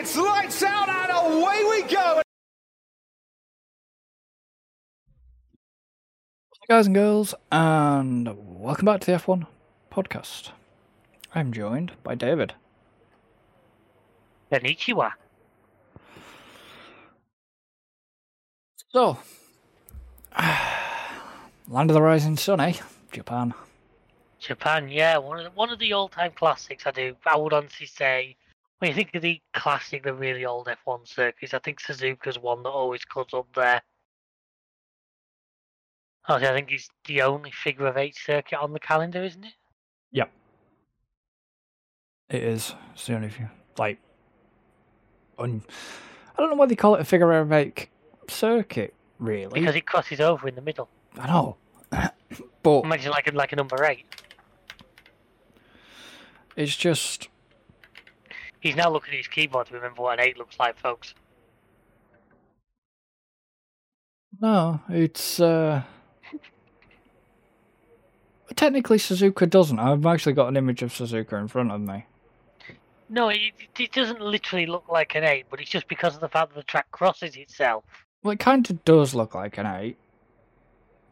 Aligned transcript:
It's 0.00 0.16
lights 0.16 0.62
out 0.62 0.88
and 0.88 1.10
away 1.10 1.64
we 1.68 1.82
go. 1.82 2.22
guys 6.68 6.86
and 6.86 6.94
girls, 6.94 7.34
and 7.50 8.28
welcome 8.60 8.84
back 8.84 9.00
to 9.00 9.10
the 9.10 9.18
F1 9.18 9.48
podcast. 9.90 10.50
I'm 11.34 11.52
joined 11.52 11.90
by 12.04 12.14
David. 12.14 12.54
Konnichiwa. 14.52 15.14
So, 18.90 19.18
Land 21.68 21.90
of 21.90 21.94
the 21.94 22.02
Rising 22.02 22.36
Sun, 22.36 22.60
eh? 22.60 22.74
Japan. 23.10 23.52
Japan, 24.38 24.88
yeah, 24.88 25.18
one 25.18 25.38
of 25.38 25.44
the, 25.44 25.50
one 25.50 25.70
of 25.70 25.80
the 25.80 25.92
all-time 25.92 26.30
classics. 26.36 26.86
I 26.86 26.92
do. 26.92 27.16
I 27.26 27.36
would 27.36 27.52
honestly 27.52 27.86
say, 27.86 28.36
when 28.78 28.88
you 28.90 28.94
think 28.94 29.14
of 29.14 29.22
the 29.22 29.40
classic, 29.54 30.04
the 30.04 30.14
really 30.14 30.44
old 30.44 30.68
F1 30.86 31.08
circuits, 31.08 31.52
I 31.54 31.58
think 31.58 31.80
Suzuka's 31.80 32.38
one 32.38 32.62
that 32.62 32.68
always 32.68 33.04
comes 33.04 33.34
up 33.34 33.48
there. 33.54 33.82
Oh, 36.28 36.34
Honestly, 36.34 36.48
I 36.48 36.52
think 36.52 36.72
it's 36.72 36.88
the 37.06 37.22
only 37.22 37.50
figure 37.50 37.86
of 37.86 37.96
eight 37.96 38.16
circuit 38.16 38.58
on 38.58 38.72
the 38.72 38.78
calendar, 38.78 39.24
isn't 39.24 39.44
it? 39.44 39.54
Yep. 40.12 40.30
It 42.30 42.42
is. 42.42 42.74
It's 42.92 43.06
the 43.06 43.14
only 43.14 43.30
few. 43.30 43.48
Like, 43.78 43.98
un- 45.38 45.62
I 46.36 46.40
don't 46.42 46.50
know 46.50 46.56
why 46.56 46.66
they 46.66 46.76
call 46.76 46.94
it 46.94 47.00
a 47.00 47.04
figure 47.04 47.32
of 47.32 47.50
eight 47.50 47.88
circuit, 48.28 48.94
really. 49.18 49.60
Because 49.60 49.74
it 49.74 49.86
crosses 49.86 50.20
over 50.20 50.46
in 50.46 50.54
the 50.54 50.60
middle. 50.60 50.88
I 51.18 51.26
know. 51.26 51.56
but 52.62 52.80
Imagine 52.84 53.10
like 53.10 53.32
like 53.32 53.52
a 53.52 53.56
number 53.56 53.82
eight. 53.84 54.04
it's 56.54 56.76
just. 56.76 57.28
He's 58.60 58.76
now 58.76 58.90
looking 58.90 59.14
at 59.14 59.18
his 59.18 59.28
keyboard 59.28 59.68
to 59.68 59.74
remember 59.74 60.02
what 60.02 60.18
an 60.18 60.26
eight 60.26 60.36
looks 60.36 60.58
like, 60.58 60.78
folks. 60.78 61.14
No, 64.40 64.80
it's. 64.88 65.40
uh 65.40 65.82
Technically, 68.56 68.98
Suzuka 68.98 69.48
doesn't. 69.48 69.78
I've 69.78 70.06
actually 70.06 70.32
got 70.32 70.48
an 70.48 70.56
image 70.56 70.82
of 70.82 70.92
Suzuka 70.92 71.38
in 71.38 71.48
front 71.48 71.70
of 71.70 71.80
me. 71.80 72.06
No, 73.10 73.30
it, 73.30 73.52
it 73.78 73.92
doesn't 73.92 74.20
literally 74.20 74.66
look 74.66 74.84
like 74.88 75.14
an 75.14 75.24
eight, 75.24 75.46
but 75.50 75.60
it's 75.60 75.70
just 75.70 75.88
because 75.88 76.14
of 76.14 76.20
the 76.20 76.28
fact 76.28 76.50
that 76.50 76.56
the 76.56 76.62
track 76.64 76.90
crosses 76.90 77.36
itself. 77.36 77.84
Well, 78.22 78.32
it 78.32 78.40
kind 78.40 78.68
of 78.68 78.84
does 78.84 79.14
look 79.14 79.34
like 79.34 79.58
an 79.58 79.66
eight. 79.66 79.96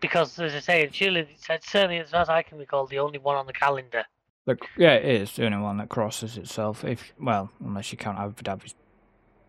Because, 0.00 0.38
as 0.38 0.54
I 0.54 0.60
say, 0.60 0.84
in 0.84 0.90
Chile, 0.90 1.26
it's 1.30 1.70
certainly, 1.70 1.98
as 1.98 2.10
far 2.10 2.20
as 2.20 2.28
I 2.28 2.42
can 2.42 2.58
recall, 2.58 2.86
the 2.86 2.98
only 2.98 3.18
one 3.18 3.36
on 3.36 3.46
the 3.46 3.54
calendar. 3.54 4.04
The, 4.46 4.56
yeah, 4.76 4.94
it 4.94 5.22
is 5.22 5.32
the 5.32 5.44
only 5.44 5.58
one 5.58 5.76
that 5.78 5.88
crosses 5.88 6.36
itself. 6.36 6.84
If 6.84 7.12
well, 7.20 7.50
unless 7.64 7.90
you 7.90 7.98
count 7.98 8.18
Abu 8.18 8.42
Dhabi's 8.42 8.74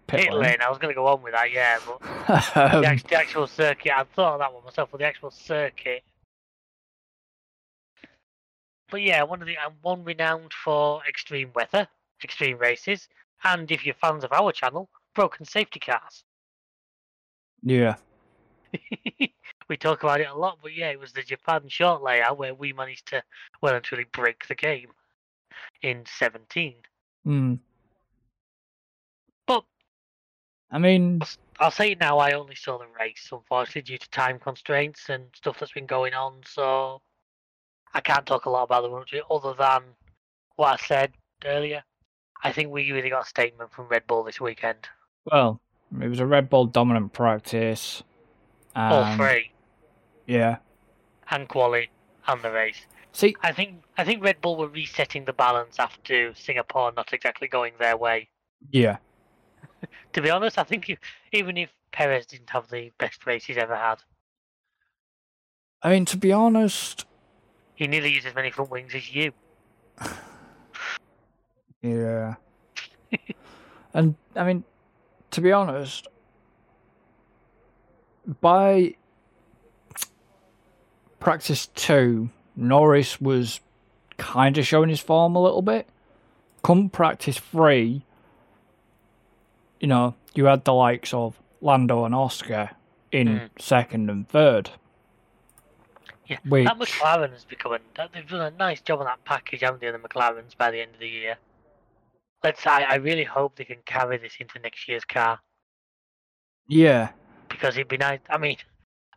pit, 0.08 0.22
Pit 0.22 0.32
lane. 0.32 0.42
lane, 0.42 0.58
I 0.62 0.70
was 0.70 0.80
going 0.80 0.92
to 0.92 0.96
go 0.96 1.06
on 1.08 1.22
with 1.22 1.34
that, 1.34 1.52
yeah, 1.52 1.78
but 1.86 2.02
Um, 2.56 2.82
the, 2.82 2.88
act- 2.88 3.08
the 3.08 3.16
actual 3.16 3.48
circuit, 3.48 3.92
I 3.96 4.04
thought 4.04 4.34
of 4.34 4.40
that 4.40 4.54
one 4.54 4.64
myself, 4.66 4.90
but 4.92 4.98
the 5.00 5.06
actual 5.06 5.32
circuit. 5.32 6.04
But 8.90 9.02
yeah, 9.02 9.24
one 9.24 9.42
of 9.42 9.48
the 9.48 9.58
um, 9.58 9.74
one 9.82 10.04
renowned 10.04 10.54
for 10.54 11.02
extreme 11.08 11.52
weather, 11.54 11.88
extreme 12.24 12.58
races, 12.58 13.08
and 13.44 13.70
if 13.72 13.86
you're 13.86 13.96
fans 13.96 14.24
of 14.24 14.32
our 14.34 14.52
channel, 14.52 14.90
broken 15.14 15.46
safety 15.46 15.80
cars. 15.80 16.24
yeah, 17.62 17.96
we 19.70 19.78
talk 19.78 20.04
about 20.04 20.22
it 20.22 20.28
a 20.28 20.36
lot, 20.36 20.60
but 20.62 20.76
yeah, 20.76 20.90
it 20.90 21.00
was 21.00 21.14
the 21.14 21.22
Japan 21.22 21.62
short 21.68 22.02
layout 22.02 22.38
where 22.38 22.54
we 22.54 22.74
managed 22.74 23.08
to 23.08 23.24
well 23.62 23.76
and 23.76 23.84
truly 23.84 24.06
break 24.12 24.48
the 24.48 24.56
game 24.56 24.90
in 25.82 26.04
17. 26.06 26.76
mm. 27.26 27.60
But 29.46 29.64
I 30.72 30.78
mean, 30.78 31.22
I'll 31.60 31.72
say 31.72 31.96
now, 32.00 32.18
I 32.20 32.34
only 32.34 32.56
saw 32.56 32.78
the 32.78 32.86
race, 33.00 33.30
unfortunately, 33.32 33.82
due 33.82 33.98
to 33.98 34.10
time 34.10 34.40
constraints 34.40 35.10
and 35.10 35.26
stuff 35.36 35.60
that's 35.60 35.74
been 35.74 35.86
going 35.86 36.14
on, 36.14 36.42
so 36.46 37.02
I 37.94 38.02
can't 38.02 38.26
talk 38.26 38.46
a 38.46 38.50
lot 38.50 38.64
about 38.64 38.84
the 38.84 38.90
run 38.90 39.06
other 39.32 39.54
than 39.58 39.82
what 40.56 40.80
I 40.80 40.86
said 40.86 41.14
earlier. 41.46 41.84
I 42.44 42.52
think 42.52 42.70
we 42.70 42.92
really 42.92 43.10
got 43.10 43.26
a 43.26 43.30
statement 43.30 43.72
from 43.72 43.88
Red 43.88 44.06
Bull 44.08 44.24
this 44.24 44.40
weekend. 44.40 44.88
well, 45.26 45.60
it 46.02 46.08
was 46.08 46.20
a 46.20 46.26
Red 46.26 46.50
Bull 46.50 46.66
dominant 46.66 47.14
practice. 47.14 48.04
All 48.76 49.16
three, 49.16 49.52
Yeah. 50.28 50.58
and 51.32 51.48
quali, 51.48 51.90
and 52.28 52.42
the 52.42 52.52
race. 52.52 52.86
See, 53.14 53.36
I 53.42 53.52
think 53.52 53.82
I 53.98 54.04
think 54.04 54.24
Red 54.24 54.42
Bull 54.42 54.58
were 54.58 54.68
resetting 54.68 55.26
the 55.26 55.34
balance 55.34 55.80
after 55.80 56.36
Singapore 56.36 56.92
not 56.96 57.14
exactly 57.14 57.48
going 57.48 57.74
their 57.80 57.98
way. 57.98 58.30
yeah, 58.70 58.98
To 60.14 60.22
be 60.22 60.30
honest, 60.30 60.60
I 60.60 60.64
think 60.64 60.90
if, 60.90 61.00
even 61.32 61.58
if 61.58 61.72
Perez 61.92 62.26
didn't 62.28 62.50
have 62.52 62.70
the 62.70 62.92
best 63.00 63.26
race 63.26 63.46
he's 63.46 63.58
ever 63.58 63.76
had, 63.76 64.04
I 65.82 65.90
mean 65.90 66.06
to 66.06 66.18
be 66.18 66.32
honest, 66.32 67.06
he 67.74 67.88
nearly 67.88 68.12
used 68.12 68.28
as 68.28 68.36
many 68.36 68.52
front 68.52 68.70
wings 68.70 68.94
as 68.94 69.12
you. 69.14 69.32
yeah. 71.82 72.36
and 73.94 74.16
I 74.36 74.44
mean, 74.44 74.64
to 75.32 75.42
be 75.42 75.52
honest, 75.52 76.08
by 78.42 78.96
practice 81.20 81.68
two, 81.68 82.30
Norris 82.56 83.20
was 83.22 83.60
kind 84.18 84.58
of 84.58 84.66
showing 84.66 84.90
his 84.90 85.00
form 85.00 85.36
a 85.36 85.42
little 85.42 85.62
bit. 85.62 85.88
Come 86.64 86.90
practice 86.90 87.38
three, 87.38 88.04
you 89.80 89.88
know, 89.88 90.16
you 90.34 90.46
had 90.46 90.64
the 90.66 90.74
likes 90.74 91.14
of 91.14 91.40
Lando 91.62 92.04
and 92.06 92.14
Oscar 92.16 92.72
in 93.12 93.28
Mm. 93.28 93.50
second 93.62 94.10
and 94.10 94.28
third. 94.28 94.72
Yeah, 96.26 96.40
Which- 96.48 96.66
that 96.66 96.78
McLaren 96.78 97.32
has 97.32 97.46
become 97.46 97.78
They've 98.14 98.28
done 98.28 98.42
a 98.42 98.52
nice 98.58 98.82
job 98.82 99.00
on 99.00 99.06
that 99.06 99.24
package, 99.24 99.62
haven't 99.62 99.80
they? 99.82 99.90
The 99.92 99.98
McLarens 100.00 100.58
by 100.58 100.72
the 100.72 100.82
end 100.82 100.94
of 100.94 101.00
the 101.00 101.08
year. 101.08 101.38
Let's. 102.44 102.66
I, 102.68 102.82
I 102.84 102.96
really 102.96 103.24
hope 103.24 103.56
they 103.56 103.64
can 103.64 103.82
carry 103.86 104.18
this 104.18 104.34
into 104.40 104.60
next 104.60 104.88
year's 104.88 105.06
car 105.06 105.40
Yeah, 106.68 107.12
because 107.50 107.76
it'd 107.78 107.88
be 107.88 107.98
nice. 107.98 108.20
I 108.30 108.38
mean, 108.38 108.58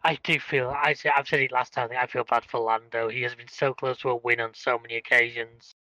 I 0.02 0.18
do 0.22 0.38
feel. 0.40 0.70
I 0.70 0.94
say 0.94 1.10
I've 1.14 1.28
said 1.28 1.40
it 1.40 1.52
last 1.52 1.72
time. 1.72 1.90
I 1.98 2.06
feel 2.06 2.24
bad 2.24 2.44
for 2.44 2.60
Lando. 2.60 3.08
He 3.08 3.22
has 3.22 3.34
been 3.34 3.48
so 3.48 3.74
close 3.74 3.98
to 3.98 4.10
a 4.10 4.16
win 4.16 4.40
on 4.40 4.54
so 4.54 4.78
many 4.78 4.96
occasions, 4.96 5.74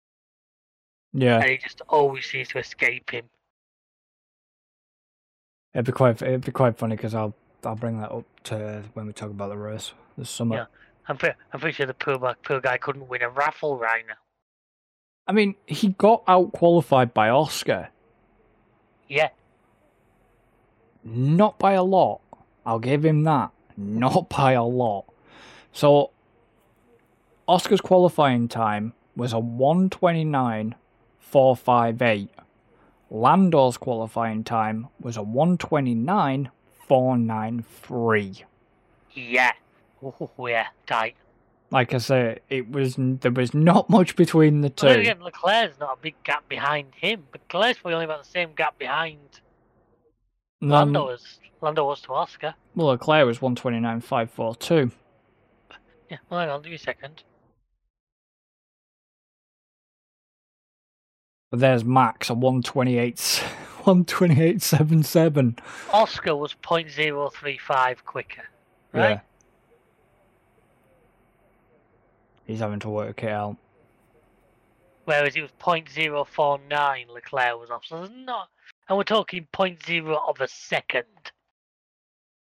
yeah. 1.13 1.41
and 1.41 1.51
he 1.51 1.59
just 1.59 1.83
always 1.89 2.27
seems 2.27 2.49
to 2.49 2.59
escape 2.59 3.11
him. 3.11 3.27
It'd 5.75 5.87
be 5.87 5.93
quite 5.93 6.21
it'd 6.21 6.45
be 6.45 6.53
quite 6.53 6.77
funny 6.77 6.97
because 6.97 7.15
I'll 7.15 7.35
I'll 7.65 7.77
bring 7.77 8.01
that 8.01 8.11
up 8.11 8.25
to 8.45 8.83
when 8.95 9.07
we 9.07 9.13
talk 9.13 9.31
about 9.31 9.51
the 9.51 9.57
race 9.57 9.93
this 10.17 10.31
summer. 10.31 10.57
Yeah. 10.57 10.65
I'm 11.09 11.17
pretty, 11.17 11.37
I'm 11.53 11.61
pretty 11.61 11.75
sure 11.75 11.87
the 11.87 11.95
poor, 11.95 12.19
poor 12.45 12.61
guy 12.61 12.77
couldn't 12.77 13.09
win 13.09 13.23
a 13.23 13.31
raffle 13.31 13.79
right 13.79 14.05
now. 14.07 14.15
I 15.27 15.33
mean, 15.33 15.55
he 15.67 15.89
got 15.89 16.23
out 16.29 16.53
qualified 16.53 17.15
by 17.15 17.31
Oscar, 17.31 17.89
Yeah, 19.09 19.31
not 21.05 21.59
by 21.59 21.73
a 21.73 21.83
lot. 21.83 22.21
I'll 22.65 22.79
give 22.79 23.05
him 23.05 23.25
that. 23.25 23.51
Not 23.81 24.29
by 24.29 24.53
a 24.53 24.65
lot. 24.65 25.05
So 25.73 26.11
Oscar's 27.47 27.81
qualifying 27.81 28.49
time 28.49 28.93
was 29.15 29.33
a 29.33 29.39
one 29.39 29.89
twenty 29.89 30.25
nine 30.25 30.75
four 31.21 31.57
five 31.57 32.03
eight. 32.03 32.31
Lando's 33.11 33.77
qualifying 33.79 34.43
time 34.45 34.89
was 35.01 35.17
a 35.17 35.23
one 35.23 35.57
twenty 35.59 35.95
nine 35.95 36.51
four 36.89 37.17
nine 37.17 37.65
three. 37.83 38.45
yeah. 39.15 39.53
Oh, 40.03 40.31
yeah, 40.47 40.67
tight. 40.87 41.17
Like 41.71 41.93
I 41.93 41.99
say, 41.99 42.39
it 42.49 42.71
was 42.71 42.95
there 42.99 43.33
was 43.33 43.53
not 43.53 43.91
much 43.91 44.15
between 44.17 44.61
the 44.63 44.71
two. 44.71 44.87
again, 44.87 45.21
Leclerc's 45.21 45.79
not 45.81 45.99
a 45.99 46.01
big 46.01 46.15
gap 46.25 46.49
behind 46.49 46.89
him. 46.95 47.25
But 47.33 47.43
Leclerc's 47.43 47.79
probably 47.81 47.95
only 47.95 48.05
about 48.07 48.23
the 48.25 48.29
same 48.31 48.51
gap 48.57 48.79
behind 48.79 49.19
Um, 50.63 50.69
Lando 50.69 51.07
was. 51.07 51.41
Lando 51.61 51.85
was 51.87 52.01
to 52.03 52.13
Oscar. 52.13 52.55
well, 52.75 52.89
Leclerc 52.89 53.27
was 53.27 53.43
one 53.43 53.55
twenty 53.57 53.81
nine 53.81 54.01
five 54.01 54.31
four 54.31 54.55
two. 54.55 54.91
Yeah, 56.11 56.19
well, 56.31 56.41
hang 56.41 56.49
on, 56.51 56.63
give 56.63 56.71
me 56.71 56.77
a 56.77 56.79
second. 56.79 57.23
But 61.51 61.61
there's 61.61 61.85
Max 61.85 62.31
a 62.31 62.35
one 62.35 62.63
twenty 62.63 62.99
eight 62.99 63.21
one 63.85 64.05
twenty 64.05 64.43
eight 64.43 64.63
seven 64.63 65.03
seven. 65.03 65.57
Oscar 65.93 66.37
was 66.37 66.55
0.035 66.63 68.05
quicker, 68.05 68.43
right? 68.93 69.11
Yeah. 69.11 69.21
He's 72.47 72.61
having 72.61 72.81
to 72.81 72.89
work 72.89 73.23
it 73.23 73.31
out. 73.31 73.57
Whereas 75.05 75.37
it 75.37 75.43
was 75.43 75.51
0.049 75.61 77.09
Leclerc 77.09 77.59
was 77.61 77.71
off. 77.71 77.85
So 77.87 77.99
there's 77.99 78.11
not, 78.11 78.49
and 78.89 78.97
we're 78.97 79.05
talking 79.05 79.47
0.0 79.55 80.29
of 80.29 80.41
a 80.41 80.49
second. 80.49 81.05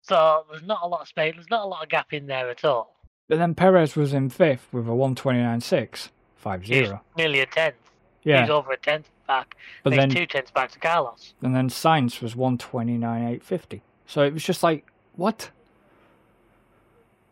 So 0.02 0.44
there's 0.50 0.62
not 0.62 0.80
a 0.82 0.86
lot 0.88 1.00
of 1.02 1.08
space. 1.08 1.34
There's 1.34 1.50
not 1.50 1.64
a 1.64 1.68
lot 1.68 1.82
of 1.82 1.88
gap 1.88 2.12
in 2.12 2.26
there 2.26 2.50
at 2.50 2.64
all. 2.64 2.96
But 3.28 3.38
then 3.38 3.54
Perez 3.54 3.96
was 3.96 4.12
in 4.12 4.28
fifth 4.30 4.66
with 4.72 4.86
a 4.88 4.94
one 4.94 5.14
twenty 5.14 5.40
nine 5.40 5.60
six 5.60 6.10
five 6.36 6.66
zero. 6.66 7.02
nearly 7.16 7.40
a 7.40 7.46
tenth. 7.46 7.76
He 8.20 8.30
was 8.30 8.48
Yeah, 8.48 8.54
over 8.54 8.72
a 8.72 8.76
tenth. 8.76 9.08
back. 9.26 9.56
But 9.82 9.90
then 9.90 10.10
two 10.10 10.26
tenths 10.26 10.50
back 10.50 10.70
to 10.72 10.78
Carlos. 10.78 11.34
and 11.42 11.54
then 11.54 11.68
Sainz 11.68 12.20
was 12.20 12.34
one 12.36 12.58
twenty 12.58 12.98
nine 12.98 13.26
eight 13.26 13.42
fifty. 13.44 13.82
So 14.06 14.22
it 14.22 14.32
was 14.34 14.42
just 14.44 14.62
like 14.62 14.84
what? 15.14 15.50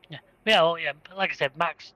Yeah, 0.09 0.19
Yeah. 0.47 0.63
well, 0.63 0.79
yeah. 0.79 0.93
But 1.09 1.17
like 1.19 1.31
I 1.31 1.35
said, 1.35 1.57
Max. 1.57 1.93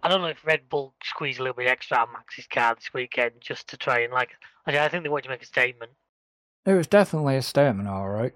I 0.00 0.08
don't 0.08 0.20
know 0.20 0.28
if 0.28 0.46
Red 0.46 0.68
Bull 0.68 0.94
squeezed 1.02 1.40
a 1.40 1.42
little 1.42 1.56
bit 1.56 1.66
extra 1.66 1.96
out 1.96 2.06
of 2.08 2.12
Max's 2.12 2.46
car 2.46 2.76
this 2.76 2.94
weekend 2.94 3.32
just 3.40 3.66
to 3.70 3.76
try 3.76 4.00
and 4.00 4.12
like. 4.12 4.30
I 4.66 4.78
I 4.78 4.88
think 4.88 5.02
they 5.02 5.08
wanted 5.08 5.24
to 5.24 5.30
make 5.30 5.42
a 5.42 5.46
statement. 5.46 5.90
It 6.66 6.74
was 6.74 6.86
definitely 6.86 7.36
a 7.36 7.42
statement, 7.42 7.88
all 7.88 8.08
right. 8.08 8.32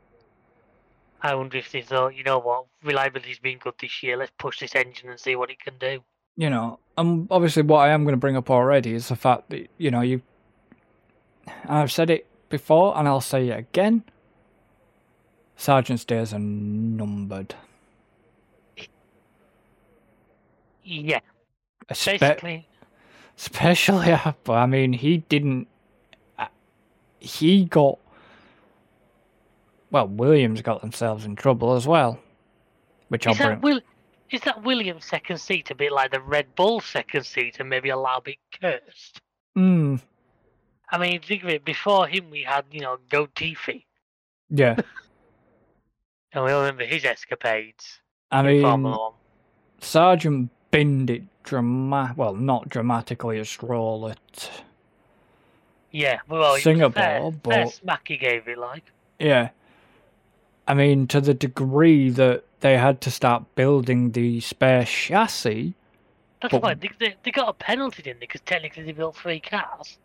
I 1.22 1.34
wonder 1.34 1.56
if 1.56 1.70
they 1.70 1.82
thought, 1.82 2.16
you 2.16 2.24
know 2.24 2.38
what, 2.40 2.66
reliability's 2.82 3.38
been 3.38 3.58
good 3.58 3.74
this 3.80 4.02
year. 4.02 4.16
Let's 4.16 4.32
push 4.38 4.58
this 4.60 4.74
engine 4.74 5.08
and 5.10 5.20
see 5.20 5.36
what 5.36 5.50
it 5.50 5.60
can 5.60 5.74
do. 5.78 6.00
You 6.36 6.50
know, 6.50 6.78
um, 6.96 7.28
obviously 7.30 7.62
what 7.62 7.78
I 7.78 7.90
am 7.90 8.04
going 8.04 8.14
to 8.14 8.18
bring 8.20 8.36
up 8.36 8.50
already 8.50 8.94
is 8.94 9.08
the 9.08 9.16
fact 9.16 9.50
that 9.50 9.68
you 9.78 9.90
know 9.90 10.00
you. 10.00 10.22
I've 11.68 11.92
said 11.92 12.08
it 12.10 12.26
before, 12.48 12.96
and 12.96 13.06
I'll 13.06 13.20
say 13.20 13.48
it 13.48 13.58
again. 13.58 14.02
Sargeant's 15.56 16.04
days 16.04 16.32
are 16.32 16.38
numbered. 16.38 17.54
Yeah, 20.84 21.20
Espe- 21.88 22.18
basically. 22.18 22.68
especially 23.36 24.14
but 24.44 24.52
I 24.54 24.66
mean, 24.66 24.92
he 24.94 25.18
didn't. 25.18 25.68
uh, 26.38 26.46
He 27.20 27.64
got. 27.66 27.98
Well, 29.92 30.08
Williams 30.08 30.62
got 30.62 30.80
themselves 30.80 31.26
in 31.26 31.36
trouble 31.36 31.74
as 31.74 31.86
well, 31.86 32.18
which 33.08 33.26
I'll 33.26 33.34
Is 33.34 33.38
that, 33.38 33.60
bring. 33.60 33.74
Will, 33.74 33.80
is 34.30 34.40
that 34.40 34.64
Williams' 34.64 35.04
second 35.04 35.38
seat 35.38 35.70
a 35.70 35.74
bit 35.74 35.92
like 35.92 36.10
the 36.10 36.20
Red 36.20 36.54
Bull 36.56 36.80
second 36.80 37.24
seat 37.24 37.60
and 37.60 37.68
maybe 37.68 37.90
a 37.90 37.96
little 37.96 38.22
bit 38.22 38.38
cursed? 38.58 39.20
Hmm. 39.54 39.96
I 40.90 40.98
mean, 40.98 41.20
think 41.20 41.44
of 41.44 41.50
it. 41.50 41.64
Before 41.64 42.08
him, 42.08 42.30
we 42.30 42.42
had 42.42 42.64
you 42.72 42.80
know 42.80 42.96
Go 43.10 43.26
Tiffy, 43.26 43.84
yeah. 44.48 44.76
and 46.32 46.44
we 46.44 46.50
all 46.50 46.60
remember 46.60 46.86
his 46.86 47.04
escapades 47.04 48.00
I 48.30 48.42
mean, 48.42 48.62
Formula 48.62 48.98
One. 48.98 49.12
Sargeant 49.80 50.48
binned 50.70 51.10
it 51.10 51.22
drama. 51.42 52.14
Well, 52.16 52.34
not 52.34 52.70
dramatically 52.70 53.38
as 53.38 53.50
Stroll 53.50 54.08
at. 54.08 54.50
Yeah, 55.90 56.20
well, 56.26 56.56
Singapore, 56.56 56.92
fair, 56.92 57.32
fair 57.44 57.66
smack 57.66 58.08
he 58.08 58.16
gave 58.16 58.48
it 58.48 58.56
like. 58.56 58.84
Yeah. 59.18 59.50
I 60.66 60.74
mean, 60.74 61.06
to 61.08 61.20
the 61.20 61.34
degree 61.34 62.08
that 62.10 62.44
they 62.60 62.78
had 62.78 63.00
to 63.02 63.10
start 63.10 63.54
building 63.54 64.12
the 64.12 64.40
spare 64.40 64.84
chassis. 64.84 65.74
That's 66.40 66.52
But- 66.52 66.62
why 66.62 66.74
they, 66.74 66.90
they, 66.98 67.14
they 67.22 67.30
got 67.30 67.48
a 67.48 67.52
penalty, 67.52 68.02
didn't 68.02 68.20
they? 68.20 68.26
Because 68.26 68.40
technically 68.42 68.84
they 68.84 68.92
built 68.92 69.16
three 69.16 69.40
cars. 69.40 69.98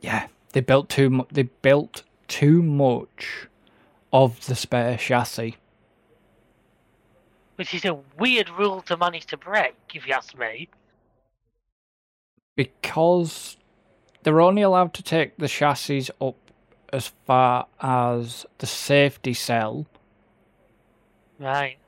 Yeah, 0.00 0.28
they 0.52 0.60
built 0.60 0.88
too 0.88 1.10
mu- 1.10 1.24
They 1.30 1.44
built 1.44 2.02
too 2.28 2.62
much 2.62 3.48
of 4.12 4.44
the 4.46 4.54
spare 4.54 4.96
chassis. 4.96 5.56
Which 7.56 7.72
is 7.74 7.84
a 7.84 7.94
weird 8.18 8.50
rule 8.50 8.82
to 8.82 8.96
manage 8.96 9.26
to 9.26 9.36
break, 9.36 9.74
if 9.94 10.06
you 10.06 10.12
ask 10.14 10.36
me. 10.38 10.68
because 12.56 13.56
they're 14.22 14.40
only 14.40 14.62
allowed 14.62 14.94
to 14.94 15.02
take 15.02 15.36
the 15.38 15.48
chassis 15.48 16.08
up 16.20 16.36
as 16.92 17.08
far 17.26 17.66
as 17.80 18.46
the 18.58 18.66
safety 18.66 19.34
cell, 19.34 19.86
Right. 21.38 21.78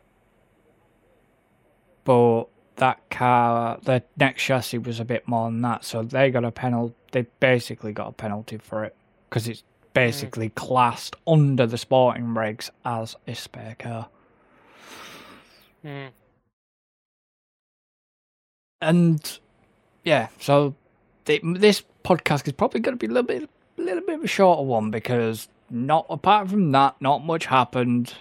but 2.05 2.47
that 2.77 3.11
car, 3.11 3.79
the 3.83 4.03
next 4.17 4.43
chassis 4.43 4.79
was 4.79 5.01
a 5.01 5.05
bit 5.05 5.27
more 5.27 5.51
than 5.51 5.61
that, 5.63 5.85
so 5.85 6.03
they 6.03 6.31
got 6.31 6.45
a 6.45 6.53
penalty. 6.53 6.95
They 7.13 7.27
basically 7.41 7.93
got 7.93 8.09
a 8.09 8.13
penalty 8.13 8.59
for 8.59 8.85
it 8.85 8.95
because 9.29 9.49
it's 9.49 9.65
basically 9.93 10.51
classed 10.51 11.17
under 11.27 11.67
the 11.67 11.79
sporting 11.79 12.27
regs 12.27 12.71
as 12.85 13.17
a 13.27 13.35
spare 13.35 13.77
car. 13.79 14.09
Hmm. 15.83 16.07
And 18.83 19.39
yeah, 20.05 20.29
so 20.39 20.75
th- 21.25 21.43
this 21.45 21.83
podcast 22.05 22.47
is 22.47 22.53
probably 22.53 22.81
going 22.81 22.97
to 22.97 22.99
be 22.99 23.11
a 23.11 23.15
little 23.15 23.27
bit, 23.27 23.49
a 23.79 23.83
little 23.83 24.03
bit 24.03 24.17
of 24.17 24.25
a 24.25 24.29
shorter 24.29 24.63
one 24.63 24.91
because 24.91 25.49
not 25.71 26.07
apart 26.11 26.51
from 26.51 26.73
that, 26.73 26.97
not 27.01 27.25
much 27.25 27.47
happened 27.47 28.15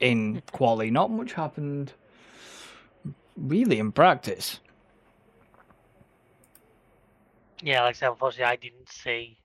in 0.00 0.42
quali. 0.52 0.90
Not 0.90 1.10
much 1.10 1.32
happened 1.32 1.92
really 3.36 3.78
in 3.78 3.92
practice. 3.92 4.60
Yeah, 7.62 7.82
like 7.82 7.96
I 7.96 7.98
said, 7.98 8.10
unfortunately, 8.10 8.44
I 8.52 8.56
didn't 8.56 8.88
see. 8.88 9.38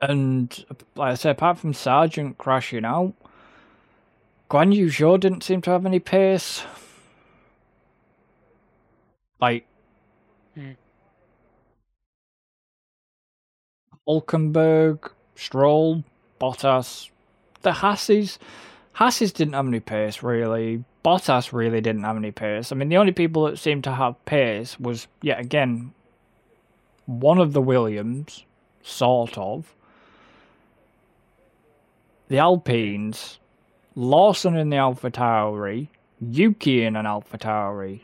And 0.00 0.64
like 0.94 1.12
I 1.12 1.14
said, 1.14 1.32
apart 1.32 1.58
from 1.58 1.72
Sargeant 1.72 2.38
crashing 2.38 2.84
out, 2.84 3.14
Guan 4.50 4.74
Yu 4.74 4.86
Zhou 4.86 5.20
didn't 5.20 5.42
seem 5.42 5.60
to 5.62 5.70
have 5.70 5.86
any 5.86 5.98
pace. 5.98 6.64
Like 9.40 9.66
Hmm. 10.54 10.72
Hulkenberg, 14.08 15.12
Stroll, 15.36 16.02
Bottas, 16.40 17.10
the 17.62 17.72
Hasses. 17.72 18.38
Hasses 18.94 19.32
didn't 19.32 19.54
have 19.54 19.66
any 19.66 19.80
pace 19.80 20.22
really. 20.22 20.84
Bottas 21.04 21.52
really 21.52 21.80
didn't 21.80 22.02
have 22.02 22.16
any 22.16 22.30
pace. 22.30 22.72
I 22.72 22.74
mean, 22.74 22.88
the 22.88 22.98
only 22.98 23.12
people 23.12 23.44
that 23.44 23.58
seemed 23.58 23.84
to 23.84 23.92
have 23.92 24.22
pace 24.24 24.78
was 24.78 25.06
yet 25.22 25.40
again 25.40 25.92
one 27.06 27.38
of 27.38 27.52
the 27.52 27.62
Williams, 27.62 28.44
sort 28.82 29.36
of. 29.36 29.74
The 32.28 32.38
Alpines, 32.38 33.38
Lawson 33.96 34.56
in 34.56 34.70
the 34.70 34.76
Alpha 34.76 35.10
Tauri, 35.10 35.88
Yuki 36.20 36.84
in 36.84 36.94
an 36.94 37.06
Alpha 37.06 37.38
Tauri, 37.38 38.02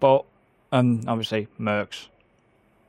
but 0.00 0.24
and 0.72 1.08
obviously 1.08 1.46
Merckx, 1.60 2.08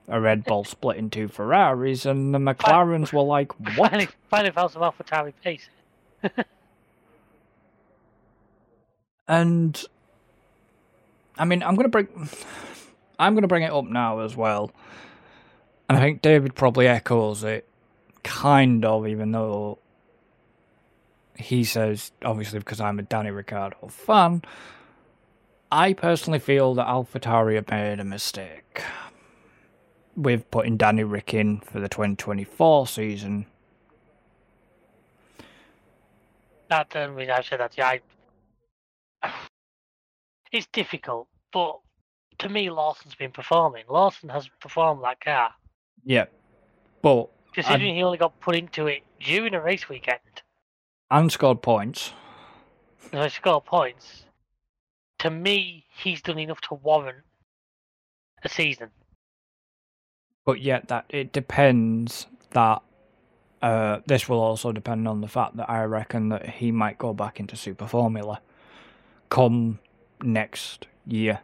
a 0.07 0.19
Red 0.19 0.45
Bull 0.45 0.63
split 0.63 0.97
into 0.97 1.27
Ferraris, 1.27 2.05
and 2.05 2.33
the 2.33 2.39
McLarens 2.39 3.13
were 3.13 3.21
like, 3.21 3.51
what? 3.77 3.91
Finally, 3.91 4.07
finally 4.29 4.51
found 4.51 4.71
some 4.71 4.81
AlphaTauri 4.81 5.33
pace. 5.43 5.69
And 9.25 9.81
I 11.37 11.45
mean, 11.45 11.63
I'm 11.63 11.75
gonna 11.75 11.87
bring, 11.87 12.09
I'm 13.17 13.35
gonna 13.35 13.47
bring 13.47 13.63
it 13.63 13.71
up 13.71 13.85
now 13.85 14.19
as 14.19 14.35
well, 14.35 14.71
and 15.87 15.97
I 15.97 16.01
think 16.01 16.21
David 16.21 16.55
probably 16.55 16.87
echoes 16.87 17.43
it, 17.43 17.67
kind 18.23 18.83
of, 18.83 19.07
even 19.07 19.31
though 19.31 19.79
he 21.35 21.63
says 21.63 22.11
obviously 22.23 22.59
because 22.59 22.79
I'm 22.79 22.99
a 22.99 23.03
Danny 23.03 23.31
Ricciardo 23.31 23.87
fan. 23.87 24.43
I 25.71 25.93
personally 25.93 26.39
feel 26.39 26.75
that 26.75 26.85
AlphaTauri 26.85 27.69
made 27.71 27.99
a 27.99 28.03
mistake 28.03 28.83
with 30.15 30.49
putting 30.51 30.77
Danny 30.77 31.03
Rick 31.03 31.33
in 31.33 31.59
for 31.61 31.79
the 31.79 31.89
2024 31.89 32.85
season. 32.87 33.47
That 36.73 36.89
doesn't 36.89 37.15
mean 37.15 37.29
I've 37.29 37.45
said 37.45 37.59
that. 37.59 37.77
Yeah, 37.77 37.97
I... 39.21 39.29
it's 40.51 40.65
difficult, 40.73 41.27
but 41.51 41.79
to 42.39 42.49
me, 42.49 42.71
Lawson's 42.71 43.13
been 43.13 43.29
performing. 43.29 43.83
Lawson 43.87 44.29
has 44.29 44.49
performed 44.59 44.99
like 45.01 45.23
that 45.23 45.31
car, 45.31 45.51
Yeah, 46.03 46.25
but 47.03 47.29
considering 47.53 47.93
he 47.93 48.01
only 48.01 48.17
got 48.17 48.39
put 48.39 48.55
into 48.55 48.87
it 48.87 49.03
during 49.19 49.53
a 49.53 49.61
race 49.61 49.87
weekend. 49.87 50.19
and 51.11 51.31
scored 51.31 51.61
points. 51.61 52.11
And 53.11 53.21
he 53.21 53.29
scored 53.29 53.65
points. 53.65 54.23
To 55.19 55.29
me, 55.29 55.85
he's 55.95 56.23
done 56.23 56.39
enough 56.39 56.61
to 56.61 56.73
warrant 56.73 57.23
a 58.43 58.49
season. 58.49 58.89
but 60.43 60.59
yet 60.59 60.87
that 60.87 61.05
it 61.09 61.31
depends 61.31 62.25
that 62.49 62.81
uh, 63.63 64.01
this 64.05 64.27
will 64.27 64.41
also 64.41 64.73
depend 64.73 65.07
on 65.07 65.21
the 65.21 65.27
fact 65.27 65.55
that 65.55 65.69
I 65.69 65.85
reckon 65.85 66.27
that 66.29 66.49
he 66.49 66.69
might 66.69 66.97
go 66.97 67.13
back 67.13 67.39
into 67.39 67.55
Super 67.55 67.87
Formula 67.87 68.41
come 69.29 69.79
next 70.21 70.85
year. 71.07 71.39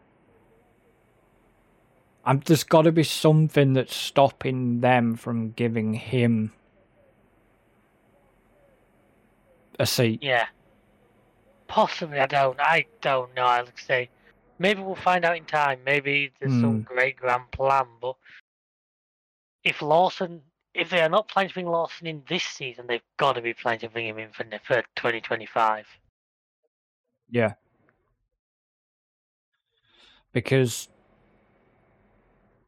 And 2.26 2.44
there's 2.44 2.66
got 2.66 2.82
to 2.82 2.92
be 2.92 3.04
something 3.04 3.72
that's 3.72 3.96
stopping 3.96 4.82
them 4.82 5.16
from 5.16 5.52
giving 5.52 5.94
him 5.94 6.52
a 9.80 9.86
seat. 9.86 10.22
Yeah. 10.22 10.48
Possibly, 11.70 12.20
I 12.20 12.26
don't. 12.26 12.60
I 12.60 12.86
don't 13.00 13.34
know. 13.34 13.46
I 13.46 13.62
would 13.62 13.80
say 13.80 14.10
maybe 14.60 14.82
we'll 14.82 14.96
find 14.96 15.24
out 15.24 15.38
in 15.38 15.46
time. 15.46 15.80
Maybe 15.86 16.34
there's 16.40 16.60
some 16.60 16.82
great 16.82 17.16
grand 17.16 17.50
plan. 17.52 17.86
But 18.02 18.18
if 19.64 19.82
Lawson, 19.82 20.42
if 20.80 20.90
they 20.90 21.02
are 21.02 21.10
not 21.10 21.28
planning 21.28 21.50
to 21.50 21.54
bring 21.54 21.68
Lawson 21.68 22.08
in 22.08 22.24
this 22.30 22.44
season, 22.44 22.86
they've 22.88 23.02
got 23.18 23.34
to 23.34 23.42
be 23.42 23.54
planning 23.54 23.82
to 23.82 23.90
bring 23.90 24.08
him 24.08 24.18
in 24.18 24.30
for 24.30 24.46
for 24.64 24.82
2025. 24.96 25.86
Yeah. 27.30 27.54
Because 30.32 30.88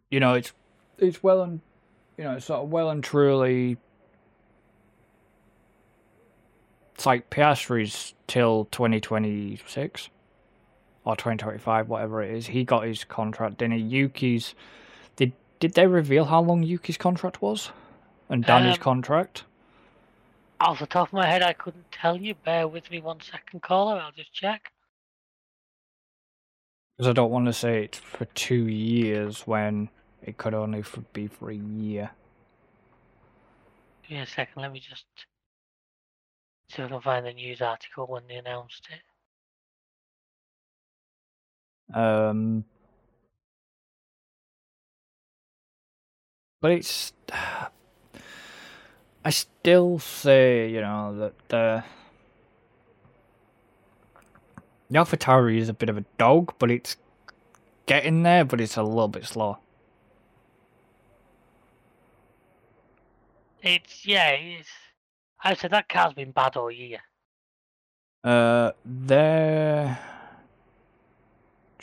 you 0.10 0.20
know, 0.20 0.34
it's 0.34 0.52
it's 0.98 1.24
well 1.24 1.42
and 1.42 1.62
you 2.18 2.26
know, 2.26 2.38
sort 2.40 2.62
of 2.62 2.70
well 2.70 2.90
and 2.90 3.04
truly. 3.04 3.78
It's 6.96 7.06
like 7.06 7.32
Piastri's 7.32 8.14
till 8.28 8.66
2026 8.66 10.10
or 11.04 11.16
2025, 11.16 11.90
whatever 11.90 12.22
it 12.22 12.32
is. 12.36 12.48
He 12.48 12.64
got 12.64 12.86
his 12.86 13.04
contract, 13.04 13.60
he? 13.62 13.78
Yuki's. 13.78 14.54
Did, 15.16 15.34
did 15.60 15.74
they 15.74 15.88
reveal 15.88 16.26
how 16.26 16.42
long 16.42 16.62
Yuki's 16.62 16.98
contract 16.98 17.42
was? 17.42 17.72
And 18.32 18.46
Danny's 18.46 18.78
Um, 18.78 18.82
contract? 18.82 19.44
Off 20.62 20.80
the 20.80 20.88
top 20.88 21.10
of 21.10 21.14
my 21.14 21.26
head, 21.28 21.44
I 21.44 21.52
couldn't 21.52 21.92
tell 21.92 22.16
you. 22.16 22.34
Bear 22.34 22.66
with 22.66 22.90
me 22.90 23.02
one 23.02 23.20
second, 23.20 23.62
caller. 23.62 24.00
I'll 24.00 24.14
just 24.14 24.32
check. 24.32 24.72
Because 26.96 27.10
I 27.10 27.14
don't 27.14 27.30
want 27.30 27.48
to 27.48 27.54
say 27.54 27.84
it's 27.84 27.98
for 27.98 28.24
two 28.26 28.68
years 28.68 29.46
when 29.46 29.90
it 30.22 30.38
could 30.38 30.54
only 30.54 30.84
be 31.12 31.28
for 31.28 31.52
a 31.52 31.56
year. 31.56 32.12
Give 34.04 34.12
me 34.12 34.20
a 34.20 34.26
second. 34.26 34.62
Let 34.62 34.72
me 34.72 34.80
just 34.80 35.06
see 36.70 36.82
if 36.82 36.86
I 36.86 36.88
can 36.88 37.02
find 37.02 37.26
the 37.26 37.34
news 37.34 37.62
article 37.62 38.08
when 38.08 38.28
they 38.28 38.36
announced 38.36 38.88
it. 38.90 39.02
Um, 41.98 42.64
but 46.62 46.72
it's. 46.72 47.12
I 49.24 49.30
still 49.30 50.00
say, 50.00 50.70
you 50.70 50.82
know, 50.82 51.32
that 51.50 51.56
uh, 51.56 51.82
the 54.90 54.98
AlphaTauri 54.98 55.58
is 55.58 55.70
a 55.70 55.74
bit 55.74 55.90
of 55.90 55.98
a 55.98 56.06
dog, 56.18 56.54
but 56.58 56.72
it's 56.72 56.98
getting 57.86 58.24
there, 58.24 58.44
but 58.44 58.60
it's 58.60 58.78
a 58.78 58.84
little 58.84 59.08
bit 59.08 59.26
slow. 59.26 59.58
It's 63.62 64.06
yeah. 64.06 64.30
It's. 64.32 64.70
I 65.44 65.54
said 65.54 65.72
that 65.72 65.88
car's 65.88 66.14
been 66.14 66.32
bad 66.32 66.56
all 66.56 66.72
year. 66.72 67.00
Uh, 68.24 68.72
there. 68.84 70.00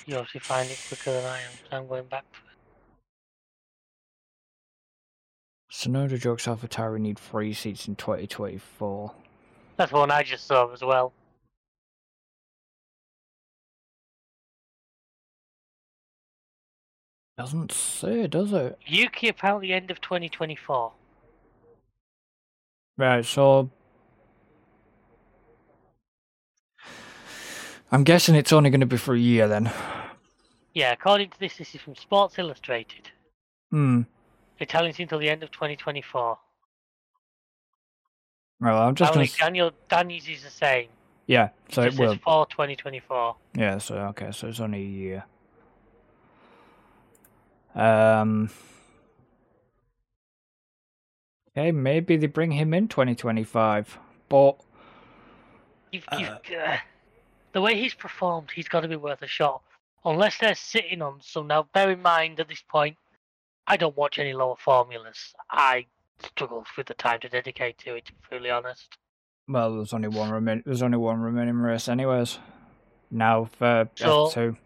You 0.06 0.16
obviously 0.16 0.40
find 0.40 0.68
it 0.68 0.78
quicker 0.88 1.12
than 1.12 1.24
I 1.24 1.38
am, 1.38 1.50
so 1.70 1.76
I'm 1.76 1.86
going 1.86 2.06
back. 2.06 2.24
Tsunoda 5.78 6.18
jokes 6.18 6.46
AlphaTauri 6.46 6.98
need 6.98 7.20
three 7.20 7.52
seats 7.52 7.86
in 7.86 7.94
2024. 7.94 9.12
That's 9.76 9.92
the 9.92 9.96
one 9.96 10.10
I 10.10 10.24
just 10.24 10.44
saw 10.44 10.72
as 10.72 10.82
well. 10.82 11.12
Doesn't 17.36 17.70
say, 17.70 18.26
does 18.26 18.52
it? 18.52 18.76
Yuki 18.86 19.28
apparently 19.28 19.72
end 19.72 19.92
of 19.92 20.00
2024. 20.00 20.90
Right, 22.96 23.24
so 23.24 23.70
I'm 27.92 28.02
guessing 28.02 28.34
it's 28.34 28.52
only 28.52 28.70
going 28.70 28.80
to 28.80 28.86
be 28.86 28.96
for 28.96 29.14
a 29.14 29.20
year 29.20 29.46
then. 29.46 29.70
Yeah, 30.74 30.90
according 30.90 31.30
to 31.30 31.38
this, 31.38 31.56
this 31.56 31.72
is 31.72 31.80
from 31.80 31.94
Sports 31.94 32.36
Illustrated. 32.36 33.10
Hmm. 33.70 34.02
Italian 34.60 34.94
until 34.98 35.18
the 35.18 35.28
end 35.28 35.42
of 35.42 35.50
2024. 35.50 36.38
Well, 38.60 38.82
I'm 38.82 38.94
just 38.94 39.14
going 39.14 39.26
to... 39.26 39.36
Daniel 39.38 39.70
Daniels 39.88 40.28
is 40.28 40.42
the 40.42 40.50
same. 40.50 40.88
Yeah, 41.26 41.50
so 41.70 41.82
it 41.82 41.94
it 41.94 42.00
will. 42.00 42.16
for 42.16 42.46
2024. 42.46 43.36
Yeah, 43.54 43.78
so 43.78 43.96
okay, 43.96 44.32
so 44.32 44.48
it's 44.48 44.60
only 44.60 44.80
a 44.80 44.82
year. 44.82 45.24
Um. 47.74 48.50
Okay, 51.56 51.70
maybe 51.70 52.16
they 52.16 52.26
bring 52.26 52.52
him 52.52 52.72
in 52.72 52.88
2025, 52.88 53.98
but 54.28 54.56
You've, 55.92 56.04
you've, 56.18 56.28
uh, 56.28 56.76
the 57.52 57.60
way 57.60 57.76
he's 57.76 57.94
performed, 57.94 58.50
he's 58.54 58.68
got 58.68 58.80
to 58.80 58.88
be 58.88 58.96
worth 58.96 59.22
a 59.22 59.26
shot. 59.26 59.62
Unless 60.04 60.38
they're 60.38 60.54
sitting 60.54 61.02
on 61.02 61.20
some. 61.20 61.46
Now, 61.48 61.66
bear 61.74 61.90
in 61.90 62.02
mind 62.02 62.40
at 62.40 62.48
this 62.48 62.62
point, 62.66 62.96
I 63.68 63.76
don't 63.76 63.96
watch 63.96 64.18
any 64.18 64.32
lower 64.32 64.56
formulas. 64.56 65.34
I 65.50 65.86
struggle 66.24 66.64
with 66.76 66.86
the 66.86 66.94
time 66.94 67.20
to 67.20 67.28
dedicate 67.28 67.78
to 67.78 67.94
it, 67.94 68.06
to 68.06 68.12
be 68.12 68.18
fully 68.28 68.50
honest. 68.50 68.96
well, 69.46 69.76
there's 69.76 69.92
only 69.92 70.08
one 70.08 70.30
remain. 70.30 70.62
There's 70.66 70.82
only 70.82 70.98
one 70.98 71.20
remaining 71.20 71.56
race, 71.56 71.88
anyways. 71.88 72.38
Now 73.10 73.44
for 73.44 73.88
So- 73.94 74.26
F2. 74.28 74.56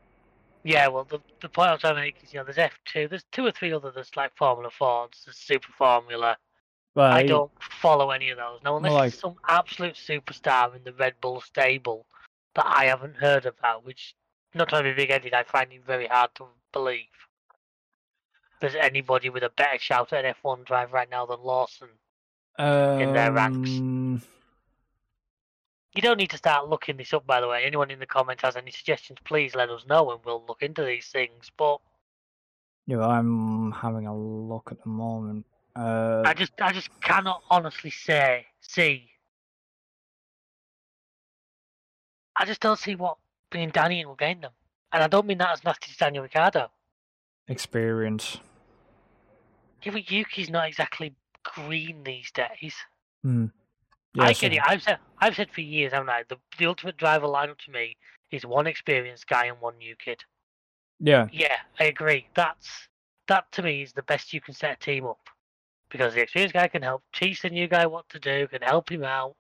Yeah, 0.65 0.87
well, 0.89 1.03
the, 1.03 1.19
the 1.41 1.49
point 1.49 1.71
I'm 1.71 1.79
trying 1.79 1.97
to 1.97 2.01
make 2.03 2.23
is, 2.23 2.33
you 2.33 2.39
know, 2.39 2.45
there's 2.45 2.57
F2, 2.57 3.11
there's 3.11 3.25
two 3.33 3.45
or 3.45 3.51
three 3.51 3.73
other, 3.73 3.91
there's 3.91 4.15
like 4.17 4.31
Formula 4.37 4.71
Fords, 4.71 5.25
there's 5.25 5.37
Super 5.37 5.73
Formula. 5.77 6.37
Well, 6.95 7.11
I 7.11 7.25
don't 7.25 7.51
follow 7.61 8.11
any 8.13 8.31
of 8.31 8.39
those. 8.39 8.61
No, 8.63 8.77
unless 8.77 8.93
there's 8.93 9.19
some 9.19 9.35
absolute 9.49 9.95
superstar 9.95 10.77
in 10.77 10.85
the 10.85 10.93
Red 10.93 11.15
Bull 11.21 11.41
stable 11.41 12.07
that 12.55 12.65
I 12.65 12.85
haven't 12.85 13.17
heard 13.17 13.45
about, 13.45 13.85
which, 13.85 14.15
not 14.55 14.69
trying 14.69 14.85
to 14.85 14.91
be 14.91 14.95
big 14.95 15.11
headed, 15.11 15.35
I 15.35 15.43
find 15.43 15.73
it 15.73 15.85
very 15.85 16.07
hard 16.07 16.31
to 16.37 16.45
believe. 16.73 17.07
There's 18.63 18.77
anybody 18.77 19.29
with 19.29 19.43
a 19.43 19.51
better 19.51 19.77
shout 19.81 20.13
at 20.13 20.25
an 20.25 20.35
F1 20.41 20.65
drive 20.65 20.93
right 20.93 21.11
now 21.11 21.27
than 21.27 21.43
Lawson. 21.43 21.89
in 22.57 23.13
their 23.13 23.33
ranks. 23.33 23.71
Um, 23.71 24.23
You 25.97 26.01
don't 26.01 26.17
need 26.17 26.31
to 26.31 26.37
start 26.37 26.69
looking 26.69 26.97
this 26.97 27.13
up, 27.13 27.27
by 27.27 27.41
the 27.41 27.49
way. 27.49 27.65
Anyone 27.65 27.91
in 27.91 27.99
the 27.99 28.07
comments 28.07 28.45
has 28.45 28.55
any 28.55 28.71
suggestions, 28.71 29.19
please 29.25 29.57
let 29.57 29.69
us 29.69 29.85
know 29.85 30.13
and 30.13 30.21
we'll 30.25 30.45
look 30.47 30.63
into 30.63 30.85
these 30.85 31.07
things. 31.07 31.51
But 31.57 31.81
Yeah, 32.87 33.05
I'm 33.05 33.73
having 33.73 34.07
a 34.07 34.17
look 34.17 34.69
at 34.71 34.81
the 34.81 34.89
moment. 34.89 35.45
Uh, 35.75 36.23
I 36.25 36.33
just, 36.33 36.53
I 36.61 36.73
just 36.73 36.89
cannot 37.01 37.43
honestly 37.51 37.91
say, 37.91 38.47
see. 38.61 39.11
I 42.37 42.45
just 42.45 42.61
don't 42.61 42.79
see 42.79 42.95
what 42.95 43.17
bringing 43.51 43.71
Danny 43.71 44.05
will 44.07 44.15
gain 44.15 44.41
them, 44.41 44.53
and 44.93 45.03
I 45.03 45.09
don't 45.09 45.27
mean 45.27 45.39
that 45.39 45.51
as 45.51 45.65
nasty 45.65 45.91
to 45.91 45.99
Daniel 45.99 46.23
Ricciardo. 46.23 46.71
experience. 47.49 48.39
Yeah, 49.83 49.93
but 49.93 50.11
Yuki's 50.11 50.51
not 50.51 50.69
exactly 50.69 51.15
green 51.43 52.03
these 52.05 52.31
days. 52.31 52.75
Hmm. 53.23 53.47
Yeah, 54.15 54.25
I 54.25 54.33
so- 54.33 54.41
get 54.43 54.53
it. 54.55 54.61
I've 54.65 54.83
said, 54.83 54.99
I've 55.19 55.37
said 55.37 55.51
for 55.51 55.61
years, 55.61 55.93
haven't 55.93 56.11
I? 56.11 56.25
The, 56.29 56.37
the 56.59 56.67
ultimate 56.67 56.97
driver 56.97 57.27
lineup 57.27 57.59
to 57.67 57.71
me 57.71 57.97
is 58.31 58.45
one 58.45 58.67
experienced 58.67 59.27
guy 59.27 59.47
and 59.47 59.61
one 59.61 59.79
new 59.79 59.95
kid. 59.97 60.23
Yeah, 61.01 61.27
Yeah, 61.33 61.57
I 61.81 61.85
agree. 61.85 62.29
That's 62.35 62.89
that 63.29 63.51
to 63.53 63.63
me 63.63 63.83
is 63.83 63.93
the 63.93 64.03
best 64.03 64.33
you 64.33 64.41
can 64.41 64.55
set 64.55 64.77
a 64.77 64.77
team 64.77 65.05
up 65.05 65.29
because 65.91 66.15
the 66.15 66.21
experienced 66.23 66.55
guy 66.55 66.69
can 66.69 66.83
help 66.83 67.03
teach 67.13 67.43
the 67.43 67.51
new 67.51 67.67
guy 67.67 67.87
what 67.87 68.09
to 68.11 68.19
do, 68.19 68.47
can 68.47 68.63
help 68.63 68.91
him 68.91 69.03
out. 69.05 69.35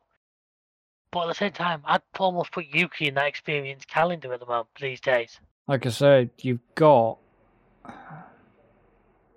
But 1.12 1.22
at 1.22 1.28
the 1.28 1.34
same 1.34 1.52
time, 1.52 1.82
I'd 1.84 2.00
almost 2.18 2.52
put 2.52 2.66
Yuki 2.66 3.08
in 3.08 3.14
that 3.14 3.26
experienced 3.26 3.86
calendar 3.86 4.32
at 4.32 4.40
the 4.40 4.46
moment 4.46 4.68
these 4.80 5.00
days. 5.00 5.38
like 5.68 5.86
I 5.86 5.90
said, 5.90 6.30
you've 6.40 6.60
got 6.74 7.18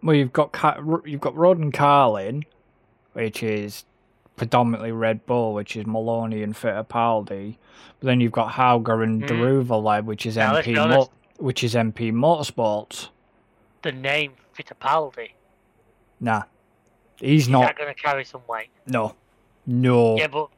well, 0.03 0.15
you've 0.15 0.33
got 0.33 0.55
you've 1.05 1.21
got 1.21 1.35
Rodin 1.35 1.71
Carlin, 1.71 2.43
which 3.13 3.41
is 3.43 3.85
predominantly 4.35 4.91
Red 4.91 5.25
Bull, 5.25 5.53
which 5.53 5.75
is 5.75 5.85
Maloney 5.85 6.43
and 6.43 6.53
Fittipaldi. 6.53 7.55
But 7.99 8.05
then 8.07 8.19
you've 8.19 8.31
got 8.33 8.53
Hauger 8.53 9.03
and 9.03 9.23
Mm. 9.23 9.27
Deruva 9.29 10.03
which 10.03 10.25
is 10.25 10.35
Now, 10.37 10.55
MP. 10.55 10.75
Mo- 10.75 11.09
which 11.37 11.63
is 11.63 11.73
MP 11.75 12.11
Motorsports. 12.11 13.09
The 13.81 13.91
name 13.91 14.33
Fittipaldi 14.57 15.31
Nah, 16.19 16.43
he's 17.19 17.43
is 17.43 17.49
not. 17.49 17.61
that 17.65 17.77
going 17.77 17.93
to 17.93 18.01
carry 18.01 18.23
some 18.25 18.41
weight? 18.47 18.69
No, 18.87 19.15
no. 19.65 20.17
Yeah, 20.17 20.27
but 20.27 20.49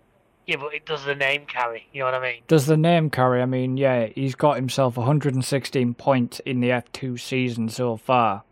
yeah, 0.45 0.55
but 0.57 0.73
it 0.73 0.85
does 0.85 1.03
the 1.03 1.15
name 1.15 1.45
carry. 1.45 1.87
You 1.91 1.99
know 2.01 2.05
what 2.05 2.13
I 2.15 2.21
mean? 2.21 2.41
Does 2.47 2.67
the 2.67 2.77
name 2.77 3.09
carry? 3.09 3.41
I 3.41 3.45
mean, 3.45 3.75
yeah, 3.77 4.07
he's 4.15 4.33
got 4.35 4.55
himself 4.55 4.97
116 4.97 5.93
points 5.95 6.39
in 6.41 6.59
the 6.61 6.69
F2 6.69 7.19
season 7.19 7.69
so 7.69 7.97
far. 7.97 8.43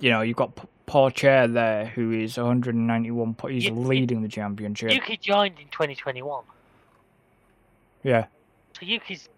You 0.00 0.10
know, 0.10 0.20
you've 0.20 0.36
got 0.36 0.52
Pourchaire 0.86 1.52
there, 1.52 1.86
who 1.86 2.12
is 2.12 2.36
191 2.36 3.34
points. 3.34 3.54
He's 3.54 3.64
You- 3.64 3.74
you- 3.74 3.80
leading 3.80 4.22
the 4.22 4.28
championship. 4.28 4.92
Yuki 4.92 5.16
joined 5.16 5.58
in 5.58 5.68
2021, 5.68 6.44
yeah, 8.02 8.26
so 8.78 8.84
Yuki's 8.86 9.28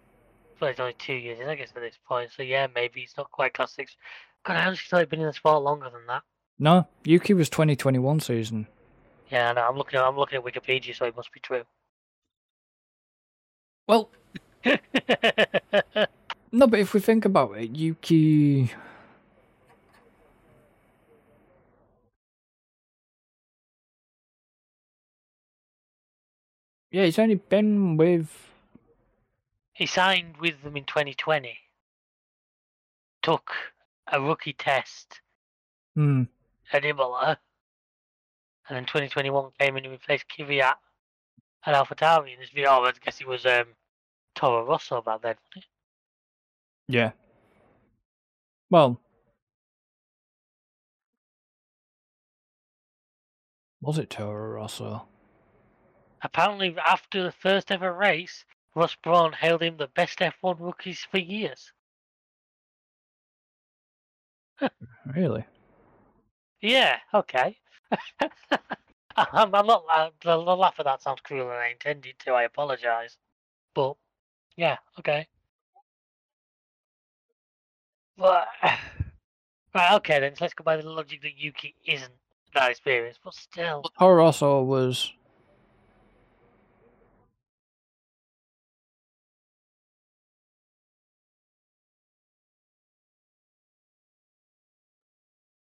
well, 0.59 0.69
it's 0.71 0.79
only 0.79 0.93
two 0.93 1.13
years, 1.13 1.39
in, 1.39 1.47
I 1.47 1.55
guess, 1.55 1.69
at 1.75 1.81
this 1.81 1.97
point. 2.05 2.31
So 2.35 2.43
yeah, 2.43 2.67
maybe 2.75 2.99
he's 2.99 3.13
not 3.17 3.31
quite 3.31 3.53
class 3.53 3.71
six. 3.73 3.95
God, 4.43 4.57
I 4.57 4.65
honestly 4.65 4.85
thought 4.89 4.99
he'd 4.99 5.09
been 5.09 5.21
in 5.21 5.27
the 5.27 5.33
sport 5.33 5.63
longer 5.63 5.89
than 5.89 6.05
that. 6.07 6.23
no, 6.59 6.85
Yuki 7.05 7.33
was 7.33 7.49
2021 7.49 8.19
season. 8.19 8.67
Yeah, 9.31 9.53
no. 9.53 9.61
I'm 9.61 9.77
looking 9.77 9.97
at 9.99 10.05
I'm 10.05 10.17
looking 10.17 10.37
at 10.37 10.43
Wikipedia, 10.43 10.93
so 10.95 11.05
it 11.05 11.15
must 11.15 11.31
be 11.31 11.39
true. 11.39 11.63
Well, 13.87 14.09
no, 16.51 16.67
but 16.67 16.79
if 16.79 16.93
we 16.93 16.99
think 16.99 17.25
about 17.25 17.57
it, 17.57 17.75
Yuki. 17.75 18.71
Yeah, 26.91 27.05
he's 27.05 27.19
only 27.19 27.35
been 27.35 27.97
with 27.97 28.49
he 29.79 29.85
signed 29.85 30.35
with 30.41 30.61
them 30.61 30.75
in 30.75 30.83
2020. 30.83 31.57
Took 33.21 33.51
a 34.11 34.19
rookie 34.19 34.51
test 34.51 35.21
hmm, 35.95 36.23
at 36.73 36.83
Imola, 36.83 37.39
and 38.67 38.75
then 38.75 38.83
2021 38.83 39.51
came 39.57 39.77
in 39.77 39.85
and 39.85 39.93
replaced 39.93 40.25
Kvyat 40.27 40.73
at 41.65 41.75
AlphaTauri. 41.75 42.33
And 42.33 42.41
this 42.41 42.49
video, 42.49 42.71
oh, 42.71 42.83
I 42.83 42.91
guess 43.01 43.19
he 43.19 43.23
was 43.23 43.45
um, 43.45 43.67
Toro 44.35 44.65
Rosso 44.65 45.01
back 45.01 45.21
then. 45.21 45.35
wasn't 45.55 45.63
it? 45.63 46.93
Yeah. 46.93 47.11
Well, 48.69 48.99
was 53.79 53.97
it 53.97 54.09
Toro 54.09 54.55
Rosso? 54.55 55.07
Apparently, 56.21 56.75
after 56.77 57.23
the 57.23 57.31
first 57.31 57.71
ever 57.71 57.93
race, 57.93 58.45
Ross 58.75 58.95
Brawn 58.95 59.33
hailed 59.33 59.63
him 59.63 59.77
the 59.77 59.87
best 59.87 60.19
F1 60.19 60.59
rookies 60.59 61.05
for 61.09 61.17
years. 61.17 61.71
Really? 65.15 65.43
Yeah, 66.61 66.97
okay. 67.13 67.57
I'm, 69.15 69.53
I'm 69.55 69.65
not. 69.65 69.83
Uh, 69.91 70.09
the, 70.21 70.43
the 70.43 70.55
laugh 70.55 70.75
at 70.77 70.85
that 70.85 71.01
sounds 71.01 71.21
cruel, 71.21 71.49
and 71.49 71.57
I 71.57 71.69
intended 71.69 72.19
to. 72.19 72.33
I 72.33 72.43
apologise, 72.43 73.17
but 73.73 73.95
yeah, 74.55 74.77
okay. 74.99 75.27
But 78.17 78.47
right, 79.73 79.93
okay 79.95 80.19
then. 80.19 80.35
So 80.35 80.45
let's 80.45 80.53
go 80.53 80.63
by 80.63 80.77
the 80.77 80.89
logic 80.89 81.21
that 81.23 81.37
Yuki 81.37 81.75
isn't 81.85 82.11
that 82.53 82.71
experienced, 82.71 83.21
but 83.23 83.33
still, 83.33 83.83
Toro 83.97 84.15
Rosso 84.15 84.61
was. 84.61 85.13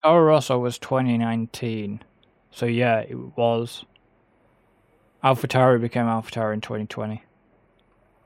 Toro 0.05 0.23
Rosso 0.23 0.59
was 0.59 0.79
2019. 0.79 2.03
So 2.51 2.67
yeah, 2.67 2.99
it 3.01 3.37
was. 3.37 3.87
AlphaTauri 5.23 5.81
became 5.81 6.05
AlphaTauri 6.05 6.55
in 6.55 6.61
2020. 6.61 7.23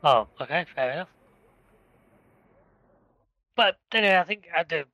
oh, 0.03 0.27
okay, 0.41 0.67
fair 0.75 0.91
enough. 0.93 1.09
But 3.55 3.77
anyway, 3.93 4.17
I 4.17 4.25
think 4.25 4.49
I 4.57 4.65
do. 4.65 4.85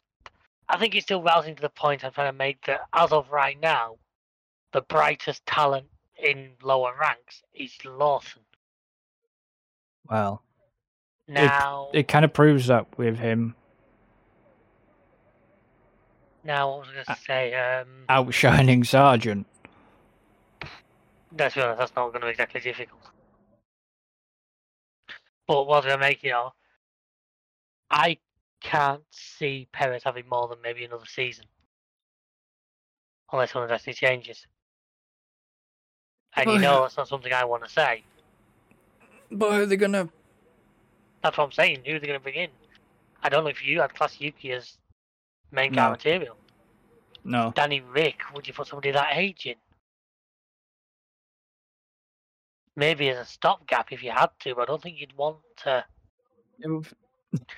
I 0.68 0.78
think 0.78 0.94
it's 0.94 1.04
still 1.04 1.22
rousing 1.22 1.56
to 1.56 1.62
the 1.62 1.70
point 1.70 2.04
I'm 2.04 2.12
trying 2.12 2.32
to 2.32 2.36
make 2.36 2.64
that 2.66 2.82
as 2.92 3.12
of 3.12 3.30
right 3.30 3.58
now, 3.60 3.96
the 4.72 4.82
brightest 4.82 5.44
talent 5.46 5.86
in 6.22 6.50
lower 6.62 6.94
ranks 6.98 7.42
is 7.54 7.72
Lawson. 7.84 8.42
Well, 10.10 10.42
Now, 11.28 11.88
it 11.94 12.08
kind 12.08 12.24
of 12.24 12.32
proves 12.32 12.66
that 12.66 12.98
with 12.98 13.18
him 13.18 13.54
now 16.44 16.70
what 16.70 16.80
was 16.80 16.88
I 16.88 16.92
going 16.92 17.04
to 17.06 17.16
say? 17.24 17.54
Um, 17.54 17.88
outshining 18.08 18.82
Sargeant. 18.82 19.44
let's 21.38 21.54
be 21.54 21.60
honest, 21.60 21.78
that's 21.78 21.96
not 21.96 22.08
going 22.08 22.20
to 22.20 22.26
be 22.26 22.30
exactly 22.30 22.60
difficult. 22.60 23.00
But 25.46 25.66
what 25.66 25.86
I 25.86 25.96
make, 25.96 26.22
you 26.22 26.30
know, 26.30 26.52
I 27.90 28.18
can't 28.60 29.02
see 29.10 29.68
Perez 29.72 30.02
having 30.04 30.24
more 30.28 30.48
than 30.48 30.58
maybe 30.62 30.84
another 30.84 31.06
season, 31.06 31.44
unless 33.32 33.52
something 33.52 33.68
drastically 33.68 33.94
changes. 33.94 34.46
And 36.36 36.50
you 36.50 36.58
know, 36.58 36.82
that's 36.82 36.96
not 36.96 37.08
something 37.08 37.32
I 37.32 37.44
want 37.44 37.64
to 37.64 37.70
say. 37.70 38.02
But 39.30 39.52
who 39.52 39.62
are 39.62 39.66
they 39.66 39.76
gonna? 39.76 40.08
That's 41.22 41.38
what 41.38 41.44
I'm 41.44 41.52
saying. 41.52 41.82
Who 41.86 41.94
are 41.94 41.98
they 41.98 42.06
going 42.06 42.18
to 42.18 42.22
bring 42.22 42.34
in? 42.34 42.50
I 43.22 43.28
don't 43.28 43.44
know 43.44 43.50
if 43.50 43.64
you 43.64 43.80
had 43.80 43.94
class 43.94 44.20
Yuki 44.20 44.52
as 44.52 44.76
main 45.54 45.74
car 45.74 45.88
No. 45.88 45.92
material. 45.92 46.36
No. 47.24 47.52
Danny 47.54 47.80
Rick, 47.80 48.20
would 48.34 48.46
you 48.46 48.52
put 48.52 48.66
somebody 48.66 48.90
that 48.90 49.08
age 49.16 49.46
in? 49.46 49.54
Maybe 52.76 53.08
as 53.08 53.18
a 53.18 53.24
stopgap 53.24 53.92
if 53.92 54.02
you 54.02 54.10
had 54.10 54.30
to, 54.40 54.54
but 54.54 54.62
I 54.62 54.64
don't 54.66 54.82
think 54.82 55.00
you'd 55.00 55.16
want 55.16 55.38
to. 55.64 55.84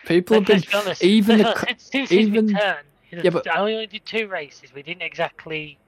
People 0.07 0.37
have 0.37 0.47
been 0.47 0.63
honest, 0.75 1.03
even 1.03 1.39
the 1.43 1.57
since, 1.67 1.85
since 1.91 2.13
even- 2.13 2.47
return, 2.49 2.85
Yeah, 3.11 3.31
but- 3.31 3.49
I 3.51 3.59
only 3.61 3.87
did 3.87 4.05
two 4.05 4.29
races. 4.29 4.73
We 4.75 4.83
didn't 4.83 5.03
exactly 5.03 5.79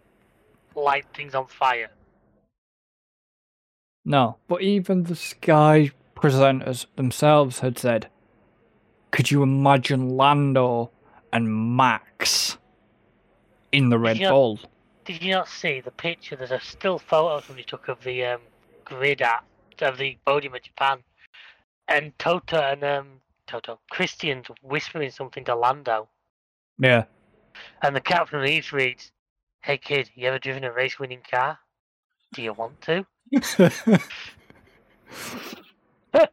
light 0.75 1.05
things 1.15 1.35
on 1.35 1.47
fire. 1.47 1.91
No, 4.05 4.39
but 4.49 4.63
even 4.63 5.03
the 5.05 5.17
Sky 5.17 5.91
presenters 6.17 6.87
themselves 6.97 7.59
had 7.61 7.79
said, 7.79 8.09
"Could 9.11 9.31
you 9.31 9.43
imagine 9.43 10.17
Lando 10.17 10.91
and 11.33 11.77
Max 11.77 12.59
in 13.73 13.91
the 13.91 13.99
Red. 13.99 14.19
Bull?" 14.19 14.59
Did 15.05 15.23
you 15.23 15.33
not 15.33 15.49
see 15.49 15.81
the 15.81 15.91
picture? 15.91 16.37
There's 16.37 16.51
a 16.51 16.61
still 16.61 16.99
photo 16.99 17.41
somebody 17.41 17.65
took 17.65 17.89
of 17.89 18.03
the 18.05 18.25
um, 18.25 18.41
grid 18.85 19.23
at 19.23 19.45
of 19.81 19.97
the 19.97 20.19
podium 20.27 20.55
at 20.55 20.65
Japan, 20.65 21.03
and 21.87 22.19
Toto 22.19 22.59
and 22.59 22.83
um, 22.85 23.21
Toto 23.47 23.79
Christian's 23.91 24.47
whispering 24.63 25.11
something 25.11 25.45
to 25.45 25.55
Lando, 25.55 26.09
Yeah, 26.79 27.05
and 27.83 27.95
the 27.97 28.01
captain 28.01 28.43
leaves 28.43 28.73
reads, 28.73 29.13
"Hey 29.63 29.79
kid, 29.79 30.11
you 30.15 30.27
ever 30.29 30.39
driven 30.39 30.65
a 30.65 30.73
race-winning 30.73 31.23
car? 31.31 31.59
Do 32.33 32.43
you 32.43 32.53
want 32.53 32.81
to?" 32.83 33.07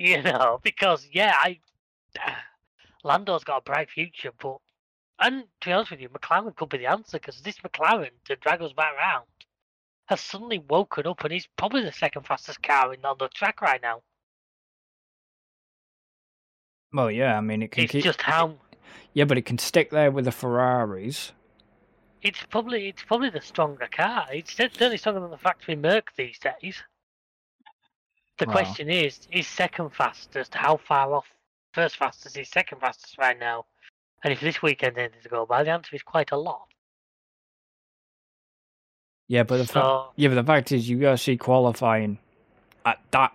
You 0.00 0.22
know, 0.22 0.60
because 0.62 1.06
yeah, 1.12 1.34
I 1.38 1.58
Lando's 3.04 3.44
got 3.44 3.58
a 3.58 3.62
bright 3.62 3.90
future, 3.90 4.32
but 4.38 4.58
and 5.18 5.44
to 5.60 5.68
be 5.68 5.72
honest 5.72 5.90
with 5.90 6.00
you, 6.00 6.08
McLaren 6.08 6.56
could 6.56 6.68
be 6.70 6.78
the 6.78 6.86
answer 6.86 7.18
because 7.18 7.40
this 7.42 7.58
McLaren 7.58 8.10
to 8.24 8.36
drag 8.36 8.62
us 8.62 8.72
back 8.72 8.96
round 8.96 9.26
has 10.06 10.20
suddenly 10.20 10.58
woken 10.58 11.06
up 11.06 11.22
and 11.24 11.32
he's 11.32 11.48
probably 11.56 11.82
the 11.84 11.92
second 11.92 12.26
fastest 12.26 12.62
car 12.62 12.92
in 12.94 13.04
on 13.04 13.16
the 13.18 13.28
track 13.28 13.60
right 13.62 13.82
now. 13.82 14.02
well, 16.92 17.10
yeah. 17.10 17.36
I 17.36 17.40
mean, 17.40 17.62
it 17.62 17.70
can 17.72 17.84
It's 17.84 17.92
keep. 17.92 18.04
just 18.04 18.22
how 18.22 18.58
Yeah, 19.12 19.24
but 19.24 19.38
it 19.38 19.46
can 19.46 19.58
stick 19.58 19.90
there 19.90 20.10
with 20.10 20.24
the 20.24 20.32
Ferraris. 20.32 21.32
it's 22.22 22.44
probably 22.46 22.88
it's 22.88 23.02
probably 23.04 23.30
the 23.30 23.40
stronger 23.40 23.88
car. 23.90 24.26
It's 24.32 24.54
certainly 24.54 24.96
stronger 24.96 25.20
than 25.20 25.30
the 25.30 25.38
factory 25.38 25.76
Merc 25.76 26.14
these 26.16 26.38
days. 26.38 26.82
The 28.38 28.46
Well. 28.46 28.54
question 28.56 28.88
is, 28.90 29.28
is 29.30 29.46
second 29.46 29.90
fastest 29.90 30.54
how 30.54 30.78
far 30.78 31.14
off 31.14 31.26
first 31.72 31.96
fastest 31.96 32.36
is 32.38 32.48
second 32.48 32.80
fastest 32.80 33.18
right 33.18 33.38
now? 33.38 33.66
And 34.22 34.32
if 34.32 34.40
this 34.40 34.62
weekend 34.62 34.98
ended 34.98 35.22
to 35.22 35.28
go 35.28 35.46
by, 35.46 35.62
the 35.64 35.70
answer 35.70 35.96
is 35.96 36.02
quite 36.02 36.30
a 36.32 36.36
lot. 36.36 36.66
Yeah, 39.28 39.44
but 39.44 39.58
the 39.58 39.66
fa- 39.66 39.72
So 39.72 40.08
yeah, 40.16 40.28
but 40.28 40.34
the 40.34 40.44
fact 40.44 40.72
is, 40.72 40.88
you 40.88 40.98
gotta 40.98 41.16
see 41.16 41.36
qualifying 41.36 42.18
at 42.84 42.98
that 43.12 43.32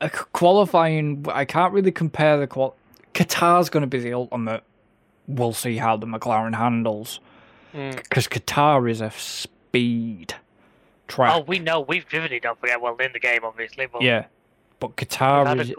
uh, 0.00 0.08
qualifying. 0.32 1.26
I 1.28 1.44
can't 1.44 1.72
really 1.72 1.92
compare 1.92 2.38
the 2.38 2.46
qual. 2.46 2.76
Qatar's 3.14 3.68
gonna 3.68 3.86
be 3.86 3.98
the 3.98 4.14
ultimate. 4.14 4.62
We'll 5.26 5.52
see 5.52 5.76
how 5.76 5.96
the 5.96 6.06
McLaren 6.06 6.54
handles 6.54 7.20
mm. 7.74 7.96
because 7.96 8.28
Qatar 8.28 8.90
is 8.90 9.00
a 9.00 9.10
speed 9.10 10.34
track. 11.08 11.34
oh, 11.34 11.40
we 11.40 11.58
know 11.58 11.80
we've 11.80 12.06
driven 12.06 12.32
it. 12.32 12.42
Don't 12.42 12.58
forget, 12.58 12.80
well, 12.80 12.96
in 12.96 13.12
the 13.12 13.20
game, 13.20 13.40
obviously, 13.44 13.86
but 13.86 14.02
yeah, 14.02 14.26
but 14.82 14.96
Qatar 14.96 15.60
is. 15.60 15.72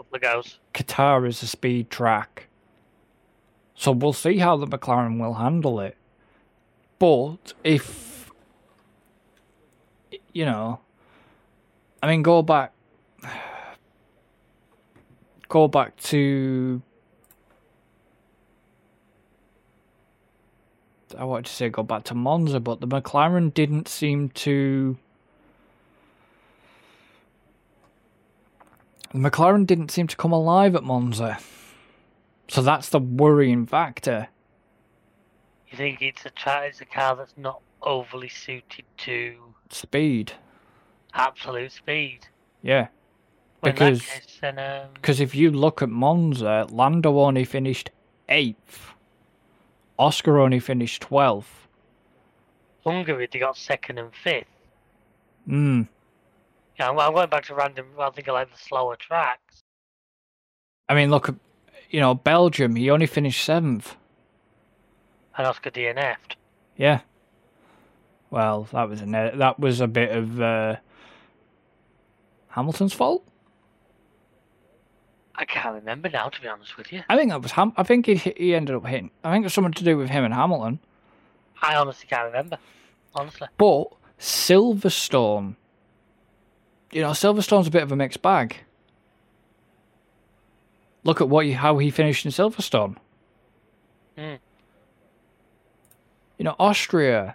Qatar 0.72 1.28
is 1.28 1.42
a 1.42 1.46
speed 1.46 1.90
track. 1.90 2.48
So 3.74 3.92
we'll 3.92 4.14
see 4.14 4.38
how 4.38 4.56
the 4.56 4.66
McLaren 4.66 5.20
will 5.20 5.34
handle 5.34 5.78
it. 5.78 5.98
But 6.98 7.52
if 7.62 8.30
you 10.32 10.46
know, 10.46 10.80
I 12.02 12.06
mean, 12.06 12.22
go 12.22 12.40
back, 12.40 12.72
go 15.50 15.68
back 15.68 15.96
to. 16.04 16.80
I 21.18 21.24
wanted 21.24 21.44
to 21.44 21.52
say 21.52 21.68
go 21.68 21.82
back 21.82 22.04
to 22.04 22.14
Monza, 22.14 22.58
but 22.58 22.80
the 22.80 22.88
McLaren 22.88 23.52
didn't 23.52 23.86
seem 23.86 24.30
to. 24.30 24.96
McLaren 29.14 29.66
didn't 29.66 29.90
seem 29.90 30.06
to 30.08 30.16
come 30.16 30.32
alive 30.32 30.74
at 30.74 30.82
Monza. 30.82 31.38
So 32.48 32.62
that's 32.62 32.88
the 32.88 32.98
worrying 32.98 33.64
factor. 33.66 34.28
You 35.68 35.78
think 35.78 36.02
it's 36.02 36.24
a 36.26 36.30
tra- 36.30 36.66
it's 36.66 36.80
a 36.80 36.84
car 36.84 37.16
that's 37.16 37.34
not 37.36 37.60
overly 37.82 38.28
suited 38.28 38.84
to 38.98 39.36
Speed. 39.70 40.32
absolute 41.14 41.72
speed. 41.72 42.26
Yeah. 42.62 42.88
Well, 43.62 43.72
Because- 43.72 44.02
case, 44.02 44.38
then, 44.40 44.58
um, 44.58 44.88
Because 44.94 45.20
if 45.20 45.34
you 45.34 45.50
look 45.50 45.80
at 45.80 45.88
Monza, 45.88 46.66
Lando 46.70 47.18
only 47.20 47.44
finished 47.44 47.90
8th. 48.28 48.94
Oscar 49.98 50.38
only 50.38 50.58
finished 50.60 51.02
12th. 51.02 51.68
Hungary 52.84 53.28
they 53.30 53.38
got 53.38 53.56
second 53.56 53.98
and 53.98 54.14
fifth. 54.14 54.46
Hmm. 55.46 55.82
Yeah, 56.78 56.90
I'm, 56.90 56.98
I'm 56.98 57.12
going 57.12 57.28
back 57.28 57.44
to 57.46 57.54
random. 57.54 57.86
I 57.98 58.10
think 58.10 58.28
I 58.28 58.32
like 58.32 58.52
the 58.52 58.58
slower 58.58 58.96
tracks. 58.96 59.60
I 60.88 60.94
mean, 60.94 61.10
look 61.10 61.34
you 61.94 62.00
know, 62.00 62.12
Belgium, 62.12 62.74
he 62.74 62.90
only 62.90 63.06
finished 63.06 63.48
7th. 63.48 63.94
And 65.38 65.46
Oscar 65.46 65.70
DNF'd. 65.70 66.34
Yeah. 66.76 67.00
Well, 68.30 68.66
that 68.72 68.88
was 68.88 69.00
a 69.00 69.06
that 69.36 69.60
was 69.60 69.80
a 69.80 69.86
bit 69.86 70.10
of 70.10 70.40
uh, 70.40 70.76
Hamilton's 72.48 72.92
fault. 72.92 73.24
I 75.36 75.44
can't 75.44 75.76
remember 75.76 76.08
now, 76.08 76.28
to 76.30 76.40
be 76.40 76.48
honest 76.48 76.76
with 76.76 76.92
you. 76.92 77.02
I 77.08 77.16
think 77.16 77.30
that 77.30 77.42
was 77.42 77.52
Ham. 77.52 77.72
I 77.76 77.84
think 77.84 78.06
he 78.06 78.16
he 78.16 78.56
ended 78.56 78.74
up 78.74 78.86
hitting. 78.86 79.12
I 79.22 79.32
think 79.32 79.46
it's 79.46 79.54
something 79.54 79.72
to 79.72 79.84
do 79.84 79.96
with 79.96 80.10
him 80.10 80.24
and 80.24 80.34
Hamilton. 80.34 80.80
I 81.62 81.76
honestly 81.76 82.08
can't 82.08 82.26
remember. 82.26 82.58
Honestly. 83.14 83.46
But 83.56 83.92
Silverstone, 84.18 85.54
you 86.94 87.02
know, 87.02 87.10
Silverstone's 87.10 87.66
a 87.66 87.72
bit 87.72 87.82
of 87.82 87.90
a 87.90 87.96
mixed 87.96 88.22
bag. 88.22 88.56
Look 91.02 91.20
at 91.20 91.28
what 91.28 91.44
he, 91.44 91.52
how 91.52 91.78
he 91.78 91.90
finished 91.90 92.24
in 92.24 92.30
Silverstone. 92.30 92.96
Hmm. 94.16 94.36
You 96.38 96.44
know, 96.44 96.54
Austria. 96.58 97.34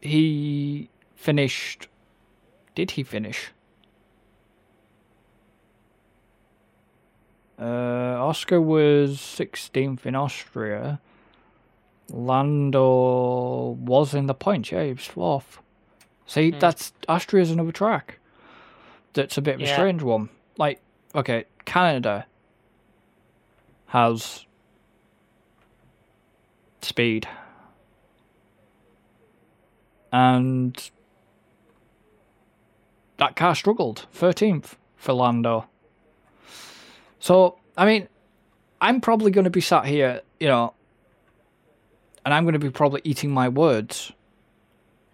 He 0.00 0.88
finished. 1.14 1.88
Did 2.74 2.92
he 2.92 3.02
finish? 3.02 3.50
Uh, 7.60 8.16
Oscar 8.18 8.60
was 8.60 9.18
16th 9.18 10.06
in 10.06 10.14
Austria. 10.14 11.00
Lando 12.08 13.76
was 13.78 14.14
in 14.14 14.26
the 14.26 14.34
points, 14.34 14.72
yeah, 14.72 14.84
he 14.84 14.92
was 14.92 15.06
fourth. 15.06 15.60
See, 16.26 16.50
Hmm. 16.50 16.58
that's 16.58 16.92
Austria's 17.08 17.50
another 17.50 17.72
track. 17.72 18.18
That's 19.12 19.38
a 19.38 19.42
bit 19.42 19.54
of 19.56 19.62
a 19.62 19.66
Yeah. 19.66 19.72
strange 19.72 20.02
one. 20.02 20.28
Like, 20.58 20.80
okay, 21.14 21.44
Canada 21.64 22.26
has 23.86 24.44
speed. 26.82 27.28
And 30.12 30.90
that 33.18 33.36
car 33.36 33.54
struggled. 33.54 34.06
13th 34.12 34.76
for 34.96 35.12
Lando. 35.12 35.66
So, 37.18 37.58
I 37.76 37.86
mean, 37.86 38.08
I'm 38.80 39.00
probably 39.00 39.30
going 39.30 39.44
to 39.44 39.50
be 39.50 39.60
sat 39.60 39.86
here, 39.86 40.20
you 40.38 40.48
know, 40.48 40.74
and 42.24 42.34
I'm 42.34 42.44
going 42.44 42.52
to 42.54 42.58
be 42.58 42.70
probably 42.70 43.00
eating 43.04 43.30
my 43.30 43.48
words. 43.48 44.12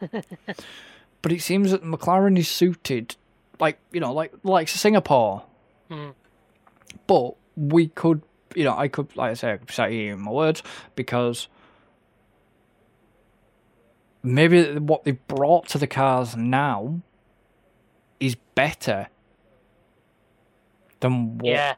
but 1.22 1.32
it 1.32 1.40
seems 1.40 1.70
that 1.70 1.82
McLaren 1.85 2.37
is 2.38 2.48
suited, 2.48 3.16
like, 3.61 3.78
you 3.92 4.00
know, 4.00 4.12
like, 4.12 4.32
like 4.42 4.68
Singapore. 4.68 5.44
Hmm. 5.88 6.11
But 7.06 7.35
we 7.56 7.88
could, 7.88 8.22
you 8.54 8.64
know, 8.64 8.76
I 8.76 8.88
could, 8.88 9.14
like 9.16 9.30
I 9.30 9.35
say, 9.35 9.52
I 9.52 9.56
could 9.56 9.70
here 9.70 9.87
eating 9.88 10.20
my 10.20 10.30
words 10.30 10.62
because 10.94 11.48
maybe 14.22 14.78
what 14.78 15.04
they've 15.04 15.26
brought 15.28 15.68
to 15.68 15.78
the 15.78 15.87
cars 15.87 16.37
now 16.37 17.00
is 18.20 18.37
better 18.54 19.08
than 21.00 21.38
what 21.38 21.50
Yeah. 21.50 21.74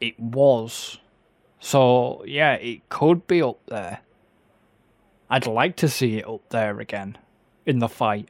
it 0.00 0.18
was. 0.20 0.98
So 1.60 2.22
yeah, 2.26 2.54
it 2.54 2.88
could 2.90 3.26
be 3.26 3.40
up 3.42 3.58
there. 3.66 4.00
I'd 5.30 5.46
like 5.46 5.76
to 5.76 5.88
see 5.88 6.18
it 6.18 6.28
up 6.28 6.46
there 6.50 6.78
again 6.80 7.16
in 7.64 7.78
the 7.78 7.88
fight. 7.88 8.28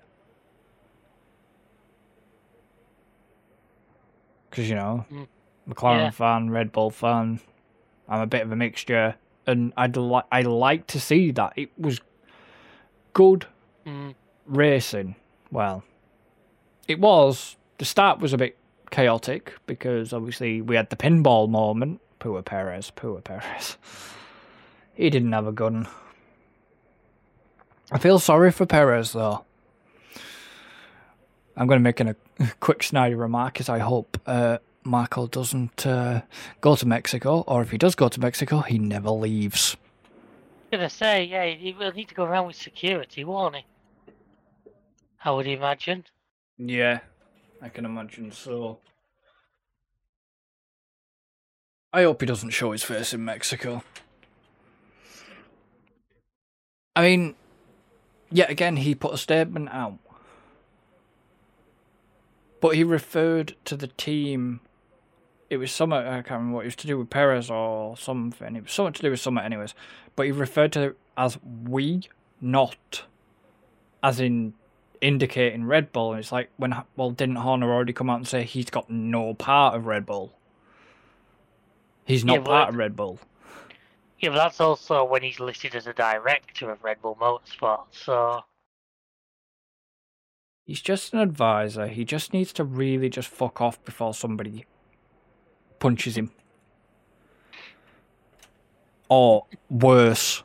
Because 4.55 4.69
you 4.69 4.77
know, 4.77 5.05
Mm. 5.11 5.27
McLaren 5.69 5.99
Yeah. 5.99 6.11
fan, 6.11 6.51
Red 6.51 6.71
Bull 6.71 6.91
fan. 6.91 7.41
I'm 8.09 8.21
a 8.21 8.27
bit 8.27 8.43
of 8.43 8.53
a 8.53 8.57
mixture, 8.57 9.17
and 9.47 9.73
I'd 9.77 9.97
like 9.97 10.25
I 10.31 10.43
like 10.43 10.87
to 10.89 11.01
see 11.01 11.31
that 11.33 11.55
it 11.57 11.71
was 11.77 12.01
good 13.15 13.47
Hmm. 13.85 14.11
racing. 14.47 15.17
Well, 15.51 15.83
it 16.87 17.01
was. 17.01 17.57
The 17.79 17.85
start 17.85 18.21
was 18.21 18.33
a 18.33 18.39
bit 18.39 18.57
chaotic 18.91 19.55
because 19.67 20.13
obviously 20.13 20.61
we 20.63 20.77
had 20.77 20.91
the 20.91 20.97
pinball 20.97 21.49
moment. 21.49 22.01
Poor 22.21 22.41
Perez, 22.43 22.91
poor 22.91 23.21
Perez. 23.21 23.77
He 24.95 25.11
didn't 25.11 25.33
have 25.33 25.47
a 25.49 25.53
gun. 25.53 25.89
I 27.91 27.99
feel 27.99 28.19
sorry 28.21 28.53
for 28.53 28.67
Perez 28.67 29.13
though. 29.13 29.45
I'm 31.57 31.67
going 31.67 31.79
to 31.79 31.83
make 31.83 32.01
an, 32.01 32.09
a 32.09 32.17
quick 32.61 32.81
snidey 32.81 33.19
remark 33.19 33.61
as 33.61 33.69
I 33.69 33.79
hope 33.79 34.21
uh, 34.27 34.59
Marko 34.85 35.27
doesn't 35.27 35.87
uh, 35.87 36.23
go 36.61 36.77
to 36.77 36.87
Mexico, 36.87 37.45
or 37.47 37.63
if 37.63 37.71
he 37.71 37.79
does 37.79 37.95
go 37.95 38.09
to 38.09 38.21
Mexico, 38.21 38.61
he 38.61 38.79
never 38.79 39.11
leaves. 39.11 39.77
gonna 40.71 40.91
say, 40.91 41.25
yeah, 41.25 41.47
he 41.47 41.73
will 41.73 41.93
need 41.93 42.09
to 42.09 42.15
go 42.15 42.25
around 42.25 42.47
with 42.49 42.57
security, 42.57 43.25
won't 43.25 43.57
he? 43.57 43.65
I 45.25 45.31
would 45.31 45.47
imagine. 45.47 46.05
Yeah, 46.59 47.01
I 47.63 47.71
can 47.71 47.87
imagine 47.87 48.31
so. 48.31 48.79
I 51.93 52.03
hope 52.03 52.21
he 52.21 52.27
doesn't 52.27 52.51
show 52.51 52.73
his 52.73 52.83
face 52.83 53.15
in 53.15 53.25
Mexico. 53.25 53.83
I 56.97 57.03
mean, 57.03 57.35
yet 58.31 58.51
again, 58.51 58.77
he 58.77 58.95
put 58.95 59.15
a 59.15 59.19
statement 59.19 59.71
out. 59.71 59.99
But 62.65 62.77
he 62.77 62.83
referred 62.83 63.57
to 63.67 63.77
the 63.77 63.89
team. 63.89 64.61
It 65.51 65.59
was 65.59 65.71
something, 65.71 65.99
I 65.99 66.23
can't 66.23 66.31
remember 66.31 66.55
what 66.55 66.61
it 66.63 66.69
was 66.69 66.77
to 66.77 66.87
do 66.87 66.97
with 66.97 67.11
Perez 67.11 67.51
or 67.51 67.95
something. 67.99 68.57
It 68.57 68.63
was 68.63 68.73
something 68.73 68.95
to 68.95 69.03
do 69.03 69.11
with 69.11 69.21
something, 69.21 69.45
anyways. 69.45 69.75
But 70.17 70.25
he 70.25 70.33
referred 70.33 70.73
to 70.73 70.83
it 70.85 70.99
as 71.15 71.37
we, 71.43 72.09
not 72.41 73.05
as 74.03 74.19
in 74.19 74.55
indicating 75.03 75.67
Red 75.67 75.93
Bull. 75.93 76.13
And 76.13 76.21
it's 76.21 76.33
like, 76.33 76.49
when, 76.57 76.75
well, 76.97 77.11
didn't 77.11 77.37
Horner 77.37 77.71
already 77.71 77.93
come 77.93 78.09
out 78.09 78.17
and 78.17 78.27
say 78.27 78.45
he's 78.45 78.71
got 78.71 78.89
no 78.89 79.35
part 79.35 79.75
of 79.75 79.85
Red 79.85 80.07
Bull? 80.07 80.33
He's 82.07 82.25
not 82.25 82.39
Yeah, 82.39 82.45
part 82.45 82.69
of 82.71 82.77
Red 82.77 82.97
Bull. 82.97 83.19
Yeah, 84.21 84.31
but 84.31 84.37
that's 84.37 84.61
also 84.63 85.05
when 85.05 85.21
he's 85.21 85.39
listed 85.39 85.75
as 85.75 85.87
a 85.87 85.93
director 85.93 86.71
of 86.71 86.83
Red 86.83 87.03
Bull 87.03 87.19
Motorsport, 87.21 87.83
so 87.91 88.43
He's 90.67 90.81
just 90.81 91.13
an 91.13 91.21
advisor. 91.21 91.87
He 91.89 92.05
just 92.05 92.33
needs 92.33 92.53
to 92.55 92.65
really 92.65 93.11
just 93.11 93.29
fuck 93.29 93.61
off 93.61 93.83
before 93.85 94.15
somebody 94.15 94.65
punches 95.79 96.17
him. 96.17 96.31
Or 99.11 99.45
worse. 99.69 100.43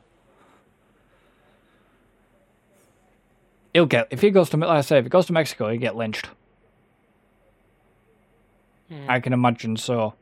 He'll 3.72 3.86
get 3.86 4.08
if 4.10 4.20
he 4.20 4.30
goes 4.30 4.50
to 4.50 4.58
like 4.58 4.68
I 4.68 4.80
say, 4.82 4.98
if 4.98 5.04
he 5.04 5.08
goes 5.08 5.26
to 5.26 5.32
Mexico, 5.32 5.70
he'll 5.70 5.80
get 5.80 5.96
lynched. 5.96 6.28
hmm. 8.88 9.06
I 9.08 9.20
can 9.20 9.32
imagine 9.32 9.76
so. 9.76 10.14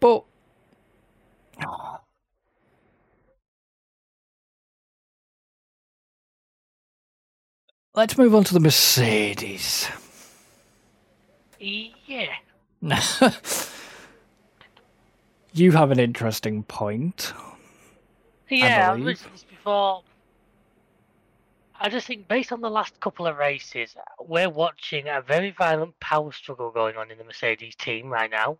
But 0.00 0.24
let's 7.94 8.16
move 8.16 8.34
on 8.34 8.44
to 8.44 8.54
the 8.54 8.60
Mercedes. 8.60 9.88
yeah. 12.06 12.34
you 15.52 15.72
have 15.72 15.90
an 15.90 15.98
interesting 15.98 16.62
point. 16.62 17.32
Yeah, 18.48 18.92
I've 18.92 19.00
mentioned 19.00 19.34
this 19.34 19.44
before. 19.44 20.02
I 21.82 21.88
just 21.88 22.06
think, 22.06 22.28
based 22.28 22.52
on 22.52 22.60
the 22.60 22.70
last 22.70 23.00
couple 23.00 23.26
of 23.26 23.38
races, 23.38 23.96
we're 24.18 24.50
watching 24.50 25.08
a 25.08 25.22
very 25.22 25.50
violent 25.50 25.98
power 25.98 26.30
struggle 26.32 26.70
going 26.70 26.96
on 26.96 27.10
in 27.10 27.16
the 27.16 27.24
Mercedes 27.24 27.74
team 27.74 28.08
right 28.08 28.30
now. 28.30 28.58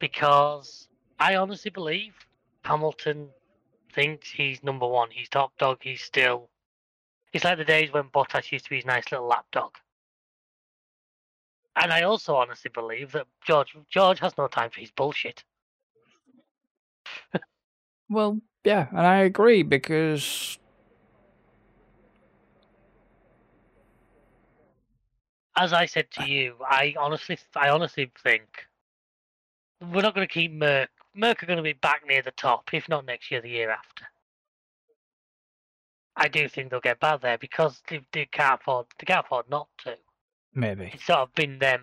Because 0.00 0.88
I 1.20 1.36
honestly 1.36 1.70
believe 1.70 2.14
Hamilton 2.64 3.28
thinks 3.92 4.30
he's 4.30 4.62
number 4.62 4.86
one. 4.86 5.10
He's 5.10 5.28
top 5.28 5.56
dog. 5.58 5.78
He's 5.80 6.02
still. 6.02 6.48
It's 7.32 7.44
like 7.44 7.58
the 7.58 7.64
days 7.64 7.92
when 7.92 8.04
Bottas 8.04 8.50
used 8.50 8.64
to 8.64 8.70
be 8.70 8.76
his 8.76 8.86
nice 8.86 9.10
little 9.10 9.26
lapdog. 9.26 9.72
And 11.76 11.92
I 11.92 12.02
also 12.02 12.34
honestly 12.34 12.70
believe 12.72 13.12
that 13.12 13.26
George 13.46 13.76
George 13.88 14.18
has 14.20 14.36
no 14.36 14.48
time 14.48 14.70
for 14.70 14.80
his 14.80 14.90
bullshit. 14.90 15.44
Well, 18.10 18.40
yeah, 18.64 18.86
and 18.90 19.00
I 19.06 19.18
agree 19.18 19.62
because 19.62 20.58
as 25.58 25.72
I 25.72 25.86
said 25.86 26.10
to 26.12 26.26
you, 26.26 26.54
I 26.60 26.94
honestly, 26.98 27.38
I 27.56 27.68
honestly 27.68 28.10
think 28.22 28.66
we're 29.80 30.02
not 30.02 30.14
going 30.14 30.26
to 30.26 30.32
keep 30.32 30.52
Merc. 30.52 30.88
Merc 31.14 31.42
are 31.42 31.46
going 31.46 31.58
to 31.58 31.62
be 31.62 31.72
back 31.72 32.06
near 32.06 32.22
the 32.22 32.30
top, 32.30 32.72
if 32.72 32.88
not 32.88 33.04
next 33.04 33.30
year, 33.30 33.40
the 33.40 33.50
year 33.50 33.70
after. 33.70 34.06
I 36.20 36.26
do 36.28 36.48
think 36.48 36.70
they'll 36.70 36.80
get 36.80 36.98
bad 36.98 37.20
there 37.22 37.38
because 37.38 37.80
they, 37.88 38.00
they 38.12 38.26
can't 38.26 38.60
afford, 38.60 38.86
they 38.98 39.06
can't 39.06 39.24
afford 39.24 39.48
not 39.48 39.68
to. 39.84 39.96
maybe. 40.52 40.90
It's 40.92 41.04
sort 41.04 41.20
of 41.20 41.34
been 41.34 41.58
them, 41.60 41.82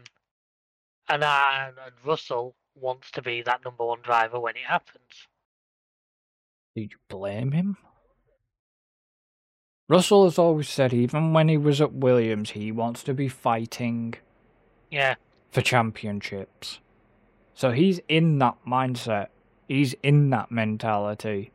and 1.08 1.24
uh, 1.24 1.68
and 1.68 1.96
Russell 2.06 2.54
wants 2.76 3.12
to 3.12 3.22
be 3.22 3.42
that 3.44 3.64
number 3.64 3.86
one 3.86 4.02
driver 4.04 4.40
when 4.40 4.56
it 4.58 4.66
happens. 4.68 5.28
Do 6.76 6.82
you 6.82 6.90
blame 7.10 7.54
him? 7.54 7.78
Russell 9.88 10.26
has 10.26 10.38
always 10.38 10.68
said, 10.68 10.94
even 10.94 11.32
when 11.32 11.48
he 11.48 11.58
was 11.58 11.80
at 11.80 11.94
Williams, 11.94 12.50
he 12.52 12.72
wants 12.72 13.04
to 13.04 13.14
be 13.14 13.30
fighting 13.30 14.16
Yeah. 14.92 15.16
for 15.52 15.62
championships. 15.62 16.80
So 17.54 17.72
he's 17.72 18.02
in 18.10 18.40
that 18.40 18.58
mindset. 18.68 19.28
He's 19.68 19.94
in 20.04 20.32
that 20.32 20.52
mentality. 20.52 21.52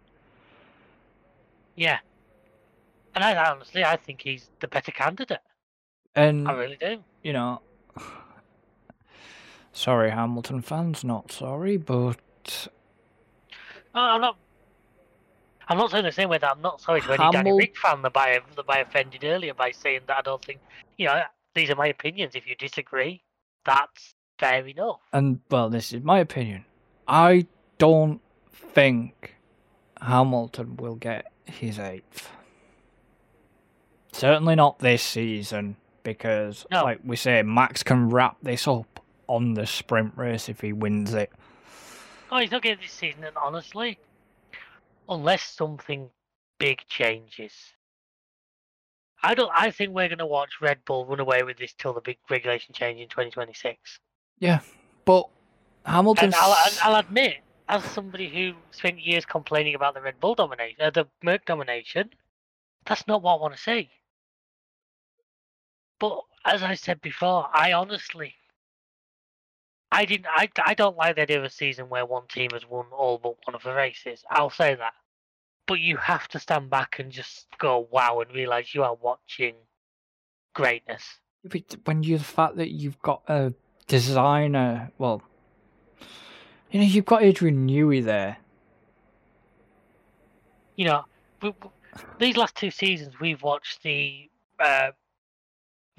Yeah. 1.76 1.98
And 3.14 3.24
I 3.24 3.50
honestly, 3.50 3.84
I 3.84 3.96
think 3.96 4.20
he's 4.22 4.50
the 4.60 4.68
better 4.68 4.92
candidate. 4.92 5.40
And, 6.14 6.48
I 6.48 6.52
really 6.52 6.76
do. 6.76 7.02
you 7.22 7.32
know, 7.32 7.60
sorry, 9.72 10.10
Hamilton 10.10 10.60
fans, 10.62 11.04
not 11.04 11.30
sorry, 11.32 11.76
but 11.76 12.68
No, 13.94 14.00
I'm 14.00 14.20
not. 14.20 14.36
I'm 15.68 15.78
not 15.78 15.92
saying 15.92 16.04
the 16.04 16.10
same 16.12 16.28
way 16.28 16.38
that 16.38 16.50
I'm 16.50 16.60
not 16.60 16.80
sorry 16.80 17.00
to 17.02 17.12
any 17.12 17.30
Danny 17.30 17.50
Hamil- 17.50 17.58
Rick 17.58 17.76
fan 17.76 18.02
that 18.02 18.16
I 18.16 18.40
that 18.56 18.64
I 18.68 18.78
offended 18.80 19.22
earlier 19.22 19.54
by 19.54 19.70
saying 19.70 20.00
that 20.08 20.16
I 20.18 20.22
don't 20.22 20.44
think 20.44 20.58
you 20.98 21.06
know 21.06 21.22
these 21.54 21.70
are 21.70 21.76
my 21.76 21.86
opinions. 21.86 22.34
If 22.34 22.46
you 22.48 22.56
disagree, 22.56 23.22
that's 23.64 24.14
fair 24.38 24.66
enough. 24.66 25.00
and 25.12 25.40
well, 25.50 25.68
this 25.70 25.92
is 25.92 26.02
my 26.02 26.18
opinion. 26.18 26.64
I 27.06 27.46
don't 27.78 28.20
think 28.52 29.36
Hamilton 30.00 30.76
will 30.76 30.96
get 30.96 31.30
his 31.44 31.78
eighth. 31.78 32.30
Certainly 34.20 34.56
not 34.56 34.78
this 34.80 35.02
season, 35.02 35.76
because, 36.02 36.66
No. 36.70 36.84
like 36.84 37.00
we 37.02 37.16
say, 37.16 37.42
Max 37.42 37.82
can 37.82 38.10
wrap 38.10 38.36
this 38.42 38.68
up 38.68 39.00
on 39.26 39.54
the 39.54 39.66
sprint 39.66 40.12
race 40.14 40.50
if 40.50 40.60
he 40.60 40.74
wins 40.74 41.14
it. 41.14 41.32
Oh, 42.30 42.36
he's 42.38 42.50
not 42.50 42.60
getting 42.62 42.82
this 42.82 42.92
season, 42.92 43.24
and 43.24 43.36
honestly, 43.38 43.98
unless 45.08 45.42
something 45.42 46.10
big 46.58 46.84
changes, 46.86 47.72
I 49.22 49.34
don't. 49.34 49.50
I 49.54 49.70
think 49.70 49.92
we're 49.92 50.08
going 50.08 50.18
to 50.18 50.26
watch 50.26 50.60
Red 50.60 50.84
Bull 50.84 51.06
run 51.06 51.20
away 51.20 51.42
with 51.42 51.56
this 51.56 51.72
till 51.72 51.94
the 51.94 52.02
big 52.02 52.18
regulation 52.28 52.74
change 52.74 53.00
in 53.00 53.08
2026. 53.08 54.00
Yeah, 54.38 54.60
but 55.06 55.28
Hamilton. 55.86 56.34
I'll, 56.36 56.72
I'll 56.82 57.00
admit, 57.00 57.38
as 57.70 57.82
somebody 57.84 58.28
who 58.28 58.52
spent 58.70 59.00
years 59.00 59.24
complaining 59.24 59.74
about 59.74 59.94
the 59.94 60.02
Red 60.02 60.20
Bull 60.20 60.34
domination, 60.34 60.76
uh, 60.78 60.90
the 60.90 61.06
Merc 61.22 61.46
domination, 61.46 62.10
that's 62.84 63.06
not 63.06 63.22
what 63.22 63.38
I 63.38 63.40
want 63.40 63.54
to 63.54 63.60
say. 63.60 63.88
But 66.00 66.20
as 66.44 66.62
I 66.64 66.74
said 66.74 67.00
before, 67.00 67.48
I 67.54 67.72
honestly, 67.74 68.34
I 69.92 70.04
didn't, 70.04 70.26
I, 70.28 70.48
I 70.64 70.74
don't 70.74 70.96
like 70.96 71.14
the 71.16 71.22
idea 71.22 71.38
of 71.38 71.44
a 71.44 71.50
season 71.50 71.88
where 71.88 72.04
one 72.06 72.26
team 72.26 72.50
has 72.52 72.68
won 72.68 72.86
all 72.90 73.18
but 73.18 73.36
one 73.44 73.54
of 73.54 73.62
the 73.62 73.72
races. 73.72 74.24
I'll 74.30 74.50
say 74.50 74.74
that. 74.74 74.94
But 75.66 75.78
you 75.80 75.96
have 75.98 76.26
to 76.28 76.40
stand 76.40 76.70
back 76.70 76.98
and 76.98 77.12
just 77.12 77.46
go 77.58 77.86
wow 77.92 78.20
and 78.20 78.34
realize 78.34 78.74
you 78.74 78.82
are 78.82 78.94
watching 78.94 79.54
greatness. 80.54 81.04
When 81.84 82.02
you 82.02 82.18
the 82.18 82.24
fact 82.24 82.56
that 82.56 82.70
you've 82.70 83.00
got 83.02 83.22
a 83.28 83.52
designer, 83.86 84.90
well, 84.98 85.22
you 86.72 86.80
know, 86.80 86.86
you've 86.86 87.04
got 87.04 87.22
Adrian 87.22 87.68
Newey 87.68 88.04
there. 88.04 88.38
you 90.76 90.86
know, 90.86 91.04
we, 91.42 91.50
we- 91.50 91.70
these 92.18 92.36
last 92.36 92.54
two 92.54 92.70
seasons 92.70 93.18
we've 93.20 93.42
watched 93.42 93.82
the 93.82 94.30
uh, 94.58 94.90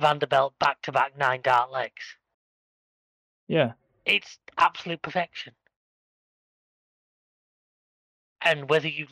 Vanderbilt 0.01 0.57
back 0.59 0.81
to 0.83 0.91
back 0.91 1.17
nine 1.17 1.41
dart 1.43 1.71
legs. 1.71 2.17
Yeah, 3.47 3.73
It's 4.05 4.39
absolute 4.57 5.01
perfection. 5.01 5.53
And 8.41 8.69
whether 8.69 8.87
you 8.87 9.07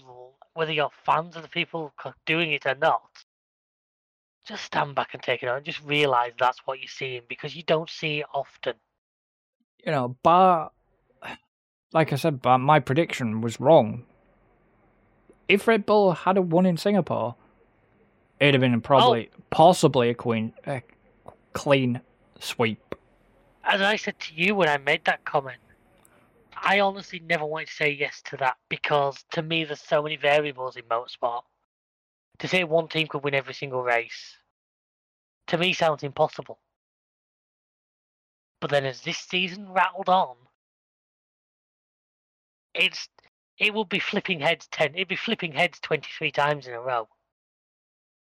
whether 0.53 0.73
you're 0.73 0.89
fans 1.05 1.35
of 1.35 1.43
the 1.43 1.49
people 1.49 1.93
doing 2.25 2.51
it 2.51 2.65
or 2.65 2.75
not, 2.75 3.23
just 4.45 4.63
stand 4.65 4.95
back 4.95 5.13
and 5.13 5.21
take 5.21 5.43
it 5.43 5.47
on. 5.47 5.57
and 5.57 5.65
Just 5.65 5.83
realize 5.83 6.31
that's 6.39 6.59
what 6.65 6.79
you're 6.79 6.87
seeing 6.89 7.21
because 7.29 7.55
you 7.55 7.63
don't 7.63 7.89
see 7.89 8.19
it 8.19 8.25
often. 8.33 8.73
you 9.85 9.91
know, 9.91 10.17
but 10.23 10.69
like 11.93 12.11
I 12.11 12.15
said, 12.15 12.41
but 12.41 12.57
my 12.57 12.79
prediction 12.79 13.41
was 13.41 13.59
wrong. 13.59 14.05
If 15.47 15.67
Red 15.67 15.85
Bull 15.85 16.11
had 16.13 16.37
a 16.37 16.41
won 16.41 16.65
in 16.65 16.77
Singapore, 16.77 17.35
it'd 18.39 18.53
have 18.53 18.61
been 18.61 18.81
probably, 18.81 19.29
oh. 19.33 19.41
possibly 19.49 20.09
a 20.09 20.13
queen, 20.13 20.53
a 20.65 20.81
clean 21.53 22.01
sweep. 22.39 22.95
As 23.63 23.81
I 23.81 23.95
said 23.97 24.19
to 24.19 24.33
you 24.33 24.55
when 24.55 24.69
I 24.69 24.77
made 24.77 25.05
that 25.05 25.25
comment, 25.25 25.59
I 26.61 26.79
honestly 26.79 27.19
never 27.19 27.45
wanted 27.45 27.67
to 27.67 27.73
say 27.73 27.91
yes 27.91 28.21
to 28.25 28.37
that 28.37 28.57
because 28.67 29.23
to 29.31 29.41
me 29.41 29.63
there's 29.63 29.81
so 29.81 30.01
many 30.01 30.17
variables 30.17 30.75
in 30.75 30.83
motorsport. 30.83 31.43
To 32.39 32.47
say 32.47 32.63
one 32.63 32.87
team 32.87 33.07
could 33.07 33.23
win 33.23 33.35
every 33.35 33.53
single 33.53 33.83
race, 33.83 34.37
to 35.47 35.57
me 35.57 35.73
sounds 35.73 36.03
impossible. 36.03 36.59
But 38.61 38.71
then 38.71 38.85
as 38.85 39.01
this 39.01 39.17
season 39.17 39.71
rattled 39.71 40.09
on, 40.09 40.35
it's 42.73 43.09
it 43.57 43.73
would 43.73 43.89
be 43.89 43.99
flipping 43.99 44.39
heads 44.39 44.67
ten 44.67 44.95
it'd 44.95 45.07
be 45.07 45.15
flipping 45.15 45.51
heads 45.53 45.79
twenty 45.79 46.09
three 46.17 46.31
times 46.31 46.67
in 46.67 46.73
a 46.73 46.79
row. 46.79 47.09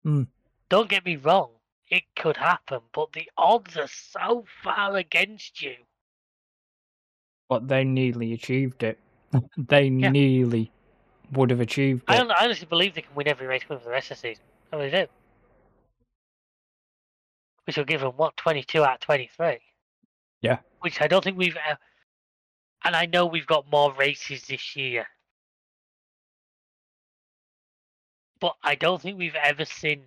Hmm. 0.05 0.23
Don't 0.69 0.88
get 0.88 1.05
me 1.05 1.17
wrong, 1.17 1.51
it 1.90 2.03
could 2.17 2.37
happen, 2.37 2.81
but 2.93 3.12
the 3.12 3.31
odds 3.37 3.77
are 3.77 3.88
so 3.88 4.45
far 4.62 4.97
against 4.97 5.62
you. 5.62 5.75
But 7.49 7.69
they 7.69 7.85
nearly 7.85 8.33
achieved 8.33 8.83
it. 8.83 8.99
they 9.57 9.85
Yeah. 9.87 10.11
nearly 10.11 10.71
would 11.33 11.51
have 11.51 11.61
achieved 11.61 12.03
I, 12.09 12.14
it. 12.14 12.19
hon- 12.19 12.31
I 12.33 12.45
honestly 12.45 12.67
believe 12.67 12.95
they 12.95 13.03
can 13.03 13.14
win 13.14 13.29
every 13.29 13.47
race 13.47 13.62
for 13.62 13.77
the 13.77 13.90
rest 13.90 14.11
of 14.11 14.17
the 14.19 14.29
season. 14.29 14.45
I 14.73 14.77
really 14.77 14.90
do. 14.90 15.07
Which 17.67 17.77
will 17.77 17.85
give 17.85 18.03
them 18.03 18.12
what 18.17 18.37
twenty 18.37 18.62
two 18.62 18.85
out 18.85 18.95
of 18.97 19.01
twenty 19.01 19.31
three. 19.37 19.59
Yeah. 20.43 20.59
Which 20.81 21.01
I 21.01 21.07
don't 21.07 21.25
think 21.25 21.38
we've. 21.38 21.57
Uh, 21.57 21.77
and 22.85 22.95
I 22.95 23.07
know 23.07 23.25
we've 23.25 23.47
got 23.47 23.71
more 23.71 23.95
races 23.95 24.45
this 24.47 24.77
year, 24.77 25.07
but 28.40 28.57
I 28.62 28.75
don't 28.75 29.01
think 29.01 29.18
we've 29.18 29.35
ever 29.35 29.64
seen 29.64 30.05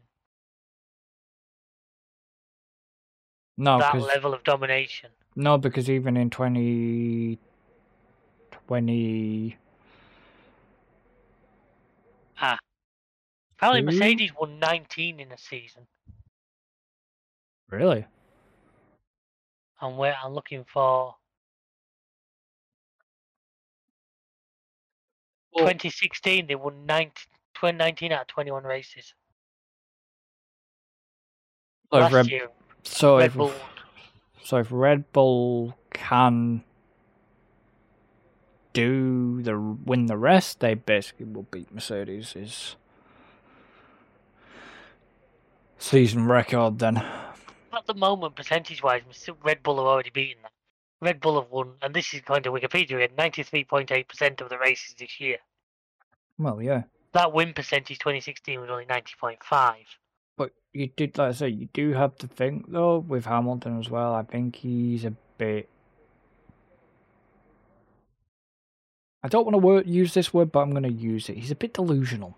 No, 3.57 3.79
that 3.79 3.99
level 3.99 4.33
of 4.33 4.43
domination. 4.43 5.09
no, 5.35 5.57
because 5.57 5.89
even 5.89 6.15
in 6.17 6.29
2020, 6.29 7.39
Apparently, 8.51 9.57
ah. 12.41 12.57
Two? 13.61 13.81
Mercedes 13.83 14.31
won 14.39 14.59
nineteen 14.59 15.19
in 15.19 15.31
a 15.31 15.37
season, 15.37 15.87
really? 17.69 18.05
and 19.81 19.97
we're 19.97 20.15
I'm 20.23 20.33
looking 20.33 20.63
for 20.65 21.15
Well- 25.53 25.65
2016. 25.65 26.47
They 26.47 26.55
won 26.55 26.85
19, 26.85 27.13
19 27.63 28.11
out 28.11 28.21
of 28.21 28.27
21 28.27 28.63
races. 28.63 29.13
So 31.91 31.97
if 31.97 32.03
Last 32.03 32.13
Red, 32.13 32.27
year, 32.27 32.47
so 32.83 33.17
Red 33.17 33.25
if, 33.27 33.33
Bull. 33.35 33.53
so 34.43 34.57
if 34.57 34.67
Red 34.71 35.11
Bull 35.13 35.77
can 35.93 36.63
do 38.73 39.41
the 39.41 39.57
win 39.59 40.05
the 40.07 40.17
rest, 40.17 40.59
they 40.59 40.73
basically 40.73 41.25
will 41.25 41.43
beat 41.43 41.73
Mercedes's 41.73 42.75
season 45.77 46.27
record. 46.27 46.79
Then 46.79 46.97
At 46.97 47.85
the 47.85 47.93
moment, 47.93 48.35
percentage-wise, 48.35 49.01
Red 49.43 49.63
Bull 49.63 49.77
have 49.77 49.85
already 49.85 50.09
beaten 50.09 50.41
that. 50.43 50.51
Red 50.99 51.19
Bull 51.19 51.39
have 51.41 51.51
won, 51.51 51.73
and 51.81 51.93
this 51.93 52.13
is 52.13 52.21
going 52.21 52.41
to 52.43 52.51
Wikipedia, 52.51 53.03
at 53.03 53.15
93.8% 53.15 54.41
of 54.41 54.49
the 54.49 54.57
races 54.57 54.95
this 54.97 55.19
year. 55.19 55.37
well, 56.39 56.61
yeah, 56.61 56.83
That 57.17 57.33
win 57.33 57.53
percentage 57.53 57.97
2016 57.97 58.61
was 58.61 58.69
only 58.69 58.85
90.5. 58.85 59.75
but 60.37 60.51
you 60.71 60.85
did 60.95 61.17
like 61.17 61.29
I 61.29 61.31
say, 61.31 61.47
you 61.47 61.67
do 61.73 61.93
have 61.93 62.15
to 62.17 62.27
think 62.27 62.71
though 62.71 62.99
with 62.99 63.25
Hamilton 63.25 63.79
as 63.79 63.89
well. 63.89 64.13
I 64.13 64.21
think 64.21 64.57
he's 64.57 65.03
a 65.03 65.15
bit. 65.39 65.67
I 69.23 69.29
don't 69.29 69.45
want 69.45 69.55
to 69.55 69.57
word, 69.57 69.87
use 69.87 70.13
this 70.13 70.31
word, 70.31 70.51
but 70.51 70.59
I'm 70.59 70.69
going 70.69 70.83
to 70.83 70.91
use 70.91 71.27
it. 71.27 71.37
He's 71.37 71.49
a 71.49 71.55
bit 71.55 71.73
delusional. 71.73 72.37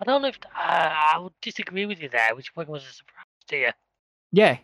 I 0.00 0.04
don't 0.04 0.20
know 0.20 0.28
if 0.28 0.40
I 0.52 1.12
I 1.14 1.18
would 1.20 1.40
disagree 1.40 1.86
with 1.86 2.02
you 2.02 2.08
there, 2.08 2.34
which 2.34 2.50
was 2.56 2.82
a 2.82 2.92
surprise 2.92 3.26
to 3.46 3.56
you. 3.56 3.70
Yeah, 4.32 4.58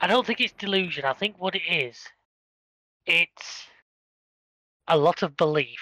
I 0.00 0.06
don't 0.06 0.24
think 0.24 0.40
it's 0.40 0.52
delusion. 0.52 1.04
I 1.04 1.12
think 1.12 1.40
what 1.40 1.56
it 1.56 1.66
is, 1.68 1.98
it's 3.04 3.66
a 4.86 4.96
lot 4.96 5.24
of 5.24 5.36
belief 5.36 5.80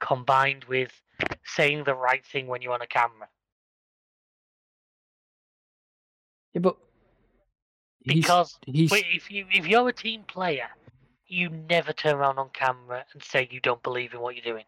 combined 0.00 0.64
with 0.64 0.90
saying 1.44 1.84
the 1.84 1.94
right 1.94 2.24
thing 2.24 2.46
when 2.46 2.62
you're 2.62 2.72
on 2.72 2.82
a 2.82 2.86
camera. 2.86 3.28
yeah, 6.54 6.60
but 6.60 6.76
Because 8.04 8.58
he's 8.66 8.90
if 8.92 9.30
you 9.30 9.46
if 9.50 9.66
you're 9.66 9.88
a 9.88 9.92
team 9.92 10.22
player, 10.22 10.68
you 11.26 11.48
never 11.50 11.92
turn 11.92 12.14
around 12.16 12.38
on 12.38 12.48
camera 12.50 13.04
and 13.12 13.22
say 13.22 13.48
you 13.50 13.60
don't 13.60 13.82
believe 13.82 14.14
in 14.14 14.20
what 14.20 14.34
you're 14.34 14.52
doing. 14.52 14.64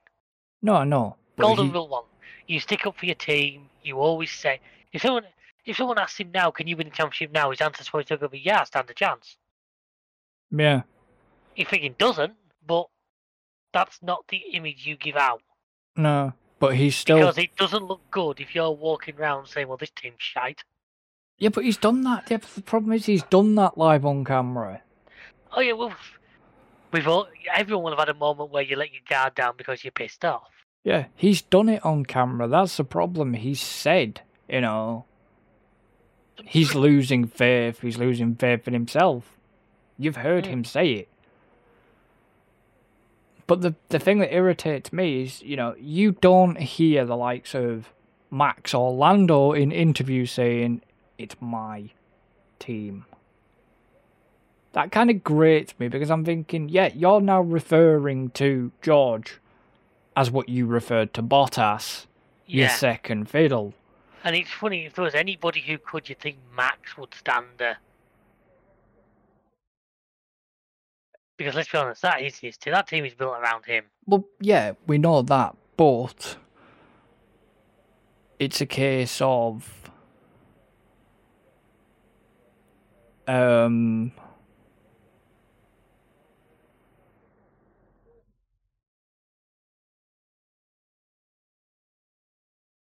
No, 0.63 0.85
no. 0.85 1.17
Golden 1.39 1.67
he- 1.67 1.73
rule 1.73 1.89
one: 1.89 2.05
you 2.47 2.61
stick 2.61 2.87
up 2.87 2.97
for 2.99 3.07
your 3.07 3.15
team. 3.15 3.71
You 3.83 3.99
always 3.99 4.31
say 4.31 4.61
if 4.93 5.03
someone 5.03 5.25
if 5.65 5.77
someone 5.77 5.99
asks 5.99 6.19
him 6.19 6.31
now, 6.33 6.51
can 6.51 6.67
you 6.67 6.77
win 6.77 6.89
the 6.89 6.93
championship 6.95 7.33
now? 7.33 7.51
His 7.51 7.61
answer's 7.61 7.89
probably 7.89 8.05
going 8.05 8.21
to 8.21 8.29
be 8.29 8.41
yeah, 8.41 8.61
I 8.61 8.65
stand 8.65 8.91
a 8.91 8.95
chance. 8.95 9.37
Yeah. 10.51 10.83
He 11.55 11.65
freaking 11.65 11.97
doesn't, 11.99 12.35
but 12.67 12.89
that's 13.73 14.03
not 14.03 14.25
the 14.29 14.39
image 14.53 14.87
you 14.87 14.97
give 14.97 15.17
out 15.17 15.43
No. 15.97 16.33
But 16.59 16.77
he's 16.77 16.95
still. 16.97 17.19
because 17.19 17.39
it 17.39 17.57
doesn't 17.57 17.87
look 17.87 18.03
good 18.11 18.39
if 18.41 18.55
you're 18.55 18.71
walking 18.71 19.17
around 19.17 19.47
saying, 19.47 19.67
"Well, 19.67 19.79
this 19.79 19.91
team's 19.91 20.17
shite." 20.19 20.63
Yeah, 21.39 21.49
but 21.49 21.65
he's 21.65 21.79
done 21.79 22.03
that. 22.03 22.31
Yeah, 22.31 22.37
but 22.37 22.51
the 22.51 22.61
problem 22.61 22.93
is 22.93 23.07
he's 23.07 23.23
done 23.23 23.55
that 23.55 23.79
live 23.79 24.05
on 24.05 24.25
camera. 24.27 24.83
Oh 25.53 25.61
yeah, 25.63 25.73
well, 25.73 25.95
we've 26.93 27.09
all 27.09 27.29
everyone 27.55 27.85
will 27.85 27.91
have 27.93 27.99
had 28.01 28.09
a 28.11 28.15
moment 28.19 28.51
where 28.51 28.63
you 28.63 28.77
let 28.77 28.93
your 28.93 29.01
guard 29.09 29.35
down 29.37 29.55
because 29.57 29.83
you're 29.83 29.91
pissed 29.91 30.23
off. 30.23 30.51
Yeah, 30.85 31.07
he's 31.17 31.41
done 31.41 31.71
it 31.71 31.83
on 31.85 32.05
camera. 32.05 32.47
That's 32.47 32.77
the 32.77 32.85
problem. 32.85 33.33
He's 33.33 33.61
said, 33.63 34.21
you 34.47 34.61
know, 34.61 35.07
he's 36.45 36.75
losing 36.75 37.27
faith. 37.27 37.81
He's 37.81 37.97
losing 37.99 38.35
faith 38.35 38.67
in 38.69 38.75
himself. 38.75 39.39
You've 39.99 40.17
heard 40.17 40.45
Mm. 40.45 40.49
him 40.49 40.65
say 40.65 40.91
it. 40.93 41.09
But 43.51 43.63
the 43.63 43.75
the 43.89 43.99
thing 43.99 44.21
that 44.21 44.33
irritates 44.33 44.93
me 44.93 45.25
is, 45.25 45.43
you 45.43 45.57
know, 45.57 45.75
you 45.77 46.13
don't 46.13 46.57
hear 46.57 47.05
the 47.05 47.17
likes 47.17 47.53
of 47.53 47.93
Max 48.31 48.73
or 48.73 48.93
Lando 48.93 49.51
in 49.51 49.73
interviews 49.73 50.31
saying 50.31 50.83
it's 51.19 51.35
my 51.41 51.91
team. 52.61 53.07
That 54.71 54.93
kind 54.93 55.11
of 55.11 55.25
grates 55.25 55.75
me 55.81 55.89
because 55.89 56.13
I'm 56.13 56.25
thinking, 56.25 56.69
yeah, 56.69 56.91
you're 56.95 57.21
now 57.21 57.41
referring 57.41 58.31
to 58.35 58.71
George 58.83 59.41
as 60.17 60.31
what 60.31 60.49
you 60.49 60.67
referred 60.67 61.13
to 61.15 61.21
Bottas, 61.21 62.07
your 62.47 62.69
second 62.69 63.29
fiddle. 63.29 63.75
and 64.23 64.37
it's 64.37 64.53
funny 64.53 64.87
if 64.87 64.95
there 64.95 65.03
was 65.03 65.17
anybody 65.17 65.61
who 65.63 65.77
could, 65.77 66.09
you'd 66.09 66.21
think 66.21 66.37
Max 66.57 66.97
would 66.97 67.13
stand 67.15 67.47
there. 67.59 67.79
Because 71.41 71.55
let's 71.55 71.73
be 71.73 71.79
honest, 71.79 72.03
that 72.03 72.21
is 72.21 72.37
his 72.37 72.59
team. 72.59 72.75
That 72.75 72.87
team 72.87 73.07
is 73.07 73.15
built 73.15 73.33
around 73.33 73.65
him. 73.65 73.85
Well, 74.05 74.27
yeah, 74.41 74.73
we 74.87 74.99
know 74.99 75.23
that, 75.23 75.57
but 75.79 76.37
it's 78.39 78.61
a 78.61 78.67
case 78.67 79.23
of 79.23 79.91
um 83.27 84.13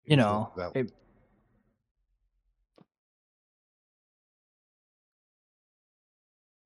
you 0.05 0.15
know, 0.15 0.51
Well, 0.55 0.73
it, 0.75 0.91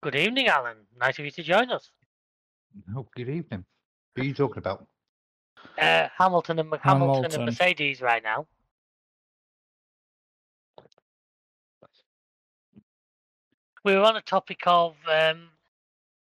Good 0.07 0.15
evening, 0.15 0.47
Alan. 0.47 0.77
Nice 0.97 1.19
of 1.19 1.25
you 1.25 1.31
to 1.31 1.43
join 1.43 1.69
us. 1.69 1.91
oh, 2.95 3.05
good 3.13 3.27
evening. 3.27 3.65
Who 4.15 4.21
are 4.21 4.25
you 4.25 4.33
talking 4.33 4.59
about? 4.59 4.87
Uh, 5.77 6.07
Hamilton 6.17 6.59
and 6.59 6.69
Hamilton 6.81 7.23
Hamilton. 7.23 7.31
and 7.33 7.45
Mercedes 7.45 8.01
right 8.01 8.23
now. 8.23 8.47
We 13.83 13.97
were 13.97 14.03
on 14.03 14.15
a 14.15 14.21
topic 14.21 14.61
of. 14.65 14.95
Um, 15.11 15.49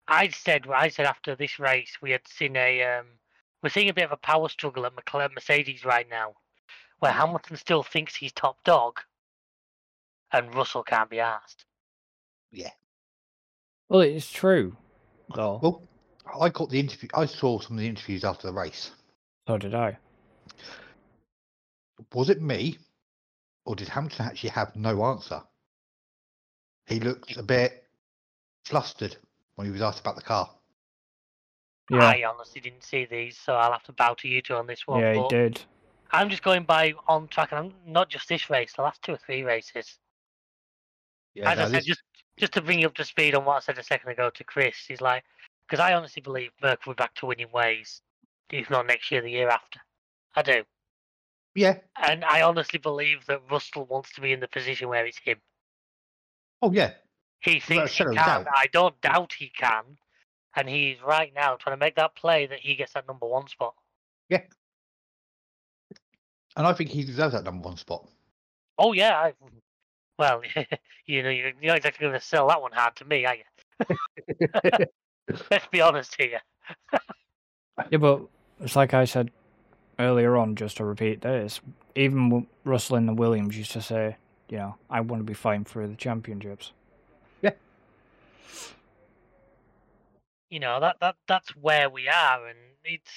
I 0.06 0.28
said, 0.28 0.66
I 0.68 0.88
said 0.88 1.06
after 1.06 1.34
this 1.34 1.58
race, 1.58 1.96
we 2.02 2.10
had 2.10 2.28
seen 2.28 2.56
a. 2.56 2.82
Um, 2.82 3.06
we're 3.62 3.70
seeing 3.70 3.88
a 3.88 3.94
bit 3.94 4.04
of 4.04 4.12
a 4.12 4.18
power 4.18 4.50
struggle 4.50 4.84
at 4.84 4.94
McLaren 4.94 5.32
Mercedes 5.34 5.82
right 5.82 6.10
now, 6.10 6.34
where 6.98 7.12
Hamilton 7.12 7.56
still 7.56 7.82
thinks 7.82 8.14
he's 8.14 8.32
top 8.32 8.62
dog, 8.64 9.00
and 10.30 10.54
Russell 10.54 10.82
can't 10.82 11.08
be 11.08 11.20
asked. 11.20 11.64
Yeah. 12.50 12.68
Well, 13.92 14.00
it's 14.00 14.30
true, 14.32 14.74
though. 15.34 15.58
Well, 15.62 15.82
I 16.40 16.48
got 16.48 16.70
the 16.70 16.80
interview. 16.80 17.08
I 17.14 17.26
saw 17.26 17.60
some 17.60 17.76
of 17.76 17.80
the 17.80 17.86
interviews 17.88 18.24
after 18.24 18.46
the 18.46 18.52
race. 18.54 18.90
so 19.46 19.58
did 19.58 19.74
I. 19.74 19.98
Was 22.14 22.30
it 22.30 22.40
me, 22.40 22.78
or 23.66 23.76
did 23.76 23.88
Hamilton 23.88 24.26
actually 24.26 24.50
have 24.50 24.74
no 24.74 25.04
answer? 25.04 25.42
He 26.86 27.00
looked 27.00 27.36
a 27.36 27.42
bit 27.42 27.84
flustered 28.64 29.16
when 29.56 29.66
he 29.66 29.72
was 29.72 29.82
asked 29.82 30.00
about 30.00 30.16
the 30.16 30.22
car. 30.22 30.50
Yeah, 31.90 31.98
I 32.08 32.24
honestly 32.26 32.60
didn't 32.62 32.84
see 32.84 33.04
these, 33.04 33.36
so 33.36 33.54
I'll 33.54 33.72
have 33.72 33.82
to 33.84 33.92
bow 33.92 34.14
to 34.14 34.28
you 34.28 34.40
two 34.40 34.54
on 34.54 34.66
this 34.66 34.86
one. 34.86 35.00
yeah, 35.00 35.14
he 35.14 35.28
did. 35.28 35.60
I'm 36.10 36.30
just 36.30 36.42
going 36.42 36.64
by 36.64 36.94
on 37.08 37.28
track, 37.28 37.52
and 37.52 37.58
I'm 37.58 37.92
not 37.92 38.08
just 38.08 38.28
this 38.28 38.48
race, 38.48 38.72
the 38.74 38.82
last 38.82 39.02
two 39.02 39.12
or 39.12 39.18
three 39.18 39.42
races. 39.42 39.98
Yeah, 41.34 41.50
As 41.50 41.58
no, 41.58 41.64
I 41.64 41.66
said, 41.66 41.74
this- 41.74 41.84
just 41.86 42.02
just 42.38 42.52
to 42.54 42.62
bring 42.62 42.80
you 42.80 42.86
up 42.86 42.94
to 42.94 43.04
speed 43.04 43.34
on 43.34 43.44
what 43.44 43.56
I 43.56 43.60
said 43.60 43.78
a 43.78 43.82
second 43.82 44.10
ago 44.10 44.30
to 44.30 44.44
Chris, 44.44 44.76
he's 44.86 45.00
like, 45.00 45.24
because 45.66 45.80
I 45.80 45.94
honestly 45.94 46.22
believe 46.22 46.50
Merc 46.62 46.86
will 46.86 46.94
be 46.94 46.98
back 46.98 47.14
to 47.16 47.26
winning 47.26 47.50
ways, 47.52 48.00
if 48.50 48.70
not 48.70 48.86
next 48.86 49.10
year, 49.10 49.22
the 49.22 49.30
year 49.30 49.48
after. 49.48 49.80
I 50.34 50.42
do, 50.42 50.64
yeah. 51.54 51.78
and 52.02 52.24
I 52.24 52.42
honestly 52.42 52.78
believe 52.78 53.26
that 53.26 53.40
Russell 53.50 53.84
wants 53.84 54.12
to 54.12 54.20
be 54.20 54.32
in 54.32 54.40
the 54.40 54.48
position 54.48 54.88
where 54.88 55.04
it's 55.04 55.18
him. 55.18 55.38
Oh, 56.62 56.72
yeah. 56.72 56.92
He 57.40 57.60
thinks 57.60 57.96
he 57.96 58.04
can. 58.04 58.14
doubt. 58.14 58.46
I 58.54 58.68
don't 58.72 58.98
doubt 59.00 59.34
he 59.36 59.48
can, 59.48 59.82
and 60.56 60.68
he's 60.68 60.96
right 61.04 61.32
now 61.34 61.56
trying 61.56 61.76
to 61.76 61.80
make 61.80 61.96
that 61.96 62.14
play 62.14 62.46
that 62.46 62.60
he 62.60 62.76
gets 62.76 62.92
that 62.92 63.06
number 63.06 63.26
one 63.26 63.48
spot. 63.48 63.74
Yeah. 64.28 64.42
And 66.56 66.66
I 66.66 66.72
think 66.72 66.90
he 66.90 67.02
deserves 67.04 67.34
that 67.34 67.44
number 67.44 67.66
one 67.66 67.76
spot. 67.76 68.08
Oh 68.78 68.92
yeah, 68.92 69.16
I, 69.16 69.32
well, 70.22 70.40
you 71.06 71.22
know, 71.22 71.30
you're 71.30 71.52
you're 71.60 71.72
not 71.72 71.78
exactly 71.78 72.06
going 72.06 72.18
to 72.18 72.24
sell 72.24 72.46
that 72.48 72.62
one 72.62 72.70
hard 72.72 72.94
to 72.96 73.04
me, 73.04 73.26
are 73.26 73.34
you? 73.34 73.96
Let's 75.50 75.66
be 75.66 75.80
honest 75.80 76.14
here. 76.16 76.40
Yeah, 77.90 77.98
but 77.98 78.22
it's 78.60 78.76
like 78.76 78.94
I 78.94 79.04
said 79.04 79.30
earlier 79.98 80.36
on, 80.36 80.54
just 80.54 80.76
to 80.76 80.84
repeat 80.84 81.22
this, 81.22 81.60
even 81.96 82.46
Russell 82.64 82.96
and 82.96 83.08
the 83.08 83.14
Williams 83.14 83.58
used 83.58 83.72
to 83.72 83.82
say, 83.82 84.16
you 84.48 84.58
know, 84.58 84.76
I 84.88 85.00
want 85.00 85.20
to 85.20 85.24
be 85.24 85.34
fighting 85.34 85.64
for 85.64 85.88
the 85.88 85.96
championships. 85.96 86.72
Yeah. 87.40 87.50
You 90.50 90.60
know 90.60 90.78
that 90.78 90.98
that 91.00 91.16
that's 91.26 91.50
where 91.56 91.90
we 91.90 92.08
are, 92.08 92.46
and 92.46 92.58
it's 92.84 93.10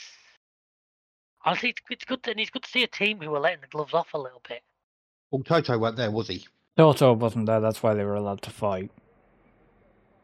honestly 1.44 1.70
it's, 1.70 1.82
it's 1.92 2.06
good 2.06 2.24
to, 2.24 2.32
and 2.32 2.40
it's 2.40 2.50
good 2.50 2.64
to 2.64 2.70
see 2.70 2.82
a 2.82 2.88
team 2.88 3.20
who 3.22 3.36
are 3.36 3.40
letting 3.40 3.62
the 3.62 3.68
gloves 3.68 3.94
off 3.94 4.16
a 4.16 4.18
little 4.18 4.42
bit. 4.48 4.64
Well, 5.30 5.44
Toto 5.44 5.78
weren't 5.78 5.98
there, 5.98 6.12
was 6.12 6.30
he? 6.30 6.46
Toto 6.78 7.14
wasn't 7.14 7.46
there, 7.46 7.60
that's 7.60 7.82
why 7.82 7.94
they 7.94 8.04
were 8.04 8.16
allowed 8.16 8.42
to 8.44 8.50
fight. 8.50 8.92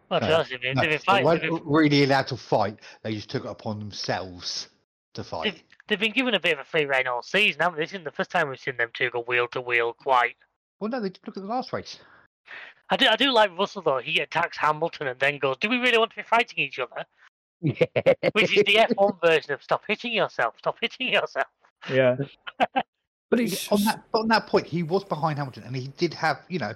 Well, 0.09 0.19
to 0.19 0.25
be 0.25 0.29
No, 0.29 0.35
honest, 0.35 0.51
with 0.51 0.61
No, 0.61 0.81
they've 0.81 0.89
been 0.89 1.15
they 1.15 1.23
weren't 1.23 1.41
they've, 1.41 1.49
been, 1.51 1.61
really 1.65 2.03
allowed 2.03 2.27
to 2.27 2.37
fight. 2.37 2.79
They 3.03 3.13
just 3.13 3.29
took 3.29 3.45
it 3.45 3.49
upon 3.49 3.79
themselves 3.79 4.67
to 5.13 5.23
fight. 5.23 5.43
they've, 5.45 5.63
they've 5.87 5.99
been 5.99 6.11
given 6.11 6.33
a 6.33 6.39
bit 6.39 6.53
of 6.53 6.59
a 6.59 6.63
free 6.65 6.85
rein 6.85 7.07
all 7.07 7.21
season, 7.21 7.61
haven't 7.61 7.77
they? 7.77 7.83
This 7.83 7.91
isn't 7.91 8.03
the 8.03 8.11
first 8.11 8.29
time 8.29 8.49
we've 8.49 8.59
seen 8.59 8.75
them 8.77 8.89
two 8.93 9.09
go 9.09 9.21
wheel 9.21 9.47
to 9.49 9.61
wheel 9.61 9.93
quite. 9.93 10.35
Well, 10.79 10.89
no, 10.89 10.99
they 10.99 11.09
did 11.09 11.19
look 11.25 11.37
at 11.37 11.43
the 11.43 11.49
last 11.49 11.71
race. 11.71 11.99
I 12.89 12.97
do, 12.97 13.07
I 13.07 13.15
do 13.15 13.31
like 13.31 13.57
Russell 13.57 13.81
though. 13.83 13.99
He 13.99 14.19
attacks 14.19 14.57
Hamilton 14.57 15.07
and 15.07 15.19
then 15.19 15.37
goes, 15.37 15.55
"Do 15.61 15.69
we 15.69 15.77
really 15.77 15.97
want 15.97 16.11
to 16.11 16.17
be 16.17 16.23
fighting 16.23 16.59
each 16.59 16.77
other?" 16.77 17.05
Which 17.61 18.57
is 18.57 18.63
the 18.65 18.85
F1 18.89 19.21
version 19.21 19.53
of 19.53 19.63
"Stop 19.63 19.83
hitting 19.87 20.11
yourself, 20.11 20.55
stop 20.57 20.75
hitting 20.81 21.07
yourself." 21.07 21.47
Yeah. 21.89 22.17
but 23.31 23.39
it's 23.39 23.71
on 23.71 23.83
that 23.85 24.03
on 24.13 24.27
that 24.27 24.45
point, 24.45 24.67
he 24.67 24.83
was 24.83 25.05
behind 25.05 25.39
Hamilton, 25.39 25.63
and 25.63 25.73
he 25.73 25.87
did 25.97 26.13
have, 26.13 26.41
you 26.49 26.59
know, 26.59 26.73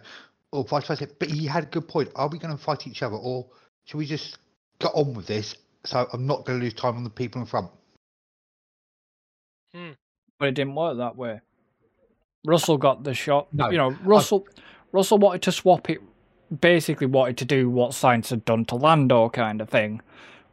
or 0.53 0.63
vice 0.63 0.87
versa. 0.87 1.07
But 1.19 1.29
he 1.29 1.45
had 1.45 1.63
a 1.63 1.67
good 1.67 1.87
point. 1.87 2.09
Are 2.15 2.29
we 2.29 2.39
going 2.39 2.55
to 2.55 2.63
fight 2.63 2.87
each 2.87 3.03
other, 3.03 3.17
or 3.17 3.45
should 3.83 3.97
we 3.97 4.05
just 4.05 4.37
get 4.79 4.91
on 4.95 5.13
with 5.13 5.27
this? 5.27 5.55
So 5.83 6.07
I'm 6.13 6.25
not 6.25 6.45
going 6.45 6.59
to 6.59 6.63
lose 6.63 6.73
time 6.73 6.95
on 6.95 7.03
the 7.03 7.09
people 7.09 7.41
in 7.41 7.45
front. 7.45 7.69
Hmm. 9.75 9.91
but 10.39 10.47
it 10.47 10.53
didn't 10.53 10.75
work 10.75 10.97
that 10.97 11.17
way. 11.17 11.41
Russell 12.45 12.77
got 12.77 13.03
the 13.03 13.13
shot. 13.13 13.53
No, 13.53 13.69
you 13.69 13.77
know, 13.77 13.89
Russell 14.05 14.47
Russell 14.93 15.17
wanted 15.17 15.41
to 15.41 15.51
swap 15.51 15.89
it 15.89 15.99
basically 16.61 17.07
wanted 17.07 17.37
to 17.37 17.45
do 17.45 17.69
what 17.69 17.91
Sainz 17.91 18.29
had 18.29 18.45
done 18.45 18.63
to 18.65 18.75
Lando 18.75 19.27
kind 19.27 19.59
of 19.59 19.69
thing. 19.69 20.01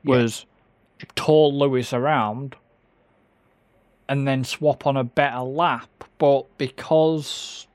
Yeah. 0.03 0.16
Was 0.16 0.47
tow 1.14 1.49
Lewis 1.49 1.93
around 1.93 2.57
and 4.13 4.29
then 4.29 4.45
swap 4.45 4.87
on 4.87 4.95
a 4.95 5.05
better 5.05 5.41
lap. 5.41 5.89
But 6.19 6.59
because 6.59 7.67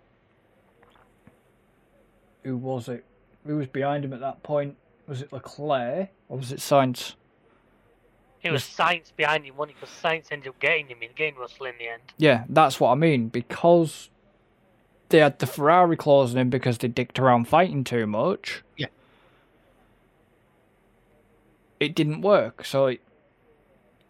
who 2.44 2.56
was 2.56 2.88
it? 2.88 3.04
Who 3.48 3.58
was 3.58 3.66
behind 3.66 4.06
him 4.06 4.14
at 4.14 4.20
that 4.20 4.44
point? 4.44 4.78
Was 5.08 5.24
it 5.24 5.34
Leclerc 5.34 6.10
or 6.30 6.38
was 6.38 6.52
it 6.52 6.60
Sainz? 6.60 7.16
It 8.44 8.52
was 8.52 8.70
Yes. 8.70 8.78
Sainz 8.78 9.16
behind 9.16 9.46
him, 9.46 9.56
one 9.56 9.70
because 9.70 9.90
Sainz 9.90 10.32
ended 10.32 10.50
up 10.50 10.60
getting 10.60 10.86
him 10.86 11.00
in, 11.02 11.10
getting 11.16 11.40
Russell 11.40 11.66
in 11.66 11.74
the 11.80 11.88
end. 11.88 12.04
Yeah, 12.18 12.44
that's 12.48 12.80
what 12.80 12.92
I 12.92 12.96
mean. 12.96 13.30
Because 13.30 14.12
they 15.10 15.18
had 15.18 15.40
the 15.40 15.48
Ferrari 15.48 15.98
clause 15.98 16.36
in 16.36 16.52
because 16.52 16.78
they 16.78 16.88
dicked 16.88 17.18
around 17.18 17.48
fighting 17.48 17.84
too 17.84 18.06
much. 18.06 18.62
Yeah. 18.78 18.88
It 21.80 21.96
didn't 21.96 22.22
work, 22.22 22.64
so 22.64 22.86
it 22.86 23.02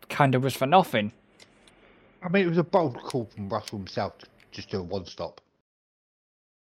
kind 0.10 0.36
of 0.36 0.44
was 0.44 0.58
for 0.58 0.66
nothing. 0.66 1.14
I 2.22 2.30
mean, 2.30 2.46
it 2.46 2.50
was 2.50 2.58
a 2.58 2.64
bold 2.64 2.98
call 3.02 3.26
from 3.26 3.50
Russell 3.50 3.78
himself 3.78 4.18
to 4.18 4.28
just 4.52 4.70
do 4.70 4.80
a 4.80 4.84
one 4.84 5.06
stop. 5.06 5.42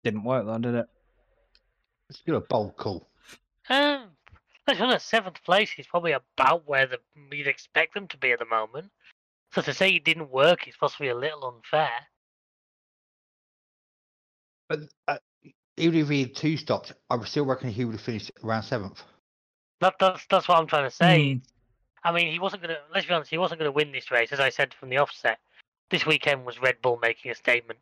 Didn't 0.02 0.24
work 0.24 0.46
though, 0.46 0.58
did 0.58 0.74
it? 0.74 0.86
It's 2.10 2.18
still 2.18 2.36
a 2.36 2.40
bold 2.40 2.76
call. 2.76 3.08
Um, 3.70 4.08
let's 4.66 4.78
be 4.78 4.84
honest, 4.84 5.08
seventh 5.08 5.42
place 5.44 5.70
is 5.78 5.86
probably 5.86 6.12
about 6.12 6.68
where 6.68 6.86
the, 6.86 6.98
you'd 7.32 7.46
expect 7.46 7.94
them 7.94 8.08
to 8.08 8.16
be 8.18 8.32
at 8.32 8.38
the 8.38 8.44
moment. 8.44 8.90
So 9.52 9.62
to 9.62 9.72
say 9.72 9.90
it 9.90 10.04
didn't 10.04 10.30
work 10.30 10.68
is 10.68 10.74
possibly 10.78 11.08
a 11.08 11.14
little 11.14 11.46
unfair. 11.46 11.92
But 14.68 14.80
uh, 15.06 15.18
even 15.76 16.00
if 16.00 16.08
he 16.08 16.22
had 16.22 16.34
two 16.34 16.56
stops, 16.56 16.92
I 17.08 17.16
was 17.16 17.30
still 17.30 17.46
reckon 17.46 17.70
he 17.70 17.84
would 17.84 17.94
have 17.94 18.00
finished 18.00 18.32
around 18.42 18.64
seventh. 18.64 19.02
That, 19.80 19.94
that's 19.98 20.26
that's 20.30 20.48
what 20.48 20.58
I'm 20.58 20.66
trying 20.66 20.88
to 20.88 20.94
say. 20.94 21.20
Mm. 21.34 21.40
I 22.04 22.12
mean, 22.12 22.30
he 22.30 22.38
wasn't 22.38 22.62
gonna. 22.62 22.78
Let's 22.92 23.06
be 23.06 23.14
honest, 23.14 23.30
he 23.30 23.38
wasn't 23.38 23.60
gonna 23.60 23.72
win 23.72 23.90
this 23.90 24.10
race, 24.10 24.32
as 24.32 24.40
I 24.40 24.50
said 24.50 24.74
from 24.74 24.90
the 24.90 24.98
offset. 24.98 25.38
This 25.90 26.06
weekend 26.06 26.44
was 26.44 26.60
Red 26.60 26.80
Bull 26.82 26.98
making 27.00 27.30
a 27.30 27.34
statement. 27.34 27.78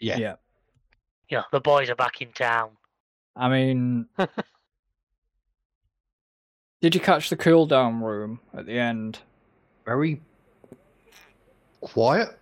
Yeah. 0.00 0.18
Yeah. 0.18 0.34
You 1.28 1.38
know, 1.38 1.44
the 1.52 1.60
boys 1.60 1.90
are 1.90 1.94
back 1.94 2.20
in 2.20 2.32
town. 2.32 2.70
I 3.36 3.48
mean, 3.48 4.06
did 6.80 6.94
you 6.94 7.00
catch 7.00 7.30
the 7.30 7.36
cool 7.36 7.66
down 7.66 8.02
room 8.02 8.40
at 8.54 8.66
the 8.66 8.78
end? 8.78 9.20
Very 9.84 10.20
quiet. 11.80 12.38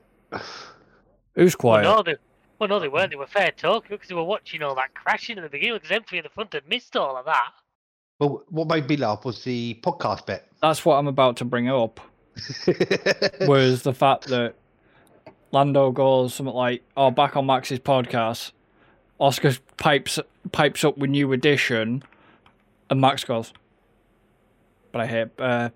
Who's 1.35 1.55
quiet? 1.55 1.85
Well, 1.85 1.97
no, 1.97 2.03
they, 2.03 2.17
well, 2.59 2.69
no, 2.69 2.81
they 2.81 2.89
weren't. 2.89 3.11
They 3.11 3.17
were 3.17 3.27
fair 3.27 3.51
talking 3.51 3.91
because 3.91 4.09
they 4.09 4.15
were 4.15 4.25
watching 4.25 4.63
all 4.63 4.75
that 4.77 4.95
crashing 4.95 5.39
at 5.39 5.45
the 5.45 5.51
beginning 5.51 5.81
because 5.81 5.91
M3 5.91 6.19
at 6.19 6.25
the 6.25 6.31
front 6.31 6.55
had 6.55 6.69
missed 6.69 6.97
all 6.97 7.17
of 7.17 7.27
that. 7.27 7.53
Well, 8.19 8.43
what 8.49 8.69
made 8.69 8.89
me 8.89 8.97
laugh 8.97 9.25
was 9.25 9.45
the 9.45 9.79
podcast 9.83 10.27
bit. 10.27 10.45
That's 10.63 10.85
what 10.85 10.97
I'm 10.97 11.07
about 11.07 11.37
to 11.39 11.45
bring 11.45 11.69
up. 11.69 12.01
was 13.41 13.83
the 13.83 13.95
fact 13.95 14.27
that 14.29 14.55
Lando 15.53 15.91
goes 15.91 16.35
something 16.35 16.55
like, 16.55 16.83
"Oh, 16.97 17.11
back 17.11 17.37
on 17.37 17.47
Max's 17.47 17.79
podcast." 17.79 18.53
Oscar 19.19 19.53
pipes 19.79 20.19
pipes 20.53 20.85
up 20.85 20.99
with 20.99 21.09
new 21.11 21.33
edition, 21.33 22.03
and 22.91 23.01
Max 23.01 23.25
goes, 23.25 23.53
"But 24.93 25.01
I 25.03 25.07
hate, 25.07 25.29
uh, 25.39 25.71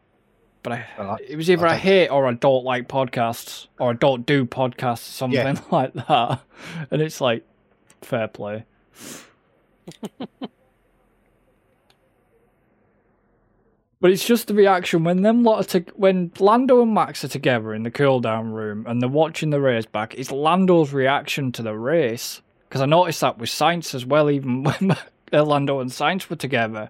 but 0.63 0.73
I." 0.75 0.87
Well, 0.99 1.11
I- 1.13 1.25
it 1.27 1.37
was 1.37 1.51
either 1.51 1.67
I 1.67 1.71
okay. 1.77 1.79
hate 1.81 2.09
or 2.09 2.27
I 2.27 2.35
don't 2.35 2.65
like 2.65 2.89
podcasts 2.89 3.67
or 3.79 3.91
I 3.91 3.95
don't 3.95 4.27
do 4.27 4.45
podcasts, 4.45 4.99
something 4.99 5.39
Yeah. 5.39 5.61
like 5.71 5.95
that. 5.95 6.41
And 6.91 7.01
it's 7.01 7.21
like, 7.23 7.47
fair 8.03 8.29
play. 8.29 8.65
But 14.01 14.11
it's 14.13 14.27
just 14.27 14.47
the 14.47 14.55
reaction 14.55 15.05
when 15.05 15.23
them 15.23 15.43
lot 15.45 15.61
are 15.61 15.81
to- 15.81 15.93
when 15.95 16.33
Lando 16.39 16.81
and 16.81 16.95
Max 16.95 17.23
are 17.23 17.29
together 17.29 17.75
in 17.75 17.83
the 17.83 17.91
cool 17.91 18.21
down 18.21 18.53
room 18.53 18.87
and 18.89 19.01
they're 19.01 19.09
watching 19.11 19.51
the 19.51 19.61
race 19.61 19.85
back. 19.85 20.15
It's 20.19 20.31
Lando's 20.33 20.93
reaction 20.93 21.53
to 21.53 21.63
the 21.63 21.77
race 21.77 22.41
because 22.69 22.81
I 22.81 22.87
noticed 22.87 23.21
that 23.21 23.37
with 23.37 23.51
Sainz 23.51 23.95
as 23.95 24.07
well. 24.07 24.31
Even 24.31 24.63
when 24.65 24.93
uh, 25.33 25.45
Lando 25.45 25.81
and 25.81 25.91
Sainz 25.91 26.31
were 26.31 26.37
together, 26.37 26.89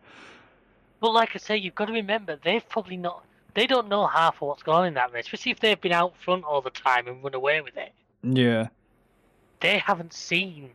But 1.01 1.13
like 1.13 1.31
I 1.35 1.39
say, 1.39 1.57
you've 1.57 1.75
got 1.75 1.87
to 1.87 1.93
remember 1.93 2.39
they've 2.43 2.67
probably 2.69 2.97
not. 2.97 3.25
They 3.55 3.67
don't 3.67 3.89
know 3.89 4.07
half 4.07 4.37
of 4.37 4.43
what's 4.47 4.63
going 4.63 4.79
on 4.79 4.87
in 4.87 4.95
that 4.95 5.13
race, 5.13 5.25
especially 5.25 5.51
if 5.51 5.59
they've 5.59 5.81
been 5.81 5.91
out 5.91 6.15
front 6.25 6.45
all 6.45 6.61
the 6.61 6.71
time 6.71 7.09
and 7.09 7.25
run 7.25 7.35
away 7.35 7.61
with 7.61 7.77
it. 7.77 7.93
yeah, 8.23 8.69
They 9.61 9.79
haven't 9.79 10.13
seen 10.13 10.71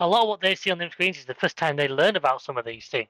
a 0.00 0.08
lot 0.08 0.22
of 0.22 0.28
what 0.28 0.40
they 0.40 0.54
see 0.54 0.70
on 0.70 0.78
them 0.78 0.90
screens 0.90 1.18
is 1.18 1.26
the 1.26 1.34
first 1.34 1.58
time 1.58 1.76
they 1.76 1.88
learn 1.88 2.16
about 2.16 2.40
some 2.40 2.56
of 2.56 2.64
these 2.64 2.86
things. 2.86 3.08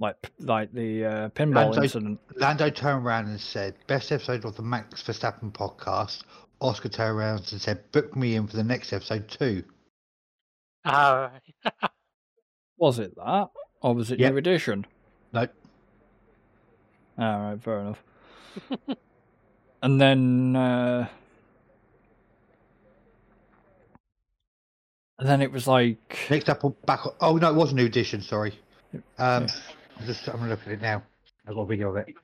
Like 0.00 0.16
like 0.40 0.72
the 0.72 1.04
uh, 1.04 1.28
pinball 1.30 1.54
Lando- 1.66 1.82
incident. 1.82 2.20
Lando 2.36 2.70
turned 2.70 3.06
around 3.06 3.26
and 3.28 3.40
said, 3.40 3.74
"Best 3.86 4.10
episode 4.12 4.44
of 4.44 4.56
the 4.56 4.62
Max 4.62 5.02
Verstappen 5.02 5.52
podcast." 5.52 6.22
Oscar 6.60 6.88
turned 6.88 7.18
around 7.18 7.48
and 7.52 7.60
said, 7.60 7.90
"Book 7.92 8.14
me 8.16 8.36
in 8.36 8.46
for 8.46 8.56
the 8.56 8.64
next 8.64 8.92
episode 8.92 9.28
too." 9.28 9.62
All 10.84 11.16
right. 11.16 11.42
Was 12.76 12.98
it 12.98 13.14
that, 13.16 13.48
or 13.80 13.94
was 13.94 14.10
it 14.10 14.18
Yep. 14.18 14.32
new 14.32 14.38
edition? 14.38 14.84
Nope. 15.32 15.52
All 17.16 17.40
right, 17.40 17.62
fair 17.62 17.78
enough. 17.78 18.02
and 19.82 20.00
then, 20.00 20.56
uh, 20.56 21.06
and 25.18 25.28
then 25.28 25.40
it 25.40 25.52
was 25.52 25.66
like, 25.68 26.26
next 26.30 26.48
up 26.50 26.64
on 26.64 26.74
back. 26.84 27.06
on- 27.06 27.12
Oh 27.20 27.36
no, 27.36 27.50
it 27.50 27.54
was 27.54 27.72
a 27.72 27.74
new 27.74 27.86
edition. 27.86 28.20
Sorry. 28.20 28.58
Um, 29.18 29.44
Yeah. 29.44 29.48
I'm 29.98 30.06
just 30.06 30.28
I'm 30.28 30.36
gonna 30.38 30.50
look 30.50 30.60
at 30.66 30.72
it 30.72 30.82
now. 30.82 31.02
I've 31.46 31.54
got 31.54 31.62
a 31.62 31.66
video 31.66 31.90
of 31.90 31.96
it. 31.96 32.14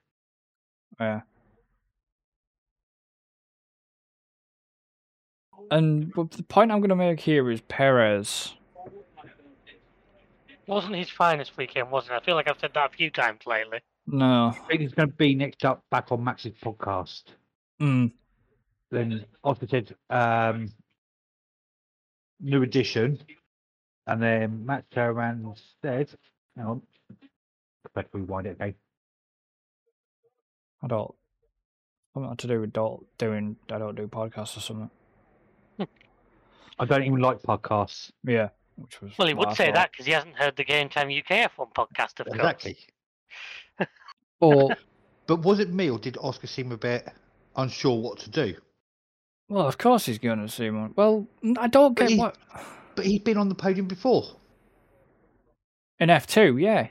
yeah. 0.99 1.21
And 5.71 6.13
the 6.15 6.43
point 6.49 6.73
I'm 6.73 6.81
going 6.81 6.89
to 6.89 6.97
make 6.97 7.21
here 7.21 7.49
is 7.51 7.61
Perez. 7.61 8.55
Wasn't 10.67 10.95
his 10.97 11.11
finest 11.11 11.57
weekend, 11.57 11.91
wasn't 11.91 12.15
it? 12.15 12.23
I 12.23 12.25
feel 12.25 12.35
like 12.35 12.49
I've 12.51 12.59
said 12.59 12.73
that 12.75 12.93
a 12.93 12.97
few 12.97 13.11
times 13.11 13.41
lately. 13.47 13.81
No, 14.07 14.47
I 14.49 14.59
think 14.69 14.81
he's 14.81 14.93
going 14.95 15.11
to 15.11 15.15
be 15.15 15.35
next 15.35 15.65
up 15.65 15.85
back 15.91 16.11
on 16.11 16.25
Max's 16.25 16.55
podcast. 16.65 17.23
mm, 17.81 18.11
Then 18.91 19.25
Oscar 19.45 19.67
said, 19.69 19.95
um, 20.09 20.71
"New 22.41 22.63
edition," 22.63 23.21
and 24.07 24.21
then 24.23 24.65
Max 24.67 24.87
turned 24.91 25.17
around 25.17 25.45
and 25.45 25.61
said, 25.83 26.11
"Hang 26.57 26.67
on, 26.67 26.83
better 27.95 28.09
rewind 28.13 28.47
it 28.47 28.57
again." 28.57 28.75
I 30.83 30.87
don't. 30.87 31.15
Something 32.15 32.37
to 32.37 32.47
do 32.47 32.61
with 32.61 32.73
don't 32.73 33.07
doing. 33.19 33.57
I 33.71 33.79
don't 33.79 33.95
do 33.95 34.07
podcasts 34.09 34.57
or 34.57 34.61
something. 34.61 34.91
I 36.79 36.85
don't 36.87 37.03
even 37.05 37.21
like 37.21 37.43
podcasts. 37.43 38.11
Yeah, 38.25 38.49
which 38.77 39.01
was. 39.03 39.13
Well, 39.19 39.29
he 39.29 39.35
would 39.35 39.55
say 39.55 39.71
that 39.71 39.93
because 39.93 40.07
he 40.07 40.13
hasn't 40.13 40.37
heard 40.37 40.57
the 40.57 40.65
Game 40.65 40.89
Time 40.89 41.09
UK 41.09 41.51
F1 41.51 41.73
podcast, 41.75 42.21
of 42.21 42.27
course. 42.27 42.37
Exactly. 42.39 42.79
Or 44.41 44.71
But 45.27 45.41
was 45.43 45.61
it 45.61 45.71
me 45.71 45.91
or 45.91 45.99
did 45.99 46.17
Oscar 46.21 46.47
seem 46.49 46.73
a 46.73 46.77
bit 46.77 47.07
unsure 47.57 48.01
what 48.01 48.19
to 48.21 48.31
do? 48.31 48.55
well, 49.49 49.67
of 49.67 49.77
course 49.79 50.07
he's 50.07 50.19
going 50.19 50.41
to 50.41 50.49
see 50.49 50.71
one. 50.71 50.93
Well, 50.97 51.27
I 51.59 51.67
don't 51.69 51.95
But 51.95 52.01
get 52.09 52.11
he- 52.11 52.19
what 52.19 52.37
But 52.97 53.05
he's 53.07 53.21
been 53.21 53.37
on 53.37 53.49
the 53.49 53.55
podium 53.55 53.87
before, 53.87 54.25
in 56.01 56.11
F 56.11 56.27
two. 56.27 56.57
Yeah, 56.57 56.89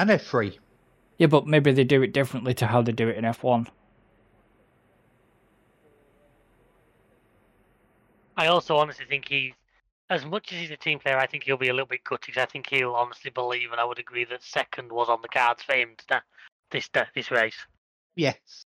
and 0.00 0.08
F3. 0.08 0.56
yeah, 1.18 1.26
but 1.26 1.46
maybe 1.46 1.72
they 1.72 1.84
do 1.84 2.02
it 2.02 2.14
differently 2.14 2.54
to 2.54 2.66
how 2.66 2.80
they 2.80 2.92
do 2.92 3.08
it 3.08 3.18
in 3.18 3.24
F 3.26 3.42
one. 3.42 3.68
I 8.34 8.46
also 8.46 8.78
honestly 8.78 9.04
think 9.06 9.28
he's, 9.28 9.52
as 10.08 10.24
much 10.24 10.50
as 10.52 10.58
he's 10.58 10.70
a 10.70 10.76
team 10.76 10.98
player, 10.98 11.18
I 11.18 11.26
think 11.26 11.44
he'll 11.44 11.58
be 11.58 11.68
a 11.68 11.74
little 11.74 11.86
bit 11.86 12.04
gutted. 12.04 12.38
I 12.38 12.46
think 12.46 12.70
he'll 12.70 12.94
honestly 12.94 13.30
believe, 13.30 13.70
and 13.72 13.80
I 13.80 13.84
would 13.84 13.98
agree 13.98 14.24
that 14.24 14.42
second 14.42 14.90
was 14.90 15.10
on 15.10 15.20
the 15.20 15.28
cards 15.28 15.62
for 15.62 15.74
him 15.74 15.90
to, 16.08 16.22
this 16.70 16.88
this 17.14 17.30
race. 17.30 17.66
Yes. 18.14 18.64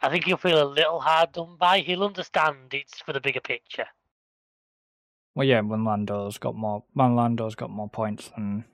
I 0.00 0.10
think 0.10 0.24
he'll 0.24 0.36
feel 0.36 0.60
a 0.60 0.66
little 0.66 1.00
hard 1.00 1.30
done 1.30 1.56
by. 1.60 1.78
He'll 1.78 2.02
understand 2.02 2.56
it's 2.72 2.98
for 2.98 3.12
the 3.12 3.20
bigger 3.20 3.40
picture. 3.40 3.86
Well, 5.36 5.46
yeah, 5.46 5.60
when 5.60 5.84
Lando's 5.84 6.38
got 6.38 6.56
more, 6.56 6.82
when 6.94 7.14
Lando's 7.14 7.54
got 7.54 7.70
more 7.70 7.88
points 7.88 8.28
than 8.30 8.64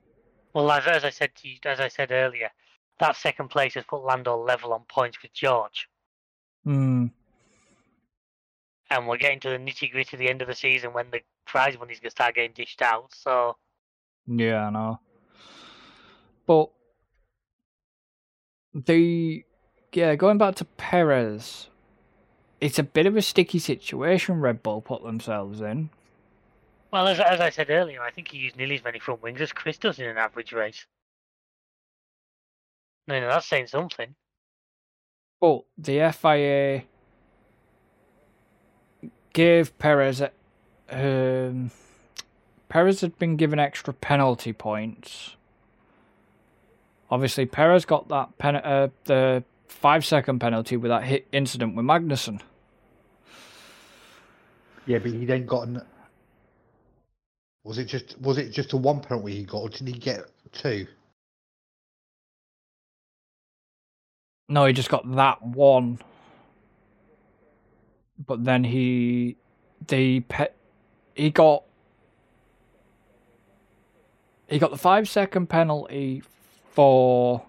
Well, 0.59 0.72
as, 0.72 0.88
as 0.88 1.04
I 1.04 1.11
said 1.11 1.36
to 1.36 1.48
you, 1.48 1.56
as 1.66 1.78
I 1.78 1.86
said 1.86 2.11
earlier, 2.11 2.50
that 2.98 3.14
second 3.14 3.46
place 3.46 3.74
has 3.74 3.84
put 3.84 4.02
Lando 4.04 4.36
level 4.36 4.72
on 4.72 4.80
points 4.88 5.22
with 5.22 5.32
George, 5.32 5.88
Hmm. 6.64 7.06
and 8.90 9.06
we're 9.06 9.18
getting 9.18 9.38
to 9.38 9.50
the 9.50 9.56
nitty 9.56 9.92
gritty 9.92 10.16
at 10.16 10.18
the 10.18 10.28
end 10.28 10.42
of 10.42 10.48
the 10.48 10.56
season 10.56 10.92
when 10.92 11.12
the 11.12 11.20
prize 11.46 11.78
money's 11.78 12.00
gonna 12.00 12.11
start 12.11 12.34
getting 12.34 12.54
dished 12.54 12.82
out. 12.82 13.14
So 13.14 13.56
Yeah, 14.26 14.66
I 14.66 14.70
know. 14.70 14.98
But 16.44 16.70
the 18.74 19.44
yeah, 19.92 20.16
going 20.16 20.38
back 20.38 20.56
to 20.56 20.64
Perez, 20.64 21.68
it's 22.61 22.80
a 22.80 22.82
bit 22.82 23.06
of 23.06 23.16
a 23.16 23.22
sticky 23.22 23.61
situation 23.61 24.40
Red 24.40 24.64
Bull 24.64 24.80
put 24.80 25.04
themselves 25.04 25.61
in. 25.61 25.90
Well, 26.91 27.07
as, 27.07 27.20
as 27.20 27.41
I 27.41 27.51
said 27.51 27.68
earlier, 27.70 28.03
I 28.03 28.11
think 28.11 28.28
he 28.28 28.39
used 28.39 28.57
nearly 28.57 28.76
as 28.76 28.84
many 28.84 28.99
front 28.99 29.22
wings 29.22 29.41
as 29.41 29.53
Chris 29.53 29.76
does 29.76 29.99
in 29.99 30.07
an 30.07 30.16
average 30.16 30.53
race. 30.53 30.86
No, 33.07 33.20
no, 33.20 33.28
that's 33.28 33.47
saying 33.47 33.66
something. 33.66 34.14
But 35.41 35.64
the 35.76 36.11
FIA 36.12 36.84
gave 39.32 39.78
Perez 39.78 40.20
a- 40.20 40.32
um, 40.91 41.70
Perez 42.68 43.01
had 43.03 43.18
been 43.18 43.36
given 43.36 43.59
extra 43.59 43.95
penalty 43.95 44.53
points. 44.53 45.36
Obviously, 47.11 47.47
Perez 47.47 47.84
got 47.84 48.09
that 48.09 48.36
pen- 48.39 48.57
uh, 48.57 48.89
the 49.05 49.45
five 49.68 50.05
second 50.05 50.39
penalty 50.41 50.76
with 50.76 50.91
that 50.91 51.05
hit 51.05 51.26
incident 51.32 51.76
with 51.76 51.84
Magnussen. 51.86 52.41
Yeah, 54.86 54.99
but 54.99 55.12
he 55.12 55.24
then 55.24 55.47
got 55.47 55.68
an. 55.68 55.82
Was 57.68 57.78
it 57.78 57.84
just 57.84 58.20
was 58.20 58.38
it 58.38 58.50
just 58.50 58.72
a 58.72 58.78
one 58.78 59.00
penalty 59.00 59.36
he 59.36 59.44
got, 59.44 59.58
or 59.58 59.68
did 59.68 59.86
he 59.86 59.94
get 59.94 60.24
two? 60.52 60.88
No, 64.48 64.66
he 64.66 64.72
just 64.72 64.90
got 64.90 65.10
that 65.16 65.42
one. 65.42 66.00
but 68.26 68.44
then 68.44 68.64
he 68.64 69.36
the 69.88 70.20
pe- 70.20 70.48
he 71.14 71.30
got 71.30 71.64
he 74.48 74.58
got 74.58 74.70
the 74.70 74.78
five 74.78 75.08
second 75.08 75.48
penalty 75.48 76.22
for 76.72 77.42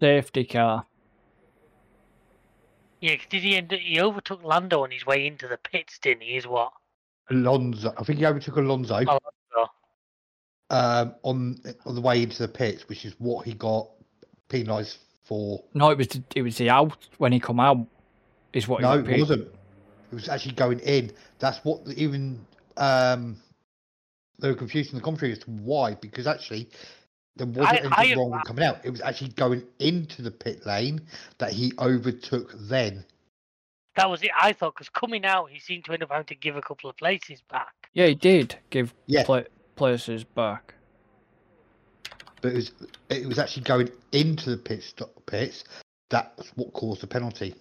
safety 0.00 0.44
car. 0.44 0.86
Yeah, 3.00 3.16
'cause 3.16 3.26
did 3.30 3.42
he 3.42 3.56
end? 3.56 3.72
He 3.72 4.00
overtook 4.00 4.42
Lando 4.44 4.82
on 4.82 4.90
his 4.90 5.06
way 5.06 5.26
into 5.26 5.48
the 5.48 5.56
pits, 5.56 5.98
didn't 5.98 6.22
he? 6.22 6.36
Is 6.36 6.46
what? 6.46 6.72
Alonso, 7.30 7.94
I 7.96 8.02
think 8.04 8.18
he 8.18 8.26
overtook 8.26 8.56
Alonso 8.56 8.94
Alonso. 8.96 9.72
um, 10.70 11.14
on 11.22 11.56
on 11.86 11.94
the 11.94 12.00
way 12.00 12.22
into 12.22 12.38
the 12.38 12.48
pits, 12.48 12.88
which 12.88 13.04
is 13.04 13.14
what 13.18 13.46
he 13.46 13.54
got 13.54 13.88
penalised 14.48 14.98
for. 15.24 15.62
No, 15.74 15.90
it 15.90 15.98
was 15.98 16.08
the, 16.08 16.22
it 16.34 16.42
was 16.42 16.56
the 16.58 16.68
out 16.70 17.08
when 17.18 17.32
he 17.32 17.40
come 17.40 17.60
out. 17.60 17.86
Is 18.52 18.66
what 18.66 18.78
he 18.78 18.82
No, 18.82 19.00
got 19.00 19.10
it 19.12 19.18
wasn't. 19.18 19.48
It 20.10 20.14
was 20.14 20.28
actually 20.28 20.54
going 20.56 20.80
in. 20.80 21.12
That's 21.38 21.58
what 21.64 21.86
even 21.96 22.44
um, 22.76 23.36
they 24.40 24.48
were 24.48 24.56
confused 24.56 24.90
in 24.92 24.98
the 24.98 25.04
commentary 25.04 25.32
as 25.32 25.38
to 25.40 25.50
why, 25.50 25.94
because 25.94 26.26
actually 26.26 26.68
there 27.36 27.46
wasn't 27.46 27.66
I- 27.68 27.76
anything 27.98 28.12
I- 28.12 28.14
wrong 28.16 28.30
with 28.30 28.44
coming 28.44 28.64
out. 28.64 28.78
It 28.84 28.90
was 28.90 29.00
actually 29.00 29.30
going 29.30 29.62
into 29.78 30.22
the 30.22 30.30
pit 30.30 30.66
lane 30.66 31.00
that 31.38 31.52
he 31.52 31.72
overtook 31.78 32.52
then. 32.58 33.04
That 33.96 34.08
was 34.08 34.22
it. 34.22 34.30
I 34.40 34.52
thought 34.52 34.74
because 34.74 34.88
coming 34.88 35.24
out, 35.24 35.50
he 35.50 35.58
seemed 35.58 35.84
to 35.86 35.92
end 35.92 36.02
up 36.02 36.10
having 36.10 36.26
to 36.26 36.34
give 36.34 36.56
a 36.56 36.62
couple 36.62 36.88
of 36.88 36.96
places 36.96 37.42
back. 37.50 37.88
Yeah, 37.92 38.06
he 38.06 38.14
did 38.14 38.56
give 38.70 38.94
Yeah. 39.06 39.24
pla- 39.24 39.42
places 39.76 40.24
back. 40.24 40.74
But 42.40 42.52
it 42.52 42.54
was 42.56 42.72
it 43.10 43.26
was 43.26 43.38
actually 43.38 43.64
going 43.64 43.90
into 44.12 44.50
the 44.50 44.56
pit 44.56 44.82
stop 44.82 45.10
pits. 45.26 45.64
That's 46.08 46.48
what 46.56 46.72
caused 46.72 47.02
the 47.02 47.06
penalty. 47.06 47.54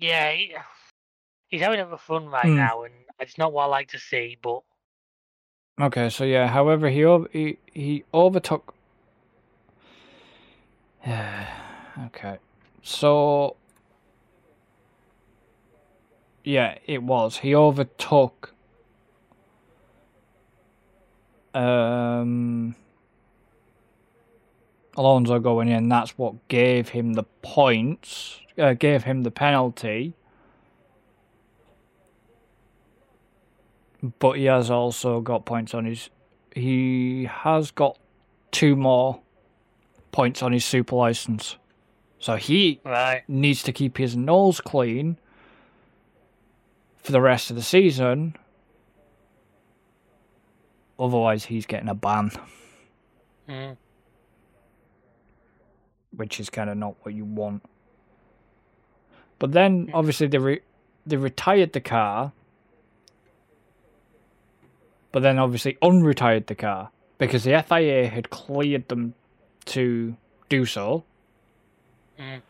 Yeah, 0.00 0.32
he, 0.32 0.54
he's 1.48 1.62
having 1.62 1.80
a 1.80 1.84
bit 1.84 1.94
of 1.94 2.00
fun 2.00 2.26
right 2.26 2.46
Hmm. 2.48 2.56
now, 2.56 2.82
and 2.84 2.94
it's 3.20 3.38
not 3.38 3.52
what 3.52 3.64
I 3.64 3.66
like 3.66 3.88
to 3.90 3.98
see. 3.98 4.38
But 4.42 4.62
Okay, 5.80 6.10
so 6.10 6.24
yeah, 6.24 6.48
however, 6.48 6.88
he 6.90 7.02
he 7.32 7.58
he 7.72 8.04
overtook. 8.12 8.74
Yeah 11.06 11.46
Okay, 12.06 12.38
so 12.82 13.56
yeah, 16.44 16.78
it 16.86 17.02
was 17.02 17.38
he 17.38 17.54
overtook. 17.54 18.54
Um, 21.54 22.76
Alonso 24.96 25.38
going 25.40 25.68
in. 25.68 25.88
That's 25.88 26.16
what 26.16 26.48
gave 26.48 26.90
him 26.90 27.14
the 27.14 27.24
points. 27.42 28.40
Uh, 28.60 28.74
gave 28.74 29.04
him 29.04 29.22
the 29.22 29.30
penalty. 29.30 30.14
but 34.18 34.32
he 34.32 34.44
has 34.46 34.70
also 34.70 35.20
got 35.20 35.44
points 35.44 35.74
on 35.74 35.84
his. 35.84 36.10
He 36.54 37.24
has 37.24 37.70
got 37.70 37.98
two 38.50 38.76
more 38.76 39.20
points 40.12 40.42
on 40.42 40.52
his 40.52 40.64
super 40.64 40.96
license, 40.96 41.56
so 42.18 42.36
he 42.36 42.80
right, 42.84 43.22
needs 43.28 43.62
to 43.64 43.72
keep 43.72 43.98
his 43.98 44.16
nose 44.16 44.60
clean 44.60 45.18
for 46.96 47.12
the 47.12 47.20
rest 47.20 47.50
of 47.50 47.56
the 47.56 47.62
season. 47.62 48.36
Otherwise, 50.98 51.46
he's 51.46 51.66
getting 51.66 51.88
a 51.88 51.94
ban, 51.94 52.30
mm, 53.48 53.76
which 56.14 56.40
is 56.40 56.50
kind 56.50 56.68
of 56.68 56.76
not 56.76 56.94
what 57.02 57.14
you 57.14 57.24
want. 57.24 57.62
But 59.40 59.50
then, 59.52 59.90
obviously, 59.92 60.28
they 60.28 60.38
re- 60.38 60.60
they 61.04 61.16
retired 61.16 61.72
the 61.72 61.80
car 61.80 62.32
but 65.12 65.22
then 65.24 65.38
obviously 65.40 65.76
unretired 65.82 66.46
the 66.46 66.54
car 66.54 66.90
because 67.18 67.42
the 67.42 67.60
FIA 67.68 68.08
had 68.08 68.30
cleared 68.30 68.86
them 68.88 69.14
to 69.64 70.16
do 70.48 70.64
so. 70.64 71.04
mm, 72.18 72.40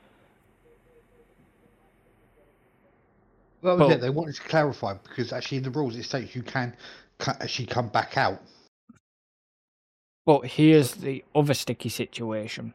Well, 3.62 3.76
that 3.76 3.82
was 3.84 3.88
Well- 3.88 3.96
it. 3.96 4.00
They 4.02 4.10
wanted 4.10 4.34
to 4.34 4.42
clarify 4.42 4.94
because 4.94 5.32
actually 5.32 5.58
in 5.58 5.64
the 5.64 5.70
rules 5.70 5.96
it 5.96 6.02
states 6.02 6.34
you 6.34 6.42
can 6.42 6.76
actually 7.26 7.66
come 7.66 7.88
back 7.88 8.18
out. 8.18 8.42
But 10.26 10.46
here's 10.46 10.92
the 10.96 11.24
other 11.34 11.54
sticky 11.54 11.88
situation 11.88 12.74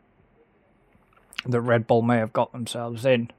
that 1.45 1.61
Red 1.61 1.85
Bull 1.85 2.01
may 2.01 2.17
have 2.17 2.33
got 2.33 2.51
themselves 2.53 3.05
in 3.05 3.29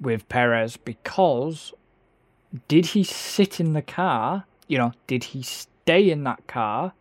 with 0.00 0.28
Perez 0.28 0.76
because 0.76 1.72
did 2.68 2.86
he 2.86 3.02
sit 3.04 3.60
in 3.60 3.72
the 3.72 3.82
car? 3.82 4.44
You 4.68 4.78
know, 4.78 4.92
did 5.06 5.24
he 5.24 5.42
stay 5.42 6.10
in 6.10 6.24
that 6.24 6.46
car? 6.46 6.92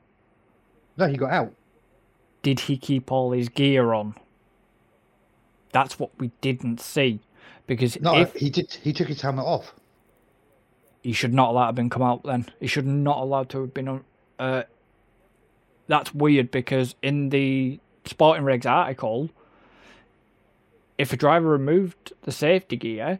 No, 0.98 1.08
he 1.08 1.18
got 1.18 1.32
out. 1.32 1.54
Did 2.42 2.62
he 2.62 2.78
keep 2.78 3.12
all 3.12 3.32
his 3.32 3.50
gear 3.50 3.94
on? 3.94 4.16
That's 5.72 6.00
what 6.00 6.12
we 6.20 6.32
didn't 6.42 6.80
see. 6.80 7.20
Because 7.68 8.00
No, 8.00 8.16
if 8.18 8.34
he 8.36 8.50
did. 8.50 8.72
He 8.84 8.94
took 8.94 9.08
his 9.08 9.22
helmet 9.22 9.46
off. 9.46 9.74
he 11.02 11.12
should 11.12 11.34
not 11.34 11.50
allow 11.50 11.66
have 11.66 11.76
been 11.76 11.90
come 11.90 12.04
out 12.04 12.24
then. 12.24 12.46
He 12.60 12.68
should 12.68 12.86
not 12.86 13.18
allowed 13.18 13.50
to 13.50 13.62
have 13.62 13.74
been 13.74 13.88
on. 13.88 14.04
Uh, 14.38 14.64
that's 15.88 16.14
weird 16.14 16.52
because 16.52 16.96
in 17.02 17.30
the 17.30 17.80
Sporting 18.06 18.46
Regs 18.46 18.66
article, 18.66 19.30
if 20.98 21.12
a 21.14 21.18
driver 21.18 21.48
removed 21.50 22.14
the 22.24 22.32
safety 22.32 22.76
gear, 22.78 23.20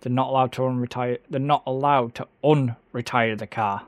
they're 0.00 0.12
not 0.12 0.28
allowed 0.28 0.52
to 0.52 0.62
unretire. 0.62 1.18
They're 1.30 1.40
not 1.40 1.62
allowed 1.66 2.14
to 2.16 2.28
unretire 2.42 3.38
the 3.38 3.46
car. 3.46 3.86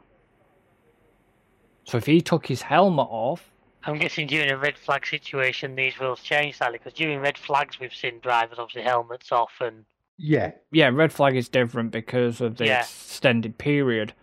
So 1.85 1.99
if 1.99 2.07
he 2.07 2.21
took 2.21 2.47
his 2.47 2.63
helmet 2.63 3.09
off, 3.11 3.51
I'm 3.87 3.99
guessing 3.99 4.27
during 4.27 4.51
a 4.51 4.57
red 4.57 4.79
flag 4.79 5.07
situation, 5.07 5.75
these 5.75 6.01
rules 6.01 6.23
change 6.23 6.57
slightly 6.57 6.79
because 6.79 6.95
during 6.95 7.21
red 7.21 7.37
flags, 7.37 7.79
we've 7.79 7.95
seen 7.95 8.19
drivers 8.21 8.59
obviously 8.59 8.83
helmets 8.83 9.31
off 9.31 9.53
and 9.61 9.85
Yeah, 10.17 10.53
yeah, 10.71 10.89
red 10.89 11.13
flag 11.13 11.37
is 11.37 11.49
different 11.51 11.91
because 11.91 12.41
of 12.41 12.57
the 12.57 12.67
Yeah. 12.67 12.81
extended 12.81 13.59
period. 13.59 14.15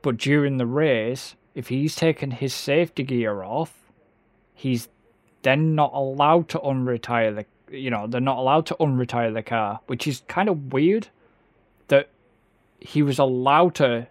But 0.00 0.16
during 0.16 0.56
the 0.56 0.64
race, 0.66 1.34
if 1.54 1.68
he's 1.68 1.94
taken 1.94 2.30
his 2.30 2.54
safety 2.54 3.02
gear 3.02 3.42
off, 3.42 3.90
he's 4.54 4.88
then 5.42 5.74
not 5.74 5.92
allowed 5.94 6.48
to 6.50 6.58
unretire 6.58 7.34
the. 7.34 7.46
You 7.74 7.90
know, 7.90 8.06
they're 8.06 8.20
not 8.20 8.38
allowed 8.38 8.66
to 8.66 8.76
unretire 8.80 9.32
the 9.32 9.42
car, 9.42 9.80
which 9.86 10.06
is 10.06 10.22
kind 10.26 10.48
of 10.48 10.72
weird. 10.72 11.08
That 11.88 12.08
he 12.80 13.02
was 13.02 13.18
allowed 13.18 13.74
to 13.76 14.08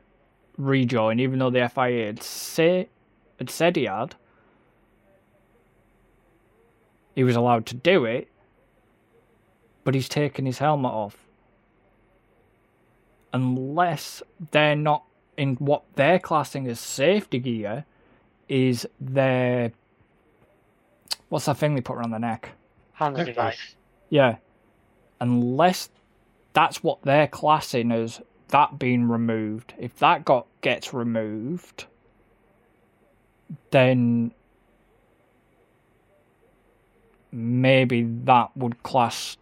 rejoin, 0.57 1.19
even 1.19 1.39
though 1.39 1.49
the 1.49 1.67
FIA 1.69 2.07
had 2.07 2.23
say 2.23 2.89
had 3.37 3.49
said 3.49 3.75
he 3.75 3.85
had. 3.85 4.15
He 7.15 7.23
was 7.23 7.35
allowed 7.35 7.65
to 7.67 7.75
do 7.75 8.05
it, 8.05 8.29
but 9.83 9.93
he's 9.93 10.07
taken 10.07 10.45
his 10.45 10.59
helmet 10.59 10.91
off. 10.91 11.25
Unless 13.33 14.23
they're 14.51 14.75
not 14.75 15.03
in 15.37 15.55
what 15.55 15.83
they're 15.95 16.19
classing 16.19 16.67
as 16.67 16.79
safety 16.79 17.39
gear, 17.39 17.85
is 18.47 18.87
their 18.99 19.71
what's 21.29 21.45
that 21.45 21.57
thing 21.57 21.75
they 21.75 21.81
put 21.81 21.97
around 21.97 22.11
the 22.11 22.19
neck? 22.19 22.51
HANS 22.93 23.25
device. 23.25 23.75
Yeah. 24.09 24.37
Unless 25.21 25.89
that's 26.53 26.83
what 26.83 27.01
they're 27.03 27.27
classing 27.27 27.91
as 27.91 28.21
that 28.49 28.77
being 28.77 29.07
removed. 29.07 29.73
If 29.77 29.97
that 29.99 30.25
got 30.25 30.47
gets 30.61 30.93
removed, 30.93 31.85
then 33.71 34.33
maybe 37.31 38.03
that 38.03 38.55
would 38.57 38.81
class 38.83 39.37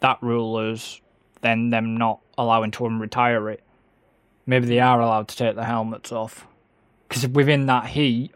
that 0.00 0.18
rule 0.20 0.58
as 0.58 1.00
then 1.42 1.70
them 1.70 1.96
not 1.96 2.20
allowing 2.38 2.70
to 2.72 2.84
unretire 2.84 3.52
it. 3.52 3.62
Maybe 4.46 4.66
they 4.66 4.80
are 4.80 5.00
allowed 5.00 5.28
to 5.28 5.36
take 5.36 5.54
the 5.54 5.64
helmets 5.64 6.10
off. 6.10 6.46
Because 7.08 7.26
within 7.28 7.66
that 7.66 7.86
heat, 7.86 8.32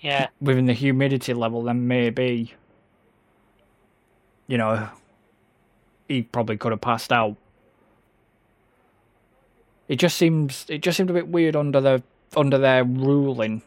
Yeah, 0.00 0.28
within 0.40 0.66
the 0.66 0.72
humidity 0.72 1.34
level, 1.34 1.62
then 1.62 1.86
maybe, 1.86 2.54
you 4.46 4.56
know, 4.56 4.88
he 6.08 6.22
probably 6.22 6.56
could 6.56 6.72
have 6.72 6.80
passed 6.80 7.12
out. 7.12 7.36
It 9.88 9.96
just 9.96 10.16
seems 10.16 10.64
it 10.68 10.78
just 10.82 10.96
seemed 10.96 11.10
a 11.10 11.12
bit 11.12 11.28
weird 11.28 11.56
under 11.56 11.80
the 11.80 12.02
under 12.36 12.58
their 12.58 12.84
ruling. 12.84 13.62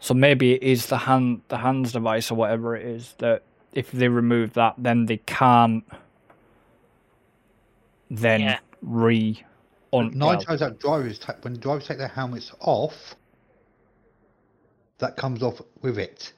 So 0.00 0.14
maybe 0.14 0.54
it 0.54 0.62
is 0.62 0.86
the 0.86 0.98
hand 0.98 1.42
the 1.48 1.58
HANS 1.58 1.92
device 1.92 2.30
or 2.30 2.36
whatever 2.36 2.76
it 2.76 2.86
is 2.86 3.14
that 3.18 3.42
if 3.72 3.90
they 3.92 4.08
remove 4.08 4.54
that, 4.54 4.74
then 4.78 5.06
they 5.06 5.18
can't 5.18 5.84
then 8.10 8.40
Yeah. 8.40 8.58
re. 8.82 9.42
On, 9.92 10.10
Nine 10.10 10.18
well, 10.18 10.40
times 10.40 10.62
out, 10.62 10.78
drivers 10.78 11.18
take 11.18 11.42
when 11.44 11.54
drivers 11.58 11.86
take 11.86 11.98
their 11.98 12.08
helmets 12.08 12.52
off, 12.60 13.14
that 14.98 15.16
comes 15.16 15.42
off 15.42 15.60
with 15.82 15.98
it. 15.98 16.32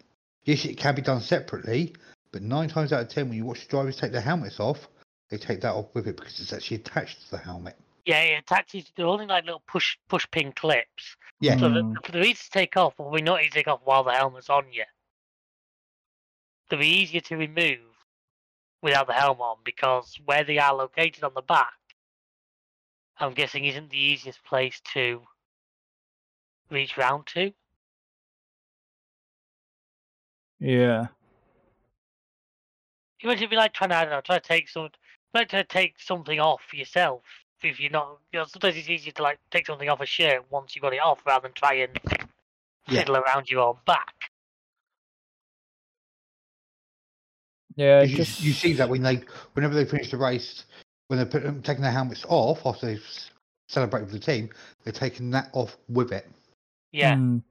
Yes, 0.45 0.65
it 0.65 0.77
can 0.77 0.95
be 0.95 1.03
done 1.03 1.21
separately, 1.21 1.95
but 2.33 2.43
nine 2.43 2.69
times 2.69 2.93
out 2.93 3.03
of 3.03 3.09
ten, 3.09 3.29
when 3.29 3.37
you 3.37 3.45
watch 3.45 3.65
the 3.65 3.71
drivers 3.71 3.97
take 3.97 4.13
their 4.13 4.21
helmets 4.21 4.61
off, 4.61 4.89
they 5.31 5.37
take 5.37 5.61
that 5.61 5.75
off 5.75 5.95
with 5.95 6.07
it 6.07 6.17
because 6.17 6.41
it's 6.41 6.53
actually 6.53 6.79
attached 6.79 7.25
to 7.25 7.31
the 7.33 7.39
helmet. 7.39 7.77
Yeah, 8.07 8.25
yeah, 8.25 8.41
taxis, 8.47 8.91
they're 8.97 9.07
only 9.07 9.27
like 9.27 9.45
little 9.45 9.63
push 9.67 9.99
push 10.09 10.27
pin 10.31 10.53
clips. 10.53 11.17
Yeah, 11.41 11.57
So 11.59 11.69
Mm. 11.69 11.95
the, 11.95 12.13
they're 12.13 12.23
easy 12.23 12.35
to 12.45 12.51
take 12.51 12.77
off, 12.77 12.95
but 12.97 13.11
we 13.11 13.21
not 13.21 13.41
easy 13.41 13.51
to 13.51 13.55
take 13.57 13.69
off 13.69 13.81
while 13.85 14.05
the 14.05 14.13
helmet's 14.13 14.49
on 14.49 14.73
you. 14.73 14.85
They're 16.71 16.81
easier 16.81 17.21
to 17.21 17.37
remove 17.37 17.81
without 18.83 19.07
the 19.07 19.13
helmet 19.13 19.43
on 19.43 19.57
because 19.65 20.19
where 20.25 20.45
they 20.45 20.59
are 20.59 20.75
located 20.75 21.25
on 21.25 21.35
the 21.35 21.43
back, 21.43 21.75
I'm 23.19 23.35
guessing 23.35 23.65
isn't 23.65 23.91
the 23.91 23.99
easiest 23.99 24.43
place 24.45 24.81
to 24.95 25.27
reach 26.71 26.97
round 26.97 27.27
to. 27.27 27.53
Yeah. 30.61 31.07
Imagine 33.21 33.39
it'd 33.39 33.51
be 33.51 33.57
like 33.57 33.73
trying 33.73 33.91
to, 33.91 33.97
I 33.97 34.05
don't 34.05 34.13
know, 34.13 34.21
try 34.21 34.39
to 34.39 34.47
take 34.47 34.69
some, 34.69 34.91
like 35.35 35.49
to 35.49 35.65
take 35.65 35.95
something 35.99 36.39
off 36.39 36.63
yourself. 36.73 37.23
If 37.63 37.81
you're 37.81 37.91
not, 37.91 38.19
you 38.33 38.39
know, 38.39 38.45
sometimes 38.45 38.77
it's 38.77 38.89
easier 38.89 39.13
to 39.13 39.23
like 39.23 39.39
take 39.51 39.67
something 39.67 39.89
off 39.89 40.01
a 40.01 40.07
shirt 40.07 40.45
once 40.51 40.77
you 40.77 40.83
got 40.83 40.95
it 40.95 41.01
off 41.03 41.21
rather 41.27 41.49
than 41.49 41.53
try 41.55 41.75
and 41.75 41.99
Yeah. 42.89 43.01
fiddle 43.01 43.17
around 43.17 43.51
your 43.51 43.63
own 43.63 43.79
back. 43.85 44.31
Yeah, 47.75 48.03
you, 48.03 48.17
just 48.17 48.41
you 48.41 48.53
see 48.53 48.73
that 48.75 48.89
when 48.89 49.03
they, 49.03 49.23
whenever 49.55 49.75
they 49.75 49.85
finish 49.85 50.11
the 50.11 50.17
race, 50.17 50.65
when 51.09 51.19
they're 51.19 51.27
put, 51.27 51.43
them- 51.43 51.63
taking 51.63 51.83
their 51.83 51.93
helmets 51.93 52.25
off 52.29 52.65
after 52.65 52.87
they've 52.87 53.07
celebrated 53.69 54.13
with 54.13 54.21
the 54.21 54.33
team, 54.33 54.51
they're 54.85 54.93
taking 54.93 55.31
that 55.31 55.51
off 55.53 55.77
with 55.89 56.13
it. 56.13 56.29
Yeah. 56.93 57.17
Mm. 57.17 57.43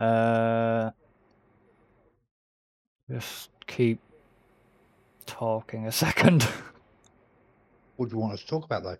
Uh, 0.00 0.90
just 3.10 3.50
keep 3.66 4.00
talking 5.26 5.86
a 5.86 5.92
second. 6.06 6.46
What 7.96 8.08
do 8.08 8.16
you 8.16 8.20
want 8.20 8.34
us 8.34 8.40
to 8.40 8.46
talk 8.46 8.64
about 8.64 8.82
though? 8.82 8.96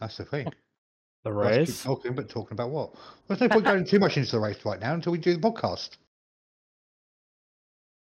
That's 0.00 0.16
the 0.16 0.24
thing. 0.24 0.52
the 1.24 1.32
Let's 1.32 1.56
keep 1.56 1.66
race. 1.66 1.82
talking, 1.84 2.14
but 2.14 2.28
talking 2.28 2.52
about 2.52 2.70
what? 2.70 2.94
There's 3.28 3.40
no 3.40 3.48
point 3.48 3.64
going 3.64 3.84
too 3.84 3.98
much 3.98 4.16
into 4.16 4.32
the 4.32 4.40
race 4.40 4.58
right 4.64 4.80
now 4.80 4.94
until 4.94 5.12
we 5.12 5.18
do 5.18 5.34
the 5.34 5.40
podcast. 5.40 5.90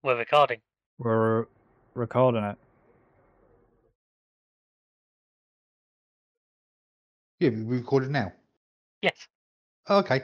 We're 0.04 0.18
recording. 0.18 0.60
We're 0.98 1.46
recording 1.94 2.44
it. 2.44 2.58
Yeah, 7.40 7.50
we 7.50 7.78
recorded 7.78 8.12
now. 8.12 8.34
Yes. 9.02 9.28
Okay. 9.90 10.24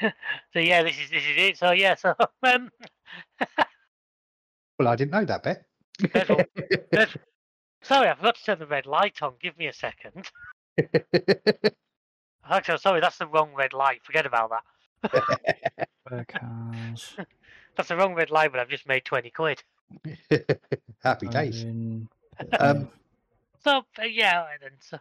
So 0.52 0.60
yeah, 0.60 0.82
this 0.82 0.98
is 0.98 1.10
this 1.10 1.22
is 1.22 1.36
it. 1.36 1.58
So 1.58 1.72
yeah, 1.72 1.94
so 1.94 2.14
um, 2.42 2.70
Well, 4.78 4.88
I 4.88 4.96
didn't 4.96 5.10
know 5.10 5.24
that 5.24 5.42
bit. 5.42 5.64
Careful. 6.12 6.40
careful. 6.92 7.20
sorry, 7.82 8.08
I 8.08 8.14
forgot 8.14 8.36
to 8.36 8.44
turn 8.44 8.58
the 8.60 8.66
red 8.66 8.86
light 8.86 9.20
on. 9.22 9.34
Give 9.40 9.58
me 9.58 9.66
a 9.66 9.72
second. 9.72 10.30
Actually, 12.48 12.78
sorry, 12.78 13.00
that's 13.00 13.18
the 13.18 13.26
wrong 13.26 13.50
red 13.56 13.72
light. 13.72 14.00
Forget 14.04 14.24
about 14.26 14.50
that. 14.50 15.88
Because 16.10 17.16
That's 17.76 17.88
the 17.88 17.96
wrong 17.96 18.14
red 18.14 18.30
light, 18.30 18.50
but 18.50 18.60
I've 18.60 18.68
just 18.68 18.88
made 18.88 19.04
twenty 19.04 19.30
quid. 19.30 19.62
Happy 21.02 21.28
days. 21.28 21.62
in 21.62 22.08
Um, 22.58 22.88
So 23.64 23.82
uh, 23.98 24.04
yeah, 24.04 24.46
and 24.52 24.62
then 24.62 24.70
so 24.80 24.98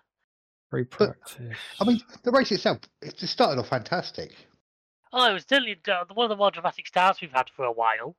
free 0.69 0.83
practice. 0.83 1.57
I 1.79 1.85
mean, 1.85 2.01
the 2.23 2.31
race 2.31 2.51
itself, 2.51 2.79
it 3.01 3.19
started 3.19 3.59
off 3.59 3.69
fantastic. 3.69 4.33
Oh, 5.13 5.29
it 5.29 5.33
was 5.33 5.45
certainly 5.47 5.77
uh, 5.87 6.03
one 6.13 6.25
of 6.25 6.29
the 6.29 6.35
more 6.35 6.51
dramatic 6.51 6.87
starts 6.87 7.21
we've 7.21 7.31
had 7.31 7.49
for 7.49 7.65
a 7.65 7.71
while. 7.71 8.15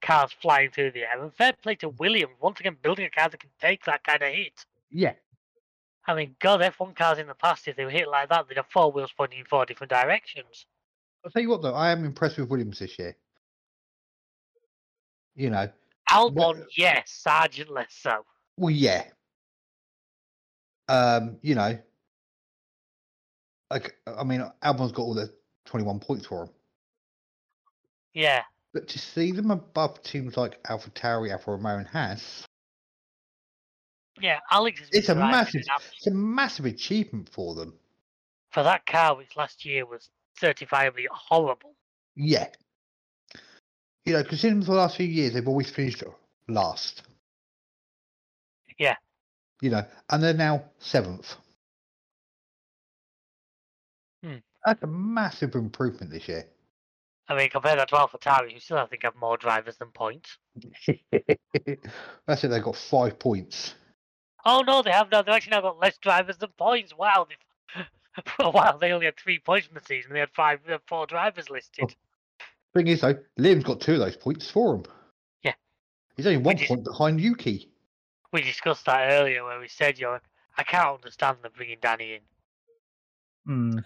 Cars 0.00 0.32
flying 0.40 0.70
through 0.70 0.92
the 0.92 1.00
air, 1.00 1.22
and 1.22 1.32
fair 1.34 1.52
play 1.62 1.74
to 1.76 1.88
Williams 1.88 2.34
once 2.40 2.60
again 2.60 2.76
building 2.82 3.06
a 3.06 3.10
car 3.10 3.28
that 3.28 3.40
can 3.40 3.50
take 3.60 3.84
that 3.84 4.04
kind 4.04 4.22
of 4.22 4.28
hit. 4.28 4.66
Yeah. 4.90 5.14
I 6.06 6.14
mean, 6.14 6.36
God, 6.38 6.60
F1 6.60 6.94
cars 6.94 7.18
in 7.18 7.26
the 7.26 7.34
past, 7.34 7.66
if 7.66 7.76
they 7.76 7.84
were 7.84 7.90
hit 7.90 8.08
like 8.08 8.28
that, 8.28 8.46
they'd 8.48 8.56
have 8.58 8.66
four 8.70 8.92
wheels 8.92 9.12
pointing 9.16 9.40
in 9.40 9.46
four 9.46 9.64
different 9.64 9.90
directions. 9.90 10.66
I'll 11.24 11.30
tell 11.30 11.40
you 11.40 11.48
what, 11.48 11.62
though, 11.62 11.74
I 11.74 11.90
am 11.90 12.04
impressed 12.04 12.36
with 12.36 12.50
Williams 12.50 12.78
this 12.78 12.98
year. 12.98 13.16
You 15.34 15.50
know, 15.50 15.68
Albon, 16.10 16.64
yes, 16.76 17.24
Sargeant 17.26 17.70
less 17.70 17.94
so. 17.98 18.24
well, 18.56 18.70
yeah. 18.70 19.04
Um, 20.88 21.38
you 21.40 21.54
know, 21.54 21.78
like, 23.70 23.96
I 24.06 24.22
mean, 24.22 24.44
Albon's 24.62 24.92
got 24.92 25.02
all 25.02 25.14
the 25.14 25.32
21 25.64 26.00
points 26.00 26.26
for 26.26 26.44
him. 26.44 26.50
Yeah, 28.12 28.42
But 28.72 28.86
to 28.88 28.98
see 28.98 29.32
them 29.32 29.50
above 29.50 30.02
teams 30.02 30.36
like 30.36 30.60
Alpha 30.68 30.90
Tauri, 30.90 31.30
Alfa 31.32 31.50
Romeo, 31.52 31.78
and 31.78 31.86
Haas, 31.86 32.46
yeah, 34.20 34.38
Alex 34.50 34.80
It's 34.92 35.08
a 35.08 35.14
massive- 35.14 35.62
it's 35.96 36.06
a 36.06 36.12
massive 36.12 36.66
achievement 36.66 37.28
for 37.28 37.54
them. 37.54 37.78
for 38.50 38.62
that 38.62 38.86
car, 38.86 39.16
which 39.16 39.36
last 39.36 39.64
year 39.64 39.84
was 39.84 40.10
certifiably 40.40 41.06
horrible. 41.10 41.74
Yeah. 42.14 42.48
You 44.04 44.12
know, 44.12 44.22
considering 44.22 44.60
the 44.60 44.72
last 44.72 44.96
few 44.96 45.06
years 45.06 45.32
they've 45.34 45.48
always 45.48 45.70
finished 45.70 46.04
last. 46.46 47.02
Yeah. 48.78 48.94
You 49.60 49.70
know, 49.70 49.84
and 50.10 50.22
they're 50.22 50.34
now 50.34 50.70
seventh. 50.78 51.34
Hmm. 54.22 54.36
That's 54.64 54.82
a 54.82 54.86
massive 54.86 55.54
improvement 55.54 56.10
this 56.10 56.26
year. 56.28 56.46
I 57.28 57.34
mean, 57.36 57.48
compare 57.50 57.76
that 57.76 57.88
to 57.88 57.94
AlphaTauri, 57.94 58.52
who 58.52 58.60
still 58.60 58.78
I 58.78 58.86
think 58.86 59.02
have 59.02 59.16
more 59.16 59.36
drivers 59.36 59.76
than 59.76 59.88
points. 59.88 60.36
That's 62.26 62.44
it. 62.44 62.48
They've 62.48 62.62
got 62.62 62.76
five 62.76 63.18
points. 63.18 63.74
Oh 64.44 64.62
no, 64.66 64.82
they 64.82 64.90
have 64.90 65.10
now. 65.10 65.22
They've 65.22 65.34
actually 65.34 65.52
now 65.52 65.62
got 65.62 65.78
less 65.80 65.96
drivers 65.98 66.36
than 66.36 66.50
points. 66.58 66.92
Wow, 66.96 67.26
they've, 67.28 67.84
for 68.36 68.46
a 68.46 68.50
while 68.50 68.78
they 68.78 68.92
only 68.92 69.06
had 69.06 69.16
three 69.16 69.38
points 69.38 69.68
in 69.68 69.74
the 69.74 69.80
season. 69.80 70.12
They 70.12 70.20
had 70.20 70.30
five, 70.36 70.60
they 70.66 70.72
had 70.72 70.82
four 70.86 71.06
drivers 71.06 71.48
listed. 71.48 71.94
Thing 72.74 72.88
is, 72.88 73.00
though, 73.00 73.14
Liam's 73.38 73.64
got 73.64 73.80
two 73.80 73.94
of 73.94 74.00
those 74.00 74.16
points 74.16 74.50
for 74.50 74.74
him. 74.74 74.84
Yeah. 75.42 75.52
He's 76.16 76.26
only 76.26 76.38
one 76.38 76.54
Which 76.56 76.62
is- 76.62 76.68
point 76.68 76.84
behind 76.84 77.20
Yuki. 77.20 77.70
We 78.32 78.42
discussed 78.42 78.84
that 78.86 79.12
earlier, 79.12 79.44
where 79.44 79.60
we 79.60 79.68
said, 79.68 79.96
"You 79.98 80.06
know, 80.06 80.18
I 80.58 80.64
can't 80.64 80.88
understand 80.96 81.38
them 81.42 81.52
bringing 81.56 81.78
Danny 81.80 82.14
in. 82.14 82.20
Hmm. 83.46 83.78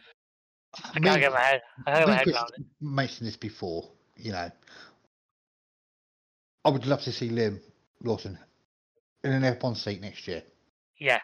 I 0.94 1.00
can't 1.00 1.20
get 1.20 1.32
my 1.32 1.40
head, 1.40 1.62
I 1.86 1.92
can't 1.92 2.00
get 2.00 2.08
my 2.08 2.14
head 2.14 2.28
around 2.28 2.50
it." 2.58 2.66
mentioned 2.80 3.26
this 3.28 3.36
before. 3.36 3.90
You 4.16 4.32
know, 4.32 4.50
I 6.64 6.70
would 6.70 6.86
love 6.86 7.02
to 7.02 7.12
see 7.12 7.28
Liam 7.30 7.60
Lawson 8.02 8.38
in 9.24 9.32
an 9.32 9.42
F1 9.42 9.76
seat 9.76 10.00
next 10.00 10.26
year, 10.28 10.42
Yeah, 10.98 11.20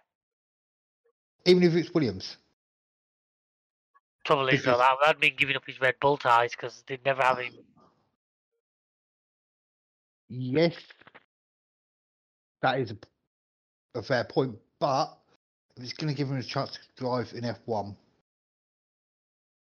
even 1.44 1.62
if 1.62 1.74
it's 1.74 1.92
Williams. 1.92 2.36
trouble 4.24 4.48
is 4.48 4.64
though, 4.64 4.78
that 4.78 4.96
that'd 5.02 5.20
mean 5.20 5.34
giving 5.36 5.56
up 5.56 5.64
his 5.66 5.80
Red 5.80 5.96
Bull 6.00 6.16
ties 6.16 6.52
because 6.52 6.82
they'd 6.86 7.04
never 7.04 7.22
have 7.22 7.38
him. 7.38 7.52
Yes, 10.28 10.74
that 12.62 12.80
is 12.80 12.92
a, 12.92 13.98
a 13.98 14.02
fair 14.02 14.24
point, 14.24 14.56
but 14.80 15.18
it's 15.76 15.92
going 15.92 16.08
to 16.12 16.16
give 16.16 16.28
him 16.30 16.38
a 16.38 16.42
chance 16.42 16.72
to 16.72 16.78
drive 16.96 17.32
in 17.34 17.42
F1, 17.44 17.94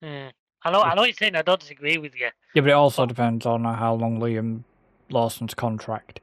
Hmm. 0.05 0.27
I 0.67 0.71
know, 0.71 0.83
I 0.83 0.95
know 0.95 1.05
you're 1.05 1.15
saying. 1.15 1.35
I 1.35 1.43
don't 1.43 1.61
disagree 1.61 1.97
with 1.97 2.15
you. 2.15 2.29
Yeah, 2.55 2.63
but 2.63 2.69
it 2.69 2.73
also 2.73 3.07
depends 3.07 3.47
on 3.47 3.65
how 3.65 3.95
long 3.95 4.21
Liam 4.21 4.65
Lawson's 5.11 5.55
contract 5.55 6.21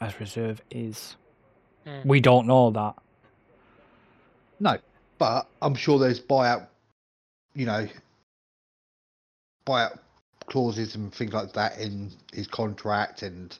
as 0.00 0.18
reserve 0.18 0.60
is. 0.70 1.16
Hmm. 1.86 2.00
We 2.08 2.20
don't 2.20 2.46
know 2.48 2.70
that. 2.70 2.94
no, 4.58 4.78
but 5.18 5.46
I'm 5.62 5.76
sure 5.76 5.98
there's 5.98 6.20
buyout, 6.20 6.66
you 7.54 7.66
know, 7.66 7.86
buyout 9.64 9.98
clauses 10.46 10.96
and 10.96 11.14
things 11.14 11.32
like 11.32 11.52
that 11.52 11.78
in 11.78 12.10
his 12.32 12.48
contract, 12.48 13.22
and 13.22 13.56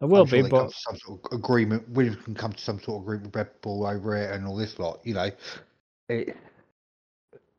There 0.00 0.08
will 0.08 0.22
I'm 0.22 0.26
sure 0.28 0.38
be, 0.38 0.42
they 0.42 0.50
come 0.50 0.66
but 0.66 0.70
to 0.70 0.76
some 0.80 0.96
sort 0.98 1.20
of 1.24 1.38
agreement. 1.38 1.88
Williams 1.88 2.22
can 2.24 2.34
come 2.34 2.52
to 2.52 2.62
some 2.62 2.78
sort 2.80 2.98
of 2.98 3.02
agreement 3.04 3.26
with 3.26 3.36
Red 3.36 3.60
Bull 3.62 3.86
over 3.86 4.16
it 4.16 4.34
and 4.34 4.46
all 4.46 4.56
this 4.56 4.78
lot. 4.78 5.00
You 5.04 5.14
know, 5.14 5.30
it, 6.10 6.36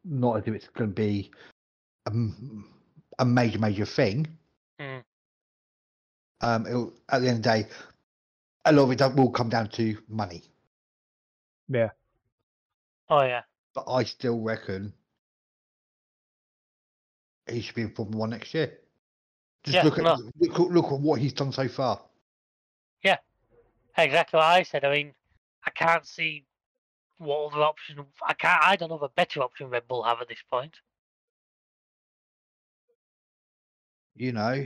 not 0.06 0.38
as 0.38 0.44
if 0.48 0.54
it's 0.54 0.68
going 0.70 0.90
to 0.90 0.94
be 1.02 1.32
a 3.20 3.26
major, 3.26 3.60
major 3.60 3.86
thing. 3.86 4.28
Hmm. 4.80 4.98
Um, 6.42 6.66
it'll, 6.68 6.94
at 7.10 7.22
the 7.22 7.28
end 7.30 7.38
of 7.38 7.44
the 7.44 7.50
day, 7.50 7.68
a 8.66 8.74
lot 8.74 8.84
of 8.84 8.92
it 8.92 9.16
will 9.16 9.32
come 9.32 9.50
down 9.50 9.70
to 9.70 9.98
money. 10.08 10.44
yeah. 11.70 11.90
Oh 13.10 13.22
yeah, 13.24 13.42
But 13.76 13.84
I 13.88 14.04
still 14.06 14.40
reckon 14.40 14.94
he 17.50 17.62
should 17.62 17.76
be 17.76 17.82
in 17.84 17.92
Formula 17.94 18.18
One 18.18 18.30
next 18.32 18.54
year. 18.54 18.80
Just 19.64 19.76
Yeah, 19.76 19.84
look 19.84 19.98
at 20.00 20.04
no. 20.04 20.18
look, 20.40 20.60
at- 20.60 20.72
look 20.72 20.86
at 20.92 21.00
what 21.00 21.20
he's 21.20 21.34
done 21.34 21.52
so 21.52 21.68
far. 21.68 22.02
Yeah, 23.04 23.18
exactly 23.98 24.38
what 24.38 24.46
I 24.46 24.64
said. 24.64 24.86
I 24.86 24.92
mean, 24.92 25.14
I 25.66 25.70
can't 25.72 26.06
see 26.08 26.46
what 27.18 27.54
other 27.54 27.64
option. 27.64 28.06
I 28.28 28.34
can't. 28.34 28.64
I 28.64 28.76
don't 28.76 28.90
know 28.90 28.96
of 28.96 29.04
a 29.04 29.10
better 29.10 29.42
option 29.42 29.70
Red 29.70 29.88
Bull 29.88 30.04
have 30.04 30.22
at 30.22 30.28
this 30.30 30.44
point. 30.50 30.76
You 34.16 34.32
know, 34.32 34.66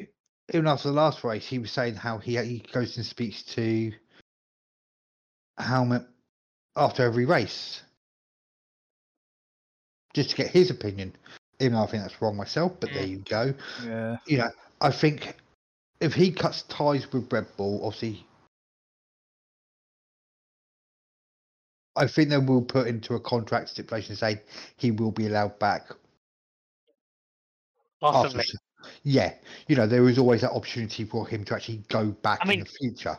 even 0.54 0.68
after 0.68 0.90
the 0.90 0.94
last 0.94 1.24
race, 1.24 1.48
he 1.48 1.60
was 1.60 1.72
saying 1.72 1.96
how 1.96 2.18
he 2.18 2.38
he 2.38 2.60
goes 2.74 2.98
and 2.98 3.06
speaks 3.06 3.44
to 3.56 3.94
Helmut 5.58 6.08
after 6.76 7.04
every 7.04 7.26
race, 7.26 7.82
just 10.14 10.32
to 10.32 10.36
get 10.36 10.48
his 10.48 10.70
opinion. 10.70 11.16
Even 11.60 11.74
though 11.74 11.84
I 11.84 11.88
think 11.88 12.04
that's 12.04 12.22
wrong 12.22 12.36
myself, 12.36 12.74
but 12.80 12.94
there 12.94 13.04
Mm. 13.04 13.10
you 13.10 13.18
go. 13.20 13.54
Yeah. 13.86 14.18
you 14.28 14.38
know, 14.38 14.52
I 14.80 14.92
think 14.92 15.36
if 16.02 16.14
he 16.14 16.32
cuts 16.32 16.64
ties 16.64 17.12
with 17.12 17.32
Red 17.34 17.48
Bull, 17.58 17.84
obviously, 17.84 18.27
I 21.98 22.08
think 22.08 22.30
they 22.30 22.38
will 22.38 22.62
put 22.62 22.88
into 22.88 23.16
a 23.16 23.20
contract 23.20 23.70
stipulation 23.70 24.16
saying 24.16 24.40
he 24.78 24.92
will 24.92 25.12
be 25.12 25.28
allowed 25.28 25.58
back. 25.60 25.88
Possibly. 28.00 28.42
After, 28.42 28.58
yeah, 29.04 29.34
you 29.68 29.76
know, 29.76 29.88
there 29.88 30.08
is 30.08 30.18
always 30.18 30.42
that 30.42 30.52
opportunity 30.52 31.04
for 31.04 31.28
him 31.28 31.44
to 31.46 31.56
actually 31.56 31.84
go 31.90 32.08
back 32.12 32.40
I 32.42 32.48
mean- 32.48 32.60
in 32.60 32.66
the 32.66 32.70
future. 32.70 33.18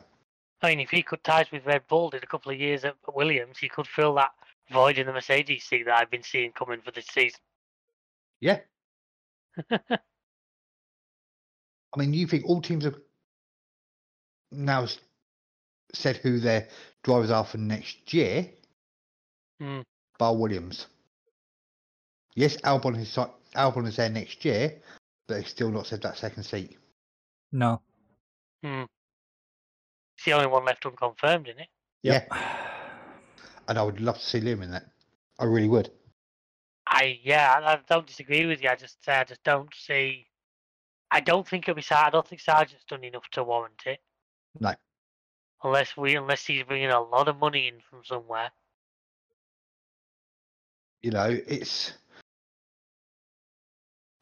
I 0.60 0.70
mean, 0.70 0.80
if 0.80 0.90
he 0.90 1.04
cut 1.04 1.22
ties 1.22 1.52
with 1.52 1.64
Red 1.66 1.86
Bull, 1.86 2.10
did 2.10 2.24
a 2.24 2.26
couple 2.26 2.50
of 2.50 2.58
years 2.58 2.84
at 2.84 2.96
Williams, 3.14 3.58
he 3.58 3.68
could 3.68 3.86
fill 3.86 4.14
that 4.14 4.32
void 4.72 4.98
in 4.98 5.06
the 5.06 5.12
Mercedes 5.12 5.62
seat 5.62 5.84
that 5.84 5.96
I've 5.96 6.10
been 6.10 6.24
seeing 6.24 6.50
coming 6.50 6.80
for 6.80 6.90
this 6.90 7.06
season. 7.06 7.38
Yeah. 8.40 8.58
I 9.70 9.98
mean, 11.96 12.12
you 12.12 12.26
think 12.26 12.44
all 12.44 12.60
teams 12.60 12.84
have 12.84 12.96
now 14.50 14.86
said 15.94 16.16
who 16.16 16.40
their 16.40 16.68
drivers 17.04 17.30
are 17.30 17.44
for 17.44 17.58
next 17.58 18.12
year, 18.12 18.50
Hmm. 19.60 19.80
bar 20.18 20.36
Williams. 20.36 20.86
Yes, 22.34 22.56
Albon 22.58 22.98
is 22.98 23.08
si- 23.08 23.22
Albon 23.56 23.86
is 23.88 23.96
there 23.96 24.08
next 24.08 24.44
year, 24.44 24.80
but 25.26 25.34
they've 25.34 25.48
still 25.48 25.70
not 25.70 25.86
said 25.86 26.02
that 26.02 26.16
second 26.16 26.44
seat. 26.44 26.78
No. 27.50 27.80
Hmm. 28.62 28.84
It's 30.16 30.24
the 30.24 30.32
only 30.32 30.46
one 30.46 30.64
left 30.64 30.86
unconfirmed, 30.86 31.48
isn't 31.48 31.60
it? 31.60 31.68
Yeah, 32.02 32.24
and 33.66 33.78
I 33.78 33.82
would 33.82 34.00
love 34.00 34.18
to 34.18 34.24
see 34.24 34.40
Liam 34.40 34.62
in 34.62 34.70
that. 34.70 34.84
I 35.38 35.44
really 35.44 35.68
would. 35.68 35.90
I 36.86 37.18
yeah, 37.22 37.54
I, 37.60 37.72
I 37.72 37.80
don't 37.88 38.06
disagree 38.06 38.46
with 38.46 38.62
you. 38.62 38.68
I 38.68 38.76
just 38.76 39.04
say 39.04 39.12
I 39.14 39.24
just 39.24 39.42
don't 39.42 39.68
see. 39.74 40.26
I 41.10 41.20
don't 41.20 41.46
think 41.46 41.64
it'll 41.64 41.76
be. 41.76 41.82
Sar- 41.82 42.06
I 42.06 42.10
don't 42.10 42.26
think 42.26 42.40
Sargeant's 42.40 42.84
done 42.88 43.04
enough 43.04 43.28
to 43.32 43.42
warrant 43.44 43.82
it. 43.86 43.98
No. 44.60 44.74
Unless 45.64 45.96
we, 45.96 46.14
unless 46.14 46.46
he's 46.46 46.62
bringing 46.62 46.90
a 46.90 47.00
lot 47.00 47.28
of 47.28 47.38
money 47.38 47.66
in 47.66 47.80
from 47.90 48.04
somewhere. 48.04 48.50
You 51.02 51.10
know, 51.10 51.38
it's. 51.46 51.92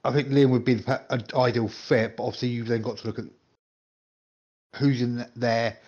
I 0.05 0.12
think 0.12 0.29
Liam 0.29 0.51
would 0.51 0.64
be 0.64 0.74
the 0.74 1.12
an 1.12 1.24
ideal 1.35 1.68
fit, 1.68 2.16
but 2.16 2.24
obviously 2.24 2.49
you've 2.49 2.68
then 2.68 2.83
got 2.83 2.99
to 2.99 3.07
look 3.07 3.18
at 3.18 3.24
who's 4.77 5.03
in 5.03 5.27
there. 5.35 5.79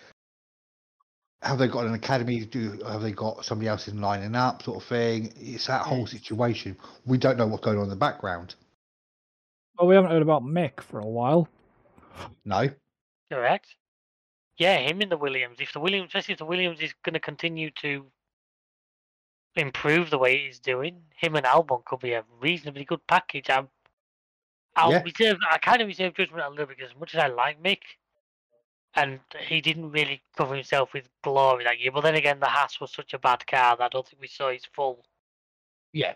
Have 1.41 1.57
they 1.57 1.67
got 1.67 1.85
an 1.85 1.93
academy? 1.93 2.43
Do 2.43 2.81
have 2.85 3.01
they 3.01 3.13
got 3.13 3.45
somebody 3.45 3.69
else 3.69 3.87
in 3.87 4.01
lining 4.01 4.35
up, 4.35 4.61
sort 4.63 4.83
of 4.83 4.89
thing? 4.89 5.31
It's 5.37 5.67
that 5.67 5.83
whole 5.83 6.05
situation. 6.05 6.75
We 7.05 7.17
don't 7.17 7.37
know 7.37 7.47
what's 7.47 7.63
going 7.63 7.77
on 7.77 7.85
in 7.85 7.89
the 7.89 7.95
background. 7.95 8.55
Well, 9.77 9.87
we 9.87 9.95
haven't 9.95 10.11
heard 10.11 10.21
about 10.21 10.43
Mick 10.43 10.81
for 10.81 10.99
a 10.99 11.07
while. 11.07 11.47
No, 12.43 12.69
Correct. 13.31 13.75
Yeah, 14.57 14.77
him 14.77 15.01
in 15.01 15.09
the 15.09 15.17
Williams. 15.17 15.57
If 15.59 15.71
the 15.71 15.79
Williams, 15.79 16.07
especially 16.07 16.33
if 16.33 16.39
the 16.39 16.45
Williams 16.45 16.81
is 16.81 16.93
going 17.03 17.13
to 17.13 17.19
continue 17.19 17.69
to 17.81 18.05
improve 19.55 20.09
the 20.09 20.17
way 20.17 20.37
he's 20.45 20.59
doing, 20.59 21.01
him 21.15 21.35
and 21.35 21.45
Albon 21.45 21.83
could 21.85 21.99
be 21.99 22.13
a 22.13 22.23
reasonably 22.39 22.85
good 22.85 23.05
package. 23.07 23.49
I'm, 23.49 23.69
I'll 24.75 24.91
Yeah. 24.91 25.03
reserve. 25.03 25.37
I 25.49 25.57
kind 25.57 25.81
of 25.81 25.87
reserve 25.87 26.13
judgment 26.13 26.45
a 26.45 26.49
little 26.49 26.67
bit 26.67 26.77
because 26.77 26.91
as 26.91 26.99
much 26.99 27.15
as 27.15 27.23
I 27.23 27.27
like 27.27 27.61
Mick, 27.61 27.81
and 28.95 29.19
he 29.39 29.61
didn't 29.61 29.91
really 29.91 30.21
cover 30.35 30.55
himself 30.55 30.93
with 30.93 31.07
glory 31.21 31.63
that 31.63 31.79
year. 31.79 31.91
But 31.91 32.01
then 32.01 32.15
again, 32.15 32.39
the 32.39 32.47
Haas 32.47 32.79
was 32.79 32.91
such 32.91 33.13
a 33.13 33.19
bad 33.19 33.45
car 33.45 33.77
that 33.77 33.83
I 33.83 33.89
don't 33.89 34.07
think 34.07 34.21
we 34.21 34.27
saw 34.27 34.51
his 34.51 34.65
full 34.65 35.05
yeah, 35.93 36.13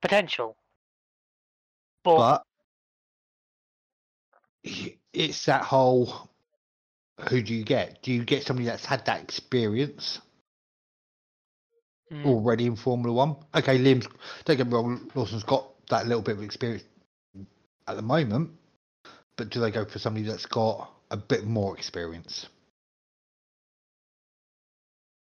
potential. 0.00 0.56
But, 2.02 2.44
but 4.64 4.72
it's 5.12 5.44
that 5.46 5.62
whole. 5.62 6.30
Who 7.30 7.42
do 7.42 7.54
you 7.54 7.64
get? 7.64 8.02
Do 8.02 8.12
you 8.12 8.24
get 8.24 8.44
somebody 8.44 8.66
that's 8.66 8.84
had 8.84 9.06
that 9.06 9.22
experience? 9.22 10.20
Mm, 12.12 12.24
already 12.24 12.66
in 12.66 12.76
Formula 12.76 13.12
One. 13.12 13.36
Okay, 13.54 13.78
Liam's 13.78 14.08
don't 14.44 14.56
get 14.56 14.66
me 14.66 14.72
wrong, 14.72 15.10
Lawson's 15.14 15.44
got 15.44 15.68
that 15.88 16.06
little 16.06 16.22
bit 16.22 16.36
of 16.36 16.42
experience 16.42 16.84
at 17.88 17.96
the 17.96 18.02
moment, 18.02 18.50
but 19.36 19.50
do 19.50 19.60
they 19.60 19.70
go 19.70 19.84
for 19.84 19.98
somebody 19.98 20.24
that's 20.26 20.46
got 20.46 20.90
a 21.10 21.16
bit 21.16 21.44
more 21.44 21.76
experience? 21.76 22.46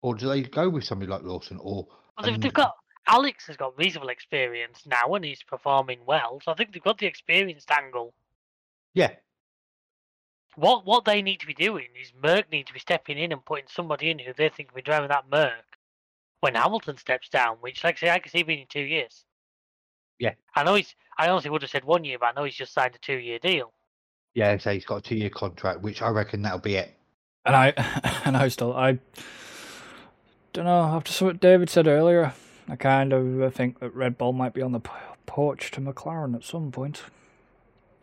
Or 0.02 0.16
do 0.16 0.28
they 0.28 0.42
go 0.44 0.70
with 0.70 0.84
somebody 0.84 1.10
like 1.10 1.24
Lawson 1.24 1.58
or 1.62 1.88
Well, 2.18 2.32
they've, 2.32 2.42
they've 2.42 2.54
got 2.54 2.76
Alex 3.08 3.48
has 3.48 3.58
got 3.58 3.78
reasonable 3.78 4.10
experience 4.10 4.86
now, 4.86 5.14
and 5.16 5.24
he's 5.24 5.44
performing 5.44 6.00
well. 6.06 6.42
So 6.44 6.52
I 6.52 6.56
think 6.56 6.74
they've 6.74 6.84
got 6.84 6.98
the 6.98 7.06
experienced 7.06 7.72
angle. 7.72 8.14
Yeah, 8.94 9.12
What 10.56 10.86
what 10.86 11.06
they 11.06 11.22
need 11.22 11.40
to 11.40 11.48
be 11.48 11.54
doing 11.54 11.88
is 12.00 12.14
Merc 12.22 12.52
need 12.52 12.68
to 12.68 12.74
be 12.74 12.80
stepping 12.80 13.18
in 13.18 13.32
and 13.32 13.44
putting 13.44 13.68
somebody 13.68 14.10
in 14.12 14.20
who 14.20 14.34
they 14.34 14.50
think 14.50 14.72
will 14.72 14.78
be 14.78 14.82
driving 14.84 15.10
that 15.10 15.30
Merc 15.30 15.73
when 16.44 16.56
Hamilton 16.56 16.98
steps 16.98 17.30
down. 17.30 17.56
Which, 17.62 17.84
like 17.86 17.96
I 17.96 18.00
say, 18.00 18.10
I 18.10 18.20
can 18.20 18.30
see 18.30 18.44
being 18.44 18.60
in 18.60 18.68
two 18.68 18.82
years. 18.82 19.24
Yeah. 20.20 20.34
I 20.56 20.64
know 20.64 20.76
he's. 20.76 20.94
I 21.18 21.30
honestly 21.30 21.50
would 21.50 21.62
have 21.62 21.72
said 21.72 21.86
one 21.86 22.04
year, 22.04 22.18
but 22.20 22.28
I 22.28 22.32
know 22.34 22.44
he's 22.44 22.56
just 22.56 22.74
signed 22.74 22.96
a 22.96 22.98
two-year 23.00 23.40
deal. 23.40 23.72
yeah, 24.34 24.58
so 24.58 24.74
he's 24.74 24.84
got 24.86 24.98
a 24.98 25.02
two 25.02 25.16
year 25.16 25.30
contract, 25.30 25.82
which 25.82 26.02
I 26.02 26.10
reckon 26.10 26.42
that'll 26.42 26.60
be 26.60 26.76
it. 26.76 26.94
And 27.46 27.56
I 27.56 27.74
and 28.26 28.36
I 28.36 28.50
still 28.50 28.74
I 28.74 29.00
don't 30.52 30.66
know. 30.66 30.84
After 30.84 31.26
what 31.26 31.40
David 31.40 31.70
said 31.70 31.88
earlier, 31.88 32.34
I 32.68 32.76
kind 32.76 33.14
of 33.14 33.42
uh, 33.42 33.50
think 33.50 33.80
that 33.80 33.96
Red 33.96 34.18
Bull 34.18 34.34
might 34.34 34.54
be 34.54 34.62
on 34.62 34.74
the 34.74 34.82
porch 35.26 35.72
to 35.72 35.82
McLaren 35.82 36.36
at 36.36 36.44
some 36.44 36.72
point. 36.72 37.04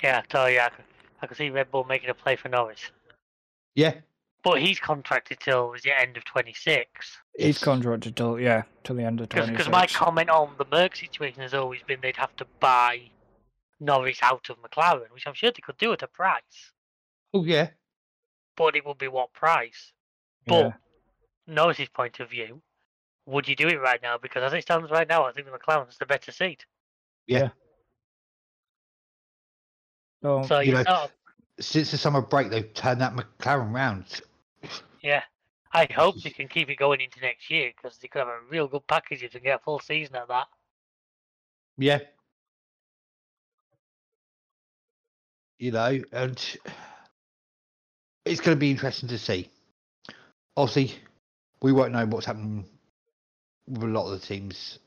Yeah, 0.02 0.22
so 0.32 0.46
yeah, 0.46 0.66
I 0.66 0.68
can, 0.70 0.84
I 1.20 1.26
can 1.26 1.36
see 1.36 1.50
Red 1.50 1.70
Bull 1.70 1.84
making 1.84 2.08
a 2.08 2.14
play 2.14 2.36
for 2.36 2.48
Norris. 2.48 2.90
Yeah. 3.74 3.94
But 4.42 4.62
he's 4.62 4.80
contracted 4.80 5.40
till 5.40 5.74
the 5.82 5.98
end 5.98 6.16
of 6.16 6.24
26. 6.24 7.19
He's 7.36 7.56
Yes. 7.56 7.64
contracted 7.64 8.16
till 8.16 8.38
yeah 8.40 8.62
till 8.84 8.96
the 8.96 9.04
end 9.04 9.20
of 9.20 9.28
twenty 9.28 9.52
Because 9.52 9.68
my 9.68 9.86
comment 9.86 10.28
on 10.30 10.54
the 10.58 10.64
Merc 10.70 10.96
situation 10.96 11.40
has 11.42 11.54
always 11.54 11.82
been 11.82 12.00
they'd 12.00 12.16
have 12.16 12.34
to 12.36 12.44
buy 12.58 13.10
Norris 13.78 14.18
out 14.22 14.50
of 14.50 14.60
McLaren, 14.62 15.10
which 15.10 15.26
I'm 15.26 15.34
sure 15.34 15.50
they 15.50 15.60
could 15.62 15.78
do 15.78 15.92
at 15.92 16.02
a 16.02 16.06
price. 16.08 16.72
Oh 17.32 17.44
yeah. 17.44 17.70
But 18.56 18.76
it 18.76 18.84
would 18.84 18.98
be 18.98 19.08
what 19.08 19.32
price? 19.32 19.92
yeah. 20.46 20.62
But 20.62 20.74
Norris's 21.46 21.88
point 21.88 22.20
of 22.20 22.28
view, 22.30 22.60
would 23.26 23.48
you 23.48 23.56
do 23.56 23.68
it 23.68 23.80
right 23.80 24.02
now? 24.02 24.18
Because 24.18 24.42
as 24.42 24.52
it 24.52 24.62
stands 24.62 24.90
right 24.90 25.08
now, 25.08 25.24
I 25.24 25.32
think 25.32 25.46
the 25.46 25.52
McLaren's 25.56 25.96
the 25.98 26.06
better 26.06 26.32
seat. 26.32 26.66
So, 30.22 30.42
So 30.42 30.60
you 30.60 30.72
you 30.72 30.72
know- 30.76 30.82
know, 30.82 31.08
Since 31.58 31.90
the 31.90 31.98
summer 31.98 32.20
break 32.22 32.50
they've 32.50 32.72
turned 32.74 33.00
that 33.00 33.14
McLaren 33.14 33.72
round. 33.74 34.20
yeah. 35.02 35.22
I 35.72 35.86
hope 35.94 36.20
they 36.22 36.30
can 36.30 36.48
keep 36.48 36.68
it 36.68 36.76
going 36.76 37.00
into 37.00 37.20
next 37.20 37.50
year 37.50 37.72
because 37.74 37.98
they 37.98 38.08
could 38.08 38.20
have 38.20 38.28
a 38.28 38.40
real 38.50 38.66
good 38.66 38.86
package 38.86 39.22
if 39.22 39.32
they 39.32 39.40
get 39.40 39.60
a 39.60 39.62
full 39.62 39.78
season 39.78 40.16
at 40.16 40.28
that. 40.28 40.46
Yeah. 41.78 42.00
You 45.58 45.72
know, 45.72 46.00
and 46.12 46.58
it's 48.24 48.40
going 48.40 48.56
to 48.56 48.60
be 48.60 48.70
interesting 48.70 49.08
to 49.10 49.18
see. 49.18 49.48
Obviously, 50.56 50.98
we 51.62 51.72
won't 51.72 51.92
know 51.92 52.06
what's 52.06 52.26
happening 52.26 52.64
with 53.68 53.82
a 53.82 53.86
lot 53.86 54.10
of 54.10 54.20
the 54.20 54.26
teams 54.26 54.78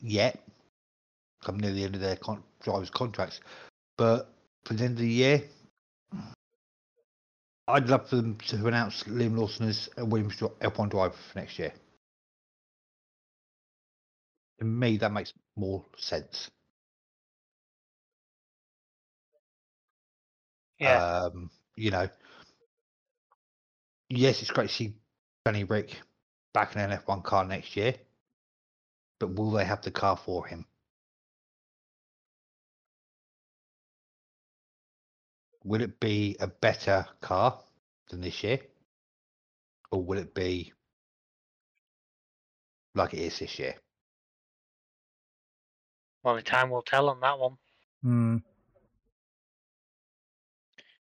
yet, 0.00 0.40
come 1.44 1.58
near 1.58 1.72
the 1.72 1.84
end 1.84 1.94
of 1.94 2.00
their 2.00 2.16
con- 2.16 2.42
drivers' 2.62 2.90
contracts. 2.90 3.40
But 3.98 4.32
for 4.64 4.74
the 4.74 4.84
end 4.84 4.94
of 4.94 5.00
the 5.00 5.08
year, 5.08 5.42
I'd 7.72 7.88
love 7.88 8.08
for 8.08 8.16
them 8.16 8.36
to 8.48 8.66
announce 8.66 9.04
Liam 9.04 9.36
Lawson 9.36 9.66
as 9.68 9.88
a 9.96 10.04
Williams 10.04 10.36
dri- 10.36 10.50
F1 10.60 10.90
driver 10.90 11.14
for 11.14 11.38
next 11.38 11.58
year. 11.58 11.72
To 14.58 14.64
me, 14.66 14.98
that 14.98 15.12
makes 15.12 15.32
more 15.56 15.84
sense. 15.96 16.50
Yeah. 20.78 21.02
Um, 21.24 21.50
you 21.76 21.90
know, 21.90 22.08
yes, 24.10 24.42
it's 24.42 24.50
great 24.50 24.68
to 24.68 24.74
see 24.74 24.94
Danny 25.44 25.64
Ric 25.64 25.96
back 26.52 26.74
in 26.76 26.82
an 26.82 26.90
F1 26.92 27.22
car 27.22 27.44
next 27.44 27.76
year, 27.76 27.94
but 29.18 29.34
will 29.34 29.50
they 29.50 29.64
have 29.64 29.82
the 29.82 29.90
car 29.90 30.16
for 30.16 30.46
him? 30.46 30.66
Will 35.64 35.82
it 35.82 36.00
be 36.00 36.36
a 36.40 36.46
better 36.46 37.06
car 37.20 37.58
than 38.10 38.20
this 38.20 38.42
year, 38.42 38.60
or 39.90 40.02
will 40.02 40.18
it 40.18 40.34
be 40.34 40.72
like 42.94 43.14
it 43.14 43.20
is 43.20 43.38
this 43.38 43.58
year? 43.58 43.74
Only 46.24 46.42
time 46.42 46.70
will 46.70 46.82
tell 46.82 47.08
on 47.08 47.20
that 47.20 47.38
one. 47.38 47.56
Hmm. 48.02 48.36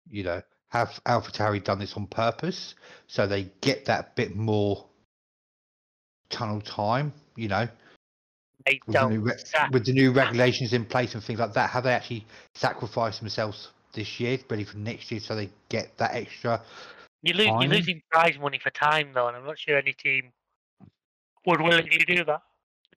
You 0.09 0.23
know, 0.23 0.41
have 0.69 0.99
AlphaTauri 1.05 1.63
done 1.63 1.79
this 1.79 1.93
on 1.95 2.07
purpose 2.07 2.75
so 3.07 3.27
they 3.27 3.51
get 3.61 3.85
that 3.85 4.15
bit 4.15 4.35
more 4.35 4.85
tunnel 6.29 6.61
time? 6.61 7.13
You 7.35 7.47
know, 7.47 7.67
They 8.65 8.79
with 8.87 8.97
the, 8.97 9.01
don't. 9.01 9.11
new 9.13 9.21
re- 9.21 9.37
sa- 9.37 9.69
with 9.71 9.85
the 9.85 9.93
new 9.93 10.11
regulations 10.11 10.73
in 10.73 10.85
place 10.85 11.13
and 11.15 11.23
things 11.23 11.39
like 11.39 11.53
that, 11.53 11.69
have 11.69 11.83
they 11.83 11.93
actually 11.93 12.25
sacrificed 12.55 13.19
themselves 13.19 13.69
this 13.93 14.19
year, 14.19 14.37
ready 14.49 14.63
for 14.63 14.77
next 14.77 15.11
year, 15.11 15.19
so 15.19 15.35
they 15.35 15.49
get 15.69 15.97
that 15.97 16.13
extra? 16.13 16.61
You 17.21 17.33
lose, 17.33 17.47
you're 17.47 17.67
losing 17.67 18.01
prize 18.11 18.37
money 18.37 18.59
for 18.59 18.69
time, 18.71 19.11
though, 19.13 19.27
and 19.27 19.37
I'm 19.37 19.45
not 19.45 19.57
sure 19.57 19.77
any 19.77 19.93
team 19.93 20.31
would 21.45 21.61
willingly 21.61 21.99
do 21.99 22.23
that. 22.25 22.41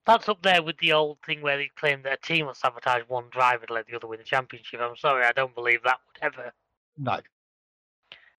That's 0.05 0.29
up 0.29 0.43
there 0.43 0.63
with 0.63 0.79
the 0.79 0.93
old 0.93 1.19
thing 1.27 1.43
where 1.43 1.57
they 1.57 1.71
claim 1.77 2.03
that 2.03 2.13
a 2.13 2.17
team 2.27 2.47
will 2.47 2.55
sabotage 2.55 3.03
one 3.09 3.25
driver 3.31 3.67
to 3.67 3.73
let 3.73 3.87
the 3.87 3.97
other 3.97 4.07
win 4.07 4.19
the 4.19 4.25
championship. 4.25 4.81
I'm 4.81 4.97
sorry, 4.97 5.25
I 5.25 5.33
don't 5.33 5.55
believe 5.55 5.83
that 5.85 5.99
would 6.07 6.23
ever. 6.23 6.53
No, 6.97 7.19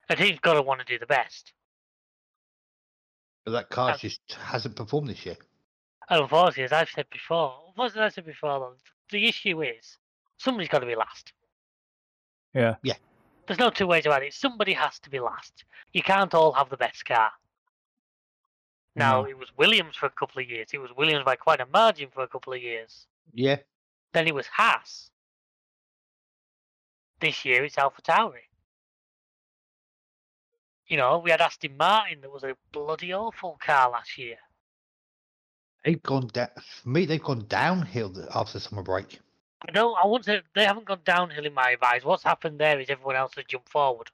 A 0.09 0.15
team's 0.15 0.39
got 0.39 0.53
to 0.53 0.61
want 0.61 0.79
to 0.79 0.85
do 0.85 0.97
the 0.97 1.05
best. 1.05 1.53
but 3.45 3.51
that 3.51 3.69
car 3.69 3.91
Uh, 3.91 3.97
just 3.97 4.19
hasn't 4.33 4.75
performed 4.75 5.09
this 5.09 5.25
year. 5.25 5.37
And 6.09 6.21
unfortunately, 6.21 6.63
as 6.63 6.71
I've 6.73 6.89
said 6.89 7.09
before, 7.09 7.71
what 7.75 7.93
did 7.93 8.01
I 8.01 8.09
said 8.09 8.25
before? 8.25 8.59
Though, 8.59 8.75
the 9.09 9.25
issue 9.27 9.61
is 9.61 9.97
somebody's 10.37 10.69
got 10.69 10.79
to 10.79 10.85
be 10.85 10.95
last. 10.95 11.33
Yeah. 12.57 12.75
Yeah. 12.83 12.95
There's 13.45 13.59
no 13.59 13.69
two 13.69 13.87
ways 13.87 14.05
about 14.05 14.23
it. 14.23 14.33
Somebody 14.33 14.73
has 14.73 14.99
to 14.99 15.09
be 15.09 15.19
last. 15.19 15.63
You 15.93 16.01
can't 16.01 16.33
all 16.33 16.51
have 16.53 16.69
the 16.69 16.77
best 16.77 17.05
car. 17.05 17.31
Now, 18.95 19.21
No. 19.21 19.27
it 19.29 19.37
was 19.37 19.49
Williams 19.57 19.95
for 19.95 20.07
a 20.07 20.09
couple 20.09 20.41
of 20.41 20.49
years. 20.49 20.69
It 20.73 20.79
was 20.79 20.91
Williams 20.97 21.23
by 21.23 21.35
quite 21.35 21.61
a 21.61 21.65
margin 21.67 22.09
for 22.13 22.23
a 22.23 22.27
couple 22.27 22.51
of 22.53 22.61
years. 22.61 23.05
Yeah, 23.33 23.57
Then 24.13 24.27
it 24.27 24.33
was 24.33 24.47
Haas. 24.47 25.11
This 27.19 27.45
year 27.45 27.63
it's 27.63 27.77
Alpha 27.77 28.01
Tauri. 28.01 28.47
You 30.87 30.97
know, 30.97 31.19
we 31.19 31.31
had 31.31 31.41
Aston 31.41 31.75
Martin 31.77 32.21
that 32.21 32.31
was 32.31 32.43
a 32.43 32.55
bloody 32.71 33.13
awful 33.13 33.57
car 33.63 33.89
last 33.91 34.17
year. 34.17 34.37
they've 35.85 36.01
gone 36.03 36.27
down. 36.27 36.49
For 36.81 36.89
me, 36.89 37.05
they've 37.05 37.21
gone 37.23 37.45
downhill 37.47 38.13
after 38.33 38.53
the 38.53 38.59
summer 38.59 38.81
break. 38.83 39.19
I 39.67 39.71
don't. 39.71 39.95
I 40.01 40.05
won't 40.05 40.25
say 40.25 40.41
they 40.53 40.65
haven't 40.65 40.85
gone 40.85 41.01
downhill 41.03 41.45
in 41.45 41.53
my 41.53 41.75
eyes. 41.81 42.03
What's 42.03 42.23
happened 42.23 42.59
there 42.59 42.79
is 42.79 42.89
everyone 42.89 43.15
else 43.15 43.33
has 43.35 43.45
jumped 43.45 43.69
forward. 43.69 44.11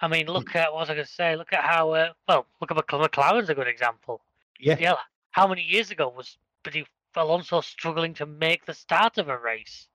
I 0.00 0.08
mean, 0.08 0.26
look 0.26 0.54
at 0.54 0.72
what 0.72 0.80
was 0.80 0.90
I 0.90 0.94
going 0.94 1.06
to 1.06 1.10
say? 1.12 1.36
Look 1.36 1.52
at 1.52 1.64
how 1.64 1.92
uh, 1.92 2.12
well. 2.28 2.46
Look 2.60 2.70
at 2.70 2.76
McLaren. 2.76 3.08
McLaren's 3.08 3.48
a 3.48 3.54
good 3.54 3.68
example. 3.68 4.20
Yeah, 4.60 4.76
Yeah, 4.78 4.94
how 5.30 5.46
many 5.48 5.62
years 5.62 5.90
ago 5.90 6.08
was 6.14 6.36
bloody 6.62 6.86
Alonso 7.16 7.60
struggling 7.60 8.14
to 8.14 8.26
make 8.26 8.66
the 8.66 8.74
start 8.74 9.18
of 9.18 9.28
a 9.28 9.38
race? 9.38 9.88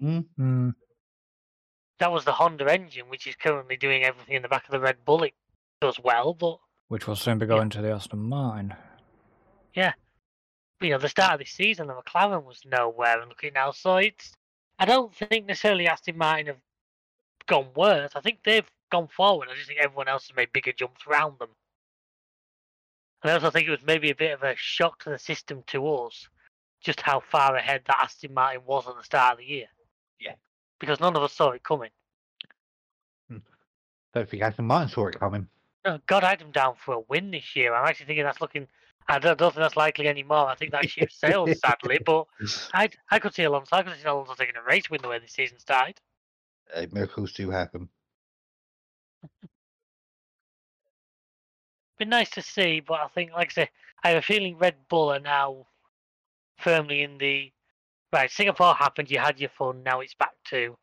Hmm. 0.00 0.70
That 1.98 2.12
was 2.12 2.24
the 2.24 2.32
Honda 2.32 2.70
engine, 2.72 3.08
which 3.10 3.26
is 3.26 3.34
currently 3.36 3.76
doing 3.76 4.04
everything 4.04 4.36
in 4.36 4.42
the 4.42 4.48
back 4.48 4.64
of 4.64 4.70
the 4.70 4.80
Red 4.80 5.04
Bull. 5.04 5.22
It 5.22 5.34
does 5.82 5.98
well, 6.02 6.32
but 6.32 6.58
Which 6.88 7.06
will 7.06 7.16
soon 7.16 7.38
be 7.38 7.44
Yeah. 7.44 7.56
going 7.56 7.70
to 7.70 7.82
the 7.82 7.92
Aston 7.92 8.20
Martin. 8.20 8.74
You 10.80 10.90
know, 10.90 10.98
the 10.98 11.08
start 11.08 11.34
of 11.34 11.38
this 11.40 11.50
season, 11.50 11.86
the 11.86 11.94
McLaren 11.94 12.44
was 12.44 12.62
nowhere, 12.64 13.20
and 13.20 13.28
looking 13.28 13.52
now, 13.54 13.70
so 13.70 13.96
it's. 13.96 14.32
I 14.78 14.86
don't 14.86 15.14
think 15.14 15.46
necessarily 15.46 15.86
Aston 15.86 16.16
Martin 16.16 16.46
have 16.46 16.56
gone 17.46 17.66
worse. 17.76 18.12
I 18.14 18.20
think 18.20 18.38
they've 18.44 18.70
gone 18.90 19.08
forward. 19.08 19.48
I 19.50 19.54
just 19.54 19.68
think 19.68 19.80
everyone 19.80 20.08
else 20.08 20.28
has 20.28 20.36
made 20.36 20.52
bigger 20.52 20.72
jumps 20.72 21.06
around 21.06 21.38
them. 21.38 21.50
And 23.22 23.30
I 23.30 23.34
also 23.34 23.50
think 23.50 23.68
it 23.68 23.72
was 23.72 23.84
maybe 23.84 24.10
a 24.10 24.14
bit 24.14 24.32
of 24.32 24.42
a 24.42 24.54
shock 24.56 25.02
to 25.04 25.10
the 25.10 25.18
system 25.18 25.62
to 25.66 25.86
us, 25.86 26.28
just 26.80 27.00
how 27.00 27.20
far 27.20 27.56
ahead 27.56 27.82
that 27.86 28.00
Aston 28.02 28.32
Martin 28.32 28.62
was 28.64 28.88
at 28.88 28.96
the 28.96 29.04
start 29.04 29.32
of 29.32 29.38
the 29.38 29.44
year. 29.44 29.66
Yeah. 30.18 30.34
Because 30.78 31.00
none 31.00 31.16
of 31.16 31.22
us 31.22 31.32
saw 31.32 31.50
it 31.50 31.62
coming. 31.62 31.90
Hmm. 33.28 33.38
don't 34.14 34.28
think 34.28 34.42
Aston 34.42 34.64
Martin 34.64 34.88
saw 34.88 35.06
it 35.08 35.18
coming. 35.18 35.46
Oh, 35.84 35.98
God, 36.06 36.24
I 36.24 36.30
had 36.30 36.40
them 36.40 36.50
down 36.50 36.74
for 36.76 36.94
a 36.94 37.00
win 37.00 37.30
this 37.30 37.54
year. 37.54 37.74
I'm 37.74 37.86
actually 37.86 38.06
thinking 38.06 38.24
that's 38.24 38.40
looking. 38.40 38.66
I 39.08 39.18
don't, 39.18 39.38
don't 39.38 39.52
think 39.52 39.62
that's 39.62 39.76
likely 39.76 40.06
anymore. 40.08 40.48
I 40.48 40.54
think 40.54 40.72
that 40.72 40.88
ship 40.88 41.10
sailed, 41.12 41.50
sadly. 41.56 41.98
But 42.04 42.26
I, 42.74 42.90
I 43.10 43.18
could 43.18 43.34
see 43.34 43.42
Alonso. 43.42 43.74
I 43.76 43.82
could 43.82 43.96
see 44.00 44.06
Alonso 44.06 44.34
taking 44.34 44.56
a 44.56 44.62
race 44.62 44.88
win 44.90 45.00
the 45.02 45.08
way 45.08 45.18
the 45.18 45.28
season 45.28 45.58
started. 45.58 46.00
Uh, 46.74 46.86
miracles 46.92 47.32
do 47.32 47.50
happen. 47.50 47.88
Been 51.98 52.08
nice 52.08 52.30
to 52.30 52.42
see, 52.42 52.80
but 52.80 53.00
I 53.00 53.08
think, 53.08 53.32
like 53.32 53.50
I 53.50 53.64
say, 53.64 53.70
I 54.02 54.08
have 54.10 54.18
a 54.18 54.22
feeling 54.22 54.56
Red 54.56 54.76
Bull 54.88 55.12
are 55.12 55.20
now 55.20 55.66
firmly 56.58 57.02
in 57.02 57.18
the 57.18 57.52
right. 58.12 58.30
Singapore 58.30 58.74
happened. 58.74 59.10
You 59.10 59.18
had 59.18 59.38
your 59.38 59.50
fun. 59.50 59.82
Now 59.82 60.00
it's 60.00 60.14
back 60.14 60.34
to 60.46 60.76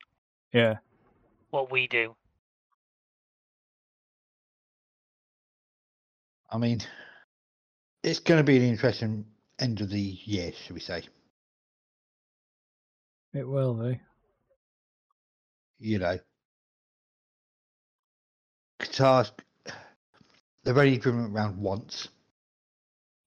Yeah. 0.54 0.76
what 1.50 1.72
we 1.72 1.88
do. 1.88 2.16
I 6.50 6.58
mean, 6.58 6.82
it's 8.08 8.20
going 8.20 8.38
to 8.38 8.44
be 8.44 8.56
an 8.56 8.64
interesting 8.64 9.26
end 9.60 9.82
of 9.82 9.90
the 9.90 10.00
year, 10.00 10.54
should 10.54 10.74
we 10.74 10.80
say? 10.80 11.04
It 13.34 13.48
will 13.48 13.74
be. 13.74 14.00
You 15.80 16.00
know, 16.00 16.18
Qatar's 18.80 19.32
they've 20.64 20.78
only 20.78 20.98
driven 20.98 21.26
around 21.26 21.58
once. 21.58 22.08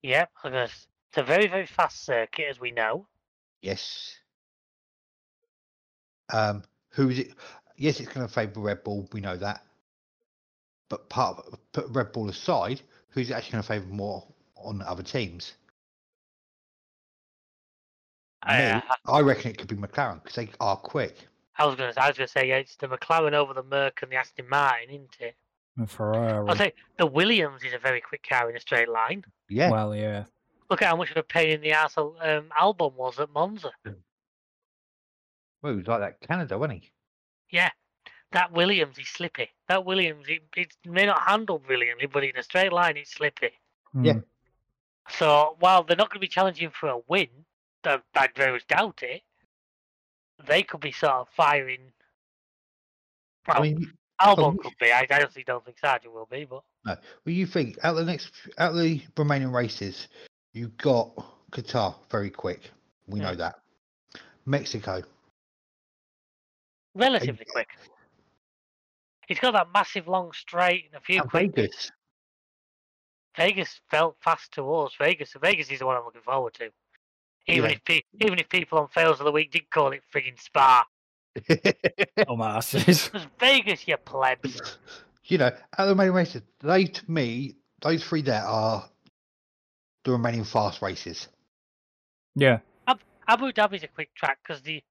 Yep, 0.02 0.30
I 0.42 0.50
guess 0.50 0.86
it's 1.10 1.18
a 1.18 1.22
very 1.22 1.46
very 1.46 1.66
fast 1.66 2.04
circuit, 2.04 2.46
as 2.48 2.58
we 2.58 2.72
know. 2.72 3.06
Yes. 3.60 4.16
Um, 6.32 6.64
who 6.90 7.10
is 7.10 7.20
it? 7.20 7.34
Yes, 7.76 8.00
it's 8.00 8.12
going 8.12 8.26
to 8.26 8.32
favour 8.32 8.60
Red 8.60 8.82
Bull. 8.82 9.08
We 9.12 9.20
know 9.20 9.36
that. 9.36 9.62
But 10.88 11.08
part 11.08 11.38
of, 11.38 11.58
put 11.72 11.88
Red 11.90 12.12
Bull 12.12 12.28
aside, 12.28 12.80
who's 13.10 13.30
it 13.30 13.34
actually 13.34 13.52
going 13.52 13.62
to 13.62 13.68
favour 13.68 13.86
more 13.86 14.26
on 14.62 14.82
other 14.82 15.02
teams? 15.02 15.54
Me, 18.46 18.54
Uh, 18.54 18.80
I 19.06 19.20
reckon 19.20 19.50
it 19.50 19.58
could 19.58 19.68
be 19.68 19.76
McLaren 19.76 20.22
because 20.22 20.36
they 20.36 20.48
are 20.60 20.76
quick. 20.76 21.16
I 21.58 21.66
was 21.66 21.76
gonna, 21.76 21.92
I 21.98 22.10
gonna 22.12 22.26
say 22.26 22.48
yeah, 22.48 22.56
it's 22.56 22.76
the 22.76 22.88
McLaren 22.88 23.34
over 23.34 23.52
the 23.52 23.62
Merc 23.62 24.00
and 24.02 24.10
the 24.10 24.16
Aston 24.16 24.48
Martin, 24.48 24.88
isn't 24.90 25.16
it? 25.20 25.36
And 25.76 25.90
Ferrari. 25.90 26.48
I'll 26.48 26.56
say 26.56 26.72
the 26.98 27.06
Williams 27.06 27.62
is 27.62 27.74
a 27.74 27.78
very 27.78 28.00
quick 28.00 28.26
car 28.26 28.48
in 28.48 28.56
a 28.56 28.60
straight 28.60 28.88
line. 28.88 29.24
Yeah. 29.48 29.70
Well, 29.70 29.94
yeah. 29.94 30.24
Look 30.70 30.82
at 30.82 30.88
how 30.88 30.96
much 30.96 31.10
of 31.10 31.16
a 31.16 31.22
pain 31.22 31.50
in 31.50 31.60
the 31.60 31.72
ass 31.72 31.98
um, 31.98 32.14
Albon 32.58 32.94
was 32.94 33.18
at 33.18 33.30
Monza. 33.30 33.72
Well, 35.62 35.72
he 35.72 35.78
was 35.78 35.86
like 35.86 36.00
that 36.00 36.20
Canada, 36.26 36.56
wasn't 36.56 36.82
he? 36.84 36.90
Yeah, 37.50 37.70
that 38.32 38.52
Williams 38.52 38.98
is 38.98 39.08
slippy. 39.08 39.50
That 39.68 39.84
Williams, 39.84 40.26
it, 40.28 40.42
it 40.56 40.74
may 40.86 41.06
not 41.06 41.20
handle 41.28 41.58
brilliantly, 41.58 42.06
but 42.06 42.24
in 42.24 42.36
a 42.36 42.42
straight 42.42 42.72
line, 42.72 42.96
it's 42.96 43.12
slippy. 43.12 43.50
Yeah. 44.00 44.20
Hmm. 45.10 45.18
So 45.18 45.56
while 45.60 45.82
they're 45.82 45.96
not 45.96 46.10
going 46.10 46.16
to 46.16 46.20
be 46.20 46.28
challenging 46.28 46.70
for 46.70 46.88
a 46.88 46.98
win, 47.08 47.28
I 47.84 48.00
I 48.14 48.28
very 48.34 48.52
much 48.52 48.66
doubt 48.66 49.02
it. 49.02 49.22
They 50.46 50.62
could 50.62 50.80
be 50.80 50.92
sort 50.92 51.12
of 51.12 51.28
firing. 51.36 51.92
Well, 53.46 53.58
I 53.58 53.60
mean, 53.60 53.92
Albon 54.20 54.58
could 54.58 54.72
be. 54.80 54.92
I, 54.92 55.06
honestly 55.10 55.44
don't 55.44 55.64
think 55.64 55.78
Sargeant 55.78 56.12
will 56.12 56.28
be, 56.30 56.44
but 56.44 56.62
well, 56.84 56.98
you 57.24 57.46
think 57.46 57.78
out 57.82 57.94
the 57.94 58.04
next, 58.04 58.32
out 58.58 58.74
the 58.74 59.02
remaining 59.16 59.52
races, 59.52 60.08
you've 60.52 60.76
got 60.76 61.10
Qatar 61.52 61.94
very 62.10 62.30
quick. 62.30 62.70
We 63.06 63.20
know 63.20 63.34
Mm. 63.34 63.38
that. 63.38 63.60
Mexico, 64.46 65.02
relatively 66.94 67.44
quick. 67.50 67.68
He's 69.26 69.38
got 69.38 69.52
that 69.52 69.68
massive 69.72 70.08
long 70.08 70.32
straight 70.32 70.86
and 70.86 70.94
a 70.94 71.00
few 71.00 71.20
and. 71.22 71.30
Vegas. 71.30 71.90
Vegas 73.36 73.80
felt 73.90 74.16
fast 74.20 74.52
to 74.52 74.72
us. 74.74 74.92
Vegas, 74.98 75.32
Vegas 75.40 75.70
is 75.70 75.78
the 75.78 75.86
one 75.86 75.96
I'm 75.96 76.04
looking 76.04 76.20
forward 76.22 76.54
to. 76.54 76.70
Even 77.46 77.70
Yeah. 77.70 77.76
if 77.76 77.84
pe- 77.84 78.02
even 78.20 78.38
if 78.38 78.48
people 78.48 78.78
on 78.78 78.88
fails 78.88 79.18
of 79.20 79.24
the 79.26 79.32
week 79.32 79.50
did 79.50 79.70
call 79.70 79.92
it 79.92 80.02
frigging 80.12 80.38
Spa, 80.40 80.84
Dumbasses. 81.48 83.10
because 83.10 83.26
Vegas, 83.38 83.86
you 83.88 83.96
plebs. 83.96 84.78
you 85.24 85.38
know, 85.38 85.46
out 85.46 85.54
of 85.78 85.86
the 85.86 85.92
remaining 85.94 86.14
races, 86.14 86.42
they 86.60 86.84
to 86.84 87.10
me, 87.10 87.56
those 87.80 88.04
three 88.04 88.22
there 88.22 88.42
are 88.42 88.88
the 90.04 90.12
remaining 90.12 90.44
fast 90.44 90.82
races. 90.82 91.28
yeah. 92.34 92.58
Abu 93.28 93.52
Dhabi's 93.52 93.84
a 93.84 93.88
quick 93.88 94.12
track 94.16 94.38
because 94.42 94.60
the 94.62 94.82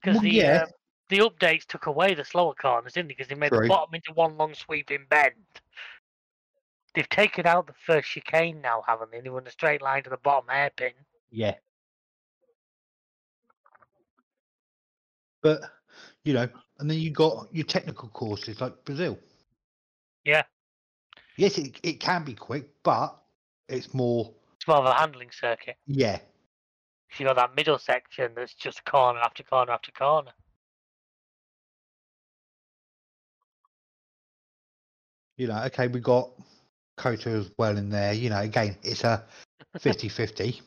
because 0.00 0.14
Well, 0.16 0.22
the 0.22 0.30
yeah. 0.30 0.62
uh, 0.62 0.66
the 1.08 1.18
updates 1.18 1.64
took 1.66 1.86
away 1.86 2.14
the 2.14 2.24
slower 2.24 2.54
corners, 2.54 2.92
didn't 2.92 3.08
they? 3.08 3.14
Because 3.14 3.26
they 3.26 3.34
made 3.34 3.50
the 3.50 3.66
bottom 3.66 3.94
into 3.94 4.12
one 4.12 4.36
long 4.36 4.54
sweeping 4.54 5.06
bend. 5.10 5.34
They've 6.94 7.08
taken 7.08 7.46
out 7.46 7.66
the 7.66 7.72
first 7.86 8.08
chicane 8.08 8.60
now, 8.60 8.82
haven't 8.86 9.12
they? 9.12 9.20
They 9.20 9.28
run 9.28 9.46
a 9.46 9.50
straight 9.50 9.80
line 9.80 10.02
to 10.04 10.10
the 10.10 10.16
bottom 10.16 10.48
hairpin. 10.48 10.92
Yeah. 11.30 11.54
But 15.42 15.60
you 16.24 16.34
know, 16.34 16.48
and 16.78 16.90
then 16.90 16.98
you 16.98 17.10
got 17.10 17.48
your 17.52 17.64
technical 17.64 18.08
courses 18.08 18.60
like 18.60 18.84
Brazil. 18.84 19.18
Yeah. 20.24 20.42
Yes, 21.36 21.56
it 21.58 21.78
it 21.82 22.00
can 22.00 22.24
be 22.24 22.34
quick, 22.34 22.68
but 22.82 23.16
it's 23.68 23.94
more. 23.94 24.34
It's 24.56 24.66
more 24.66 24.78
of 24.78 24.84
a 24.84 24.92
handling 24.92 25.30
circuit. 25.30 25.76
Yeah, 25.86 26.18
You 27.18 27.26
got 27.26 27.36
that 27.36 27.56
middle 27.56 27.78
section 27.78 28.32
that's 28.36 28.52
just 28.54 28.84
corner 28.84 29.20
after 29.20 29.42
corner 29.42 29.72
after 29.72 29.92
corner. 29.92 30.32
you 35.40 35.46
know. 35.46 35.62
Okay, 35.64 35.88
we 35.88 36.00
got 36.00 36.30
COTA 37.00 37.30
as 37.30 37.50
well 37.58 37.76
in 37.76 37.88
there. 37.88 38.12
You 38.12 38.30
know, 38.30 38.40
again, 38.40 38.76
it's 38.82 39.04
a 39.04 39.24
50-50. 39.78 40.60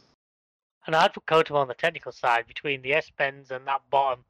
And 0.85 0.95
I'd 0.95 1.13
put 1.13 1.25
Kotum 1.25 1.55
on 1.55 1.67
the 1.67 1.73
technical 1.73 2.11
side 2.11 2.45
between 2.47 2.81
the 2.81 2.93
S 2.93 3.09
bends 3.17 3.51
and 3.51 3.65
that 3.67 3.81
bottom 3.89 4.25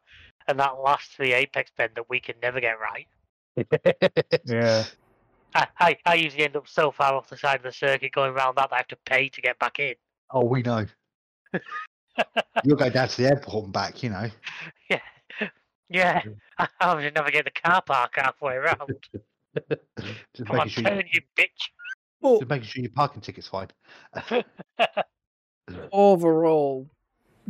and 0.47 0.59
that 0.59 0.79
last 0.79 1.11
three 1.11 1.33
apex 1.33 1.71
bend 1.75 1.93
that 1.95 2.09
we 2.09 2.19
can 2.19 2.35
never 2.41 2.59
get 2.59 2.77
right. 2.79 3.07
Yeah. 4.45 4.83
I, 5.55 5.67
I, 5.79 5.97
I 6.05 6.13
usually 6.15 6.43
end 6.43 6.55
up 6.55 6.67
so 6.67 6.91
far 6.91 7.13
off 7.13 7.29
the 7.29 7.37
side 7.37 7.57
of 7.57 7.63
the 7.63 7.71
circuit 7.71 8.11
going 8.11 8.33
around 8.33 8.55
that, 8.55 8.69
that 8.69 8.75
I 8.75 8.77
have 8.77 8.87
to 8.87 8.97
pay 9.05 9.29
to 9.29 9.41
get 9.41 9.59
back 9.59 9.79
in. 9.79 9.93
oh, 10.31 10.43
we 10.43 10.63
know. 10.63 10.85
You'll 12.63 12.77
go 12.77 12.89
down 12.89 13.07
to 13.07 13.17
the 13.17 13.27
airport 13.27 13.65
and 13.65 13.73
back. 13.73 14.01
You 14.01 14.09
know. 14.09 14.29
Yeah. 14.89 14.99
Yeah. 15.89 16.21
I 16.57 16.67
have 16.81 17.13
never 17.13 17.29
get 17.29 17.45
the 17.45 17.51
car 17.51 17.81
park 17.83 18.13
halfway 18.15 18.55
around. 18.55 18.93
Just 20.33 20.47
Come 20.47 20.59
on, 20.59 20.67
making 20.67 20.85
sure, 20.85 20.95
you, 20.95 21.03
you 21.13 21.21
bitch. 21.37 21.69
Well, 22.23 22.39
just 22.39 22.49
making 22.49 22.67
sure 22.67 22.81
your 22.81 22.91
parking 22.91 23.21
ticket's 23.21 23.47
fine. 23.47 23.67
overall, 25.91 26.89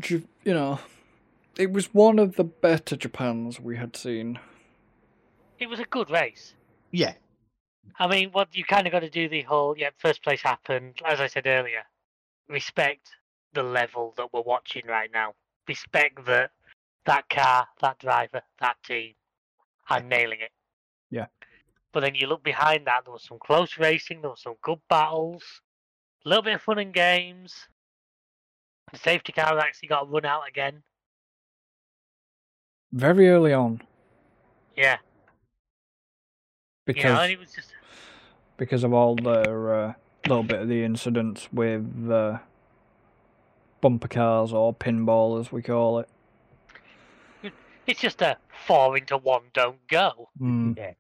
you 0.10 0.24
know, 0.46 0.80
it 1.58 1.72
was 1.72 1.94
one 1.94 2.20
of 2.20 2.36
the 2.36 2.44
better 2.44 2.98
Japans 2.98 3.60
we 3.60 3.78
had 3.78 3.96
seen. 3.96 4.40
it 5.60 5.68
was 5.68 5.80
a 5.80 5.86
good 5.86 6.10
race. 6.10 6.56
Yeah, 6.92 7.14
I 8.00 8.08
mean, 8.08 8.30
what 8.32 8.56
you 8.56 8.64
kind 8.64 8.88
of 8.88 8.92
got 8.92 9.02
to 9.02 9.10
do 9.10 9.30
the 9.30 9.42
whole, 9.42 9.78
yeah, 9.78 9.90
first 9.98 10.24
place 10.24 10.42
happened. 10.42 11.00
As 11.06 11.20
I 11.20 11.28
said 11.28 11.48
earlier, 11.48 11.84
respect 12.50 13.10
the 13.54 13.64
level 13.64 14.14
that 14.18 14.34
we're 14.34 14.42
watching 14.42 14.84
right 14.88 15.10
now. 15.14 15.34
Respect 15.68 16.26
that 16.26 16.52
that 17.06 17.30
car, 17.30 17.68
that 17.82 18.00
driver, 18.00 18.42
that 18.60 18.78
team 18.84 19.14
are 19.90 20.02
nailing 20.02 20.40
it. 20.42 20.52
Yeah. 21.10 21.26
But 21.94 22.00
then 22.02 22.16
you 22.16 22.26
look 22.28 22.44
behind 22.44 22.88
that, 22.88 23.06
there 23.06 23.14
was 23.14 23.24
some 23.24 23.38
close 23.40 23.78
racing, 23.78 24.22
there 24.22 24.32
was 24.32 24.42
some 24.42 24.56
good 24.64 24.80
battles, 24.90 25.44
a 26.26 26.30
little 26.30 26.44
bit 26.44 26.56
of 26.56 26.62
fun 26.62 26.80
and 26.80 26.92
games. 26.94 27.54
The 28.92 28.98
safety 28.98 29.32
car 29.32 29.58
actually 29.60 29.90
got 29.90 30.12
run 30.12 30.26
out 30.26 30.48
again. 30.48 30.82
Very 32.92 33.30
early 33.30 33.54
on, 33.54 33.82
Yeah. 34.76 34.98
because 36.86 37.04
You 37.04 37.10
know, 37.10 37.22
and 37.22 37.32
it 37.32 37.40
was 37.40 37.52
just 37.54 37.74
because 38.58 38.84
of 38.84 38.94
all 38.94 39.16
the 39.16 39.42
uh, 39.42 39.94
little 40.28 40.44
bit 40.44 40.62
of 40.62 40.68
the 40.68 40.84
incidents 40.84 41.50
with 41.52 42.10
uh, 42.12 42.38
bumper 43.82 44.08
cars 44.08 44.54
or 44.54 44.74
pinball, 44.74 45.40
as 45.40 45.52
we 45.52 45.62
call 45.64 46.00
it. 46.00 46.10
it's 47.88 48.00
just 48.00 48.22
a 48.22 48.38
four 48.66 48.96
into 48.98 49.18
one 49.18 49.44
don't 49.54 49.88
go. 49.88 50.30
Mm, 50.40 50.96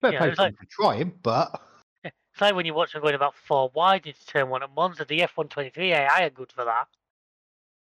fair 0.00 0.12
Yeah, 0.12 0.18
play 0.18 0.28
it's 0.28 0.36
to 0.36 0.42
like- 0.42 0.54
trying, 0.70 1.12
but 1.22 1.60
It's 2.04 2.40
like 2.40 2.54
when 2.54 2.66
you 2.66 2.74
watch 2.74 2.92
them 2.92 3.02
going 3.02 3.14
about 3.14 3.34
four 3.34 3.70
wide 3.74 4.06
into 4.06 4.24
turn 4.26 4.50
one 4.50 4.62
at 4.62 4.70
Monza, 4.74 5.04
the 5.06 5.20
F123 5.20 5.78
AI 5.78 6.24
are 6.26 6.30
good 6.30 6.52
for 6.52 6.64
that. 6.66 6.86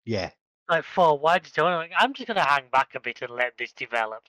yeah, 0.05 0.31
Like 0.69 0.83
four 0.83 1.17
wide 1.17 1.45
turn 1.45 1.65
one, 1.65 1.89
I'm 1.97 2.13
just 2.13 2.27
going 2.27 2.35
to 2.37 2.43
hang 2.43 2.65
back 2.71 2.93
a 2.95 2.99
bit 2.99 3.21
and 3.21 3.31
let 3.31 3.57
this 3.57 3.71
develop. 3.71 4.23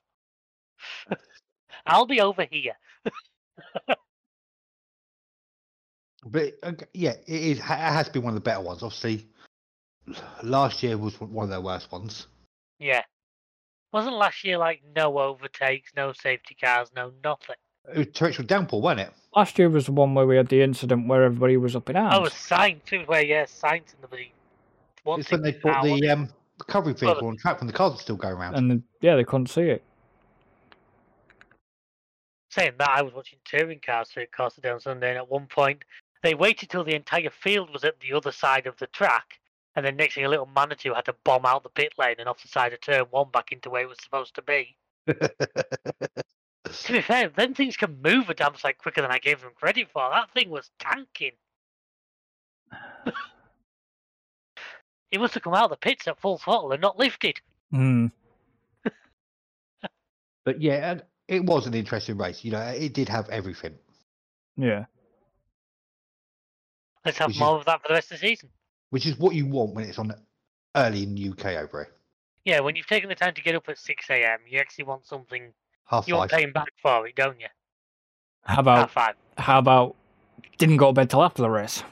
I'll 1.87 2.07
be 2.07 2.21
over 2.21 2.45
here. 2.49 2.75
but 6.27 6.53
uh, 6.63 6.73
yeah, 6.95 7.15
it 7.27 7.43
is. 7.43 7.59
It 7.59 7.63
has 7.65 8.09
been 8.09 8.23
one 8.23 8.31
of 8.31 8.35
the 8.37 8.41
better 8.41 8.61
ones. 8.63 8.83
Obviously, 8.83 9.27
last 10.43 10.83
year 10.83 10.97
was 10.97 11.21
one 11.21 11.45
of 11.45 11.51
their 11.51 11.61
worst 11.61 11.91
ones. 11.91 12.29
Yeah. 12.79 13.03
Wasn't 13.93 14.15
last 14.15 14.45
year 14.45 14.57
like 14.59 14.83
no 14.95 15.19
overtakes, 15.19 15.91
no 15.97 16.13
safety 16.13 16.55
cars, 16.55 16.91
no 16.95 17.13
nothing? 17.25 17.57
It 17.89 17.99
was 17.99 18.07
torrential 18.13 18.45
downpour, 18.45 18.81
wasn't 18.81 19.09
it? 19.09 19.15
Last 19.35 19.59
year 19.59 19.69
was 19.69 19.87
the 19.87 19.93
one 19.93 20.15
where 20.15 20.27
we 20.27 20.37
had 20.37 20.49
the 20.49 20.63
incident 20.63 21.09
where 21.09 21.25
everybody 21.25 21.57
was 21.57 21.75
up 21.75 21.89
in 21.91 21.97
arms. 21.97 22.15
Oh, 22.17 22.31
Sainz. 22.31 22.81
It 22.93 22.99
was 22.99 23.09
where, 23.09 23.25
yeah, 23.25 23.45
Sainz 23.45 23.95
in 23.95 24.01
the 24.03 24.09
bloody. 24.09 24.33
One 25.05 25.21
It's 25.21 25.31
when 25.31 25.43
thing 25.43 25.53
they 25.53 25.59
put 25.59 25.83
the 25.83 25.91
wasn't 25.91 26.11
um, 26.11 26.29
recovery 26.59 26.93
vehicle 26.93 27.29
on 27.29 27.37
track 27.37 27.61
when 27.61 27.67
the 27.67 27.73
cars 27.73 27.93
were 27.93 27.99
still 27.99 28.17
going 28.17 28.35
around. 28.35 28.55
and 28.55 28.71
then, 28.71 28.85
yeah, 29.01 29.17
they 29.17 29.25
couldn't 29.25 29.49
see 29.49 29.63
it. 29.63 29.83
Saying 32.51 32.73
that, 32.79 32.91
I 32.91 33.03
was 33.03 33.15
watching 33.15 33.39
touring 33.45 33.81
cars 33.85 34.11
through 34.11 34.27
Costa 34.37 34.71
on 34.73 34.81
Sunday, 34.81 35.09
and 35.09 35.19
at 35.19 35.31
one 35.31 35.47
point, 35.47 35.83
they 36.23 36.35
waited 36.35 36.69
till 36.69 36.85
the 36.85 36.95
entire 36.95 37.31
field 37.31 37.73
was 37.73 37.83
at 37.83 37.99
the 38.01 38.13
other 38.13 38.31
side 38.31 38.67
of 38.67 38.77
the 38.77 38.87
track, 38.89 39.41
and 39.75 39.85
then 39.85 39.97
next 39.97 40.15
thing, 40.15 40.27
a 40.27 40.29
little 40.29 40.49
Manitou 40.55 40.93
had 40.93 41.07
to 41.07 41.15
bomb 41.25 41.47
out 41.47 41.63
the 41.63 41.71
pit 41.71 41.95
lane 41.99 42.17
and 42.19 42.29
off 42.29 42.43
the 42.43 42.49
side 42.49 42.75
of 42.75 42.81
turn 42.83 43.07
one 43.11 43.31
back 43.33 43.51
into 43.51 43.71
where 43.71 43.83
it 43.83 43.89
was 43.89 43.99
supposed 44.03 44.35
to 44.35 44.43
be. 44.43 44.77
To 46.73 46.93
be 46.93 47.01
fair, 47.01 47.29
then 47.29 47.55
things 47.55 47.77
can 47.77 48.01
move 48.03 48.29
a 48.31 48.35
damn 48.35 48.57
sight 48.57 48.79
quicker 48.79 49.03
than 49.03 49.11
I 49.11 49.19
gave 49.19 49.41
them 49.41 49.53
credit 49.55 49.89
for. 49.93 50.09
That 50.11 50.31
thing 50.33 50.51
was 50.51 50.71
tanking. 50.79 51.33
it 55.11 55.21
must 55.21 55.35
have 55.35 55.43
come 55.43 55.55
out 55.55 55.65
of 55.65 55.71
the 55.71 55.77
pits 55.77 56.09
at 56.09 56.19
full 56.21 56.39
throttle 56.39 56.73
and 56.73 56.81
not 56.81 56.99
lifted. 56.99 57.41
Hmm. 57.71 58.07
but 60.45 60.61
yeah, 60.61 61.01
it 61.29 61.45
was 61.45 61.67
an 61.67 61.75
interesting 61.75 62.17
race. 62.19 62.45
You 62.45 62.53
know, 62.53 62.61
it 62.61 62.95
did 62.95 63.09
have 63.09 63.29
everything. 63.29 63.75
Yeah. 64.57 64.87
Let's 67.05 67.19
have 67.19 67.29
Which 67.29 67.37
is- 67.37 67.41
more 67.41 67.57
of 67.59 67.65
that 67.67 67.83
for 67.83 67.89
the 67.89 67.95
rest 67.95 68.13
of 68.13 68.21
the 68.21 68.29
season. 68.29 68.51
which 68.91 69.07
is 69.07 69.19
what 69.19 69.35
you 69.35 69.47
want 69.47 69.75
when 69.75 69.85
it's 69.85 69.99
on 69.99 70.13
early 70.77 71.03
in 71.03 71.15
the 71.15 71.29
UK 71.31 71.57
over 71.63 71.85
here. 71.85 71.93
Yeah, 72.45 72.61
when 72.61 72.75
you've 72.77 72.87
taken 72.89 73.09
the 73.09 73.15
time 73.15 73.35
to 73.35 73.43
get 73.43 73.55
up 73.55 73.69
at 73.69 73.79
6 73.79 74.11
a.m., 74.11 74.41
you 74.49 74.59
actually 74.59 74.85
want 74.85 75.07
something. 75.07 75.53
Half 75.87 76.09
You're 76.09 76.19
five. 76.19 76.31
paying 76.31 76.53
back 76.53 76.69
for 76.83 77.07
it, 77.07 77.15
don't 77.17 77.39
you? 77.41 77.47
How 78.45 78.61
about 78.61 78.77
ah, 78.77 78.81
Half 78.81 78.91
five. 78.93 79.15
how 79.39 79.59
about 79.59 79.97
didn't 80.59 80.77
go 80.79 80.87
to 80.89 80.93
bed 80.93 81.11
till 81.11 81.23
after 81.23 81.43
the 81.43 81.51
race? 81.51 81.83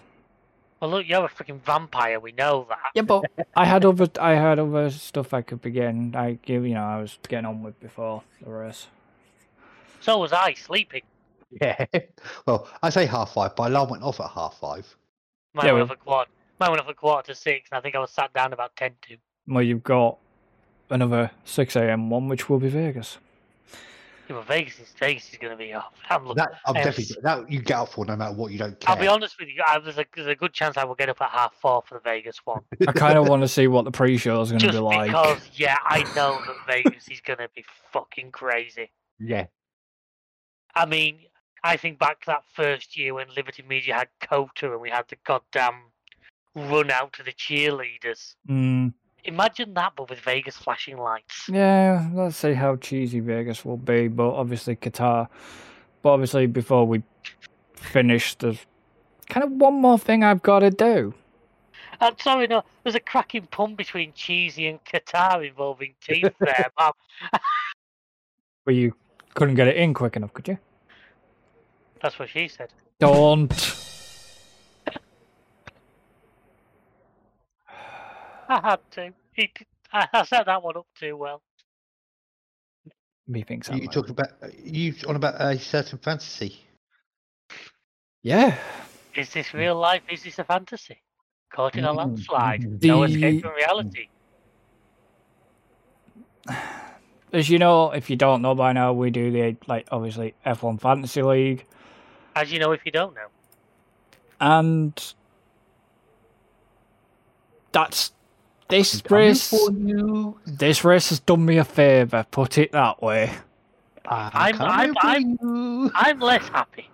Well, 0.81 0.91
look, 0.91 1.07
you're 1.09 1.25
a 1.25 1.29
freaking 1.29 1.61
vampire. 1.61 2.19
We 2.19 2.33
know 2.33 2.67
that. 2.71 2.79
Yeah, 2.95 3.03
but 3.03 3.25
I 3.55 3.67
had 3.67 3.85
other 3.85 4.09
I 4.21 4.31
had 4.33 4.59
other 4.59 4.91
stuff 4.91 5.35
I 5.35 5.43
could 5.43 5.61
be 5.61 5.71
getting. 5.71 6.15
I 6.17 6.39
give 6.43 6.67
you 6.67 6.75
know 6.75 6.83
I 6.85 7.01
was 7.01 7.19
getting 7.29 7.45
on 7.47 7.63
with 7.63 7.79
before 7.81 8.23
the 8.43 8.51
race. 8.51 8.87
So 10.01 10.19
was 10.19 10.33
I 10.33 10.55
sleeping. 10.55 11.03
Yeah. 11.61 11.85
well, 12.47 12.69
I 12.81 12.91
say 12.91 13.07
half 13.07 13.33
five, 13.35 13.57
but 13.57 13.73
alarm 13.73 13.91
went 13.91 14.05
off 14.05 14.21
at 14.21 14.31
half 14.31 14.59
five. 14.61 14.87
Mine 15.53 15.67
Yeah, 15.67 15.73
went 15.73 15.83
well- 15.83 15.85
off 15.87 15.91
at 15.91 16.05
quarter. 16.05 16.31
Mine 16.61 16.71
went 16.71 16.83
off 16.83 16.89
at 16.89 16.97
quarter 16.97 17.27
to 17.27 17.35
six, 17.35 17.69
and 17.73 17.79
I 17.79 17.81
think 17.81 17.97
I 17.97 17.99
was 17.99 18.13
sat 18.13 18.33
down 18.33 18.53
about 18.53 18.77
ten 18.77 18.93
to. 19.09 19.17
Well, 19.49 19.63
you've 19.65 19.83
got 19.83 20.19
another 20.91 21.33
six 21.45 21.75
a.m. 21.75 22.09
one, 22.09 22.29
which 22.29 22.49
will 22.49 22.61
be 22.61 22.69
Vegas. 22.69 23.19
Yeah, 24.31 24.37
but 24.37 24.47
Vegas 24.47 24.79
is 24.79 24.93
Vegas 24.99 25.33
is 25.33 25.39
going 25.39 25.51
to 25.51 25.57
be 25.57 25.73
off. 25.75 25.93
I'm 26.09 26.23
looking. 26.23 26.37
That 26.37 26.53
I'm 26.65 26.77
Yes. 26.77 26.85
definitely 26.85 27.17
that 27.23 27.51
you 27.51 27.61
get 27.61 27.79
up 27.79 27.89
for 27.89 28.05
no 28.07 28.15
matter 28.15 28.33
what. 28.33 28.53
You 28.53 28.59
don't 28.59 28.79
care. 28.79 28.95
I'll 28.95 29.01
be 29.01 29.09
honest 29.09 29.37
with 29.41 29.49
you. 29.49 29.61
I, 29.67 29.81
there's 29.81 29.99
a 29.99 30.07
there's 30.15 30.29
a 30.29 30.37
good 30.37 30.53
chance 30.53 30.77
I 30.77 30.85
will 30.85 30.95
get 30.95 31.09
up 31.09 31.21
at 31.21 31.31
half 31.31 31.55
four 31.55 31.83
for 31.87 31.95
the 31.95 32.01
Vegas 32.01 32.39
one. 32.45 32.61
I 32.89 32.93
kind 32.93 33.19
of 33.19 33.27
want 33.29 33.43
to 33.43 33.49
see 33.49 33.67
what 33.67 33.85
the 33.85 33.91
pre-show 33.91 34.41
is 34.41 34.51
going 34.51 34.61
to 34.61 34.71
be 34.71 34.79
like. 34.79 35.09
because, 35.11 35.51
yeah, 35.55 35.77
I 35.85 36.03
know 36.15 36.41
that 36.47 36.57
Vegas 36.67 37.09
is 37.09 37.21
going 37.21 37.41
to 37.41 37.49
be 37.55 37.65
fucking 37.93 38.31
crazy. 38.31 38.93
Yeah. 39.19 39.47
I 40.77 40.87
mean, 40.87 41.19
I 41.65 41.77
think 41.77 41.99
back 41.99 42.21
to 42.21 42.27
that 42.27 42.45
first 42.55 42.97
year 42.97 43.15
when 43.15 43.27
Liberty 43.37 43.65
Media 43.69 43.95
had 43.95 44.09
COTA 44.21 44.73
and 44.73 44.81
we 44.81 44.91
had 44.91 45.07
the 45.09 45.17
goddamn 45.27 45.75
run 46.55 46.91
out 46.93 47.13
to 47.15 47.25
the 47.25 47.33
cheerleaders. 47.33 48.37
Mm, 48.49 48.95
Imagine 49.25 49.75
that, 49.75 49.93
but 49.97 50.09
with 50.11 50.21
Vegas 50.21 50.57
flashing 50.57 50.97
lights. 50.97 51.49
yeah, 51.49 52.09
let's 52.15 52.37
see 52.37 52.55
how 52.55 52.77
cheesy 52.77 53.21
Vegas 53.21 53.65
will 53.65 53.77
be, 53.77 54.09
but 54.09 54.31
obviously 54.31 54.77
Qatar. 54.77 55.29
But 56.03 56.11
obviously, 56.11 56.47
before 56.47 56.87
we 56.87 57.03
finish, 57.75 58.35
there's 58.37 58.65
kind 59.29 59.45
of 59.45 59.53
one 59.53 59.75
more 59.75 59.99
thing 59.99 60.25
I've 60.25 60.43
got 60.43 60.61
to 60.61 60.71
do. 60.71 61.15
I'm 62.01 62.19
sorry, 62.19 62.47
no, 62.47 62.63
there's 62.83 62.95
a 62.95 63.01
cracking 63.01 63.47
pun 63.47 63.75
between 63.75 64.13
cheesy 64.15 64.67
and 64.69 64.83
Qatar 64.85 65.47
involving 65.47 65.93
teeth 66.01 66.33
there. 66.41 66.71
But 66.77 66.95
But 68.65 68.75
you 68.75 68.95
couldn't 69.35 69.55
get 69.57 69.69
it 69.69 69.77
in 69.77 69.93
quick 69.95 70.17
enough, 70.17 70.33
could 70.33 70.49
you? 70.49 70.59
that's 72.03 72.19
what 72.19 72.31
she 72.31 72.49
said. 72.49 72.73
Don't. 72.99 73.53
I 78.51 78.61
had 78.61 78.81
to. 78.93 79.13
He, 79.33 79.45
d- 79.55 79.67
I, 79.93 80.09
I 80.13 80.25
set 80.25 80.47
that 80.47 80.63
one 80.63 80.77
up 80.77 80.87
too 80.99 81.17
well. 81.17 81.41
Me 83.29 83.43
thinks 83.43 83.69
You 83.69 83.81
that. 83.81 83.93
talking 83.93 84.11
about 84.11 84.31
you 84.65 84.93
on 85.07 85.15
about 85.17 85.41
a 85.41 85.57
certain 85.59 85.99
fantasy? 85.99 86.59
Yeah. 88.23 88.59
Is 89.15 89.33
this 89.33 89.55
real 89.55 89.77
life? 89.77 90.03
Is 90.11 90.25
this 90.25 90.39
a 90.41 90.45
fantasy? 90.45 90.99
Caught 91.53 91.77
in 91.79 91.85
a 91.85 91.93
Mm, 91.93 91.97
landslide. 91.97 92.63
mm. 92.63 92.83
No 92.83 93.05
escape 93.05 93.41
from 93.41 93.55
reality. 93.55 94.09
as 97.33 97.49
you 97.49 97.59
know, 97.59 97.93
if 97.93 98.11
you 98.11 98.17
don't 98.17 98.43
know 98.43 98.55
by 98.57 98.73
now, 98.73 98.93
we 98.93 99.11
do 99.11 99.31
the 99.31 99.57
like 99.69 99.87
obviously 99.93 100.35
F1 100.45 100.81
Fantasy 100.81 101.23
League, 101.23 101.67
As 102.35 102.53
you 102.53 102.59
know, 102.59 102.73
if 102.73 102.85
you 102.85 102.91
don't 102.93 103.15
know. 103.15 103.29
and 104.41 105.15
that's 107.73 108.13
this 108.71 109.01
Coming 109.03 109.27
race. 109.29 109.49
for 109.51 109.71
you. 109.73 110.39
This 110.47 110.85
race 110.85 111.09
has 111.11 111.21
done 111.21 111.45
me 111.45 111.59
a 111.59 111.65
favour. 111.65 112.25
Put 112.31 112.59
it 112.59 112.73
that 112.73 113.03
way. 113.03 113.33
I'm- 114.07 114.57
coming 114.57 114.97
I'm- 115.03 115.39
I'm- 115.41 115.91
I'm 115.95 116.21
less 116.21 116.47
happy. 116.49 116.89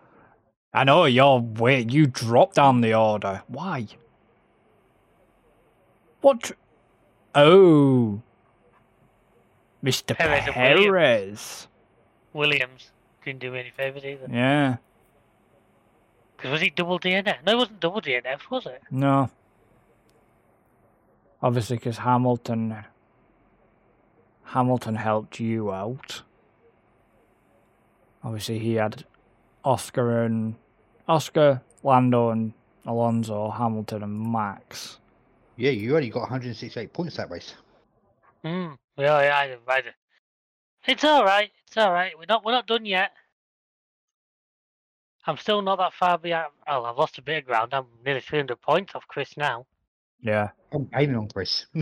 I 0.74 0.84
know 0.84 1.04
you're 1.06 1.38
wait. 1.40 1.90
You 1.90 2.06
dropped 2.06 2.56
down 2.56 2.80
the 2.82 2.92
order. 2.94 3.42
Why? 3.48 3.86
What? 6.20 6.40
tr- 6.42 6.52
Oh, 7.34 8.20
Mr. 9.84 10.16
Perez 10.16 10.44
Perez. 10.50 11.68
Williams 12.32 12.90
didn't 13.24 13.40
do 13.40 13.50
me 13.50 13.60
any 13.60 13.70
favours 13.70 14.04
either. 14.04 14.26
Yeah. 14.30 14.76
Because 16.36 16.50
was 16.52 16.60
he 16.60 16.70
double 16.70 16.98
DNF? 16.98 17.36
No, 17.44 17.52
it 17.52 17.56
wasn't 17.56 17.80
double 17.80 18.00
DNF, 18.00 18.50
was 18.50 18.66
it? 18.66 18.82
No. 18.90 19.30
Obviously, 21.46 21.76
because 21.76 21.98
Hamilton. 21.98 22.76
Hamilton 24.46 24.96
helped 24.96 25.38
you 25.38 25.70
out. 25.70 26.22
Obviously, 28.24 28.58
he 28.58 28.74
had 28.74 29.04
Oscar 29.64 30.24
and 30.24 30.56
Oscar, 31.06 31.62
Lando, 31.84 32.30
and 32.30 32.52
Alonso, 32.84 33.50
Hamilton, 33.50 34.02
and 34.02 34.32
Max. 34.32 34.98
Yeah, 35.54 35.70
you 35.70 35.94
only 35.94 36.10
got 36.10 36.22
168 36.22 36.92
points 36.92 37.16
that 37.16 37.30
race. 37.30 37.54
Hmm. 38.44 38.72
Yeah, 38.96 39.22
yeah, 39.22 39.56
I 39.68 39.72
I 39.72 39.82
It's 40.84 41.04
all 41.04 41.24
right. 41.24 41.52
It's 41.68 41.76
all 41.76 41.92
right. 41.92 42.18
We're 42.18 42.26
not 42.28 42.44
we're 42.44 42.50
not 42.50 42.66
done 42.66 42.86
yet. 42.86 43.12
I'm 45.24 45.36
still 45.36 45.62
not 45.62 45.78
that 45.78 45.92
far 45.92 46.18
behind. 46.18 46.48
Oh, 46.66 46.82
I've 46.82 46.98
lost 46.98 47.18
a 47.18 47.22
bit 47.22 47.38
of 47.38 47.44
ground. 47.44 47.72
I'm 47.72 47.86
nearly 48.04 48.20
300 48.20 48.60
points 48.60 48.96
off 48.96 49.06
Chris 49.06 49.36
now. 49.36 49.64
Yeah. 50.20 50.50
I'm 50.72 50.88
aiming 50.94 51.16
on 51.16 51.28
Chris. 51.28 51.66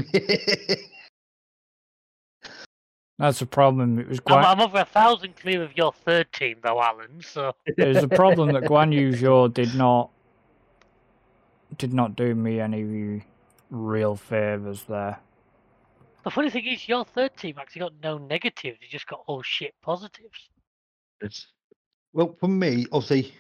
That's 3.19 3.39
the 3.39 3.47
problem. 3.47 3.99
It 4.01 4.09
was 4.09 4.19
I'm, 4.27 4.35
Guan, 4.35 4.45
I'm 4.45 4.61
over 4.61 4.79
a 4.79 4.85
thousand 4.85 5.37
clear 5.37 5.63
of 5.63 5.77
your 5.77 5.93
third 5.93 6.33
team, 6.33 6.57
though, 6.63 6.83
Alan. 6.83 7.23
So 7.23 7.53
it 7.67 7.87
was 7.87 8.03
a 8.03 8.09
problem 8.09 8.53
that 8.53 8.65
Guan 8.71 8.93
Yu 8.93 9.11
Zhou 9.13 9.53
did 9.53 9.75
not 9.75 10.11
did 11.79 11.93
not 11.95 12.17
do 12.17 12.35
me 12.35 12.61
any 12.61 13.25
real 13.71 14.17
favors 14.17 14.83
there. 14.85 15.19
the 16.25 16.31
funny 16.31 16.51
thing 16.51 16.67
is, 16.67 16.89
your 16.89 17.05
third 17.05 17.37
team 17.37 17.57
actually 17.59 17.81
got 17.81 17.93
no 18.03 18.19
negatives. 18.19 18.79
You 18.81 18.89
just 18.91 19.07
got 19.07 19.23
all 19.27 19.43
shit 19.43 19.75
positives. 19.83 20.51
It's- 21.21 21.47
well, 22.13 22.37
for 22.39 22.49
me, 22.49 22.87
obviously, 22.93 23.33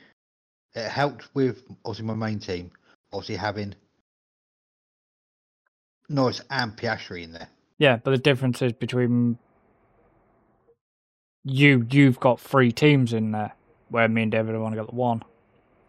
it 0.74 0.88
helped 0.88 1.32
with 1.34 1.62
obviously 1.84 2.06
my 2.06 2.14
main 2.14 2.40
team, 2.40 2.72
obviously 3.12 3.36
having 3.36 3.74
Norris 6.08 6.40
and 6.50 6.76
Piastri 6.76 7.24
in 7.24 7.32
there. 7.32 7.48
Yeah, 7.78 7.96
but 7.96 8.10
the 8.10 8.18
difference 8.18 8.62
is 8.62 8.72
between 8.72 9.38
you, 11.44 11.86
you've 11.90 12.20
got 12.20 12.40
three 12.40 12.72
teams 12.72 13.12
in 13.12 13.32
there, 13.32 13.54
where 13.88 14.08
me 14.08 14.22
and 14.22 14.32
David 14.32 14.54
have 14.54 14.62
only 14.62 14.76
got 14.76 14.88
the 14.88 14.94
one. 14.94 15.22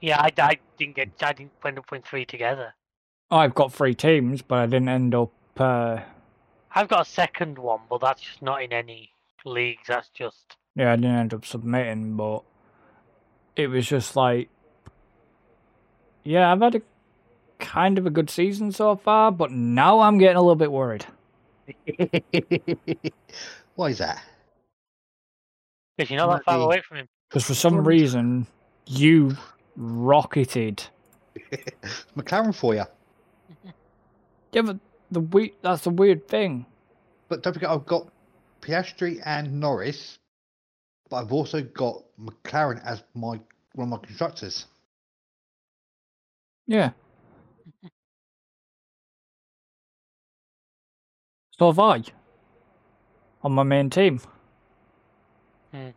Yeah, 0.02 0.20
I, 0.20 0.32
I 0.38 0.60
didn't 0.78 0.96
get. 0.96 1.10
I 1.22 1.34
didn't 1.34 1.52
end 1.66 1.80
up 1.80 1.88
putting 1.88 2.04
three 2.04 2.26
together. 2.26 2.74
I've 3.32 3.56
got 3.56 3.74
three 3.74 3.96
teams, 3.96 4.42
but 4.42 4.60
I 4.60 4.66
didn't 4.66 4.90
end 4.90 5.16
up. 5.16 5.32
Uh, 5.58 6.00
I've 6.72 6.88
got 6.88 7.08
a 7.08 7.10
second 7.10 7.58
one, 7.58 7.82
but 7.90 8.02
that's 8.02 8.22
just 8.22 8.42
not 8.42 8.62
in 8.62 8.74
any 8.74 9.12
leagues. 9.46 9.88
That's 9.88 10.10
just 10.10 10.58
yeah, 10.76 10.92
I 10.92 10.96
didn't 10.98 11.16
end 11.16 11.34
up 11.34 11.46
submitting, 11.46 12.18
but 12.18 12.44
it 13.56 13.68
was 13.68 13.88
just 13.88 14.16
like, 14.16 14.50
yeah, 16.24 16.52
I've 16.52 16.62
had 16.62 16.76
a 16.76 16.82
kind 17.66 17.98
of 17.98 18.06
a 18.06 18.10
good 18.10 18.30
season 18.30 18.72
so 18.72 18.96
far, 18.96 19.32
but 19.32 19.52
now 19.52 20.00
I'm 20.02 20.18
getting 20.18 20.38
a 20.38 20.42
little 20.42 20.56
bit 20.56 20.72
worried. 20.72 21.06
Why 23.76 23.90
is 23.90 23.98
that? 23.98 24.22
because 25.98 26.10
you're 26.12 26.20
not 26.20 26.28
that 26.38 26.44
far 26.44 26.58
Bloody- 26.58 26.66
away 26.66 26.82
from 26.88 26.98
him. 26.98 27.08
Because 27.30 27.46
for 27.46 27.54
some 27.56 27.86
reason, 27.88 28.46
you 28.86 29.36
rocketed. 29.76 30.84
McLaren 32.18 32.54
for 32.56 32.76
you. 32.76 32.84
Yeah, 34.52 34.62
but 34.62 34.78
the 35.12 35.20
we 35.20 35.54
that's 35.62 35.84
the 35.84 35.90
weird 35.90 36.30
thing. 36.30 36.66
But 37.28 37.44
don't 37.44 37.52
forget, 37.52 37.70
I've 37.70 37.86
got 37.86 38.08
Piastri 38.62 39.22
and 39.26 39.60
Norris, 39.60 40.18
but 41.10 41.18
I've 41.18 41.34
also 41.34 41.62
got 41.62 42.04
McLaren 42.18 42.82
as 42.86 43.04
my 43.16 43.38
one 43.74 43.88
of 43.88 43.90
my 43.90 43.98
constructors. 43.98 44.68
Yeah. 46.68 46.92
So 51.58 51.68
have 51.68 51.80
I. 51.80 52.04
On 53.44 53.52
my 53.52 53.64
main 53.64 53.90
team. 53.90 54.20
Hmm. 55.72 55.90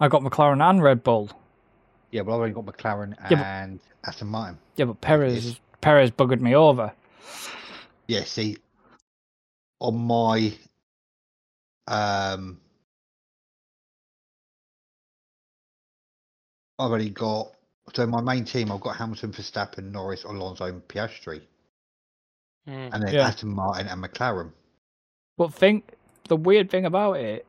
I 0.00 0.08
got 0.08 0.22
McLaren 0.22 0.62
and 0.62 0.82
Red 0.82 1.02
Bull. 1.02 1.30
Yeah, 2.10 2.22
but 2.22 2.32
I've 2.32 2.38
already 2.38 2.54
got 2.54 2.66
McLaren 2.66 3.14
Yeah, 3.18 3.28
but- 3.30 3.38
and 3.38 3.80
Aston 4.04 4.28
Martin. 4.28 4.58
Yeah, 4.76 4.86
but 4.86 5.00
Perez 5.00 5.46
Yes. 5.46 5.60
Perez 5.80 6.10
buggered 6.10 6.40
me 6.40 6.54
over. 6.54 6.92
Yeah, 8.08 8.24
see, 8.24 8.56
on 9.80 9.96
my 9.96 10.52
um, 11.88 12.60
I've 16.78 16.90
only 16.90 17.10
got 17.10 17.52
so 17.94 18.06
my 18.06 18.20
main 18.20 18.44
team. 18.44 18.70
I've 18.72 18.80
got 18.80 18.96
Hamilton, 18.96 19.32
Verstappen, 19.32 19.92
Norris, 19.92 20.24
Alonso, 20.24 20.64
and 20.66 20.86
Piastri, 20.88 21.40
Hmm. 22.66 22.70
and 22.92 23.02
then 23.02 23.14
Yeah. 23.14 23.28
Aston 23.28 23.50
Martin 23.54 23.86
and 23.86 24.02
McLaren. 24.02 24.52
But 25.36 25.52
think 25.52 25.94
the 26.28 26.36
weird 26.36 26.70
thing 26.70 26.84
about 26.84 27.14
it 27.14 27.46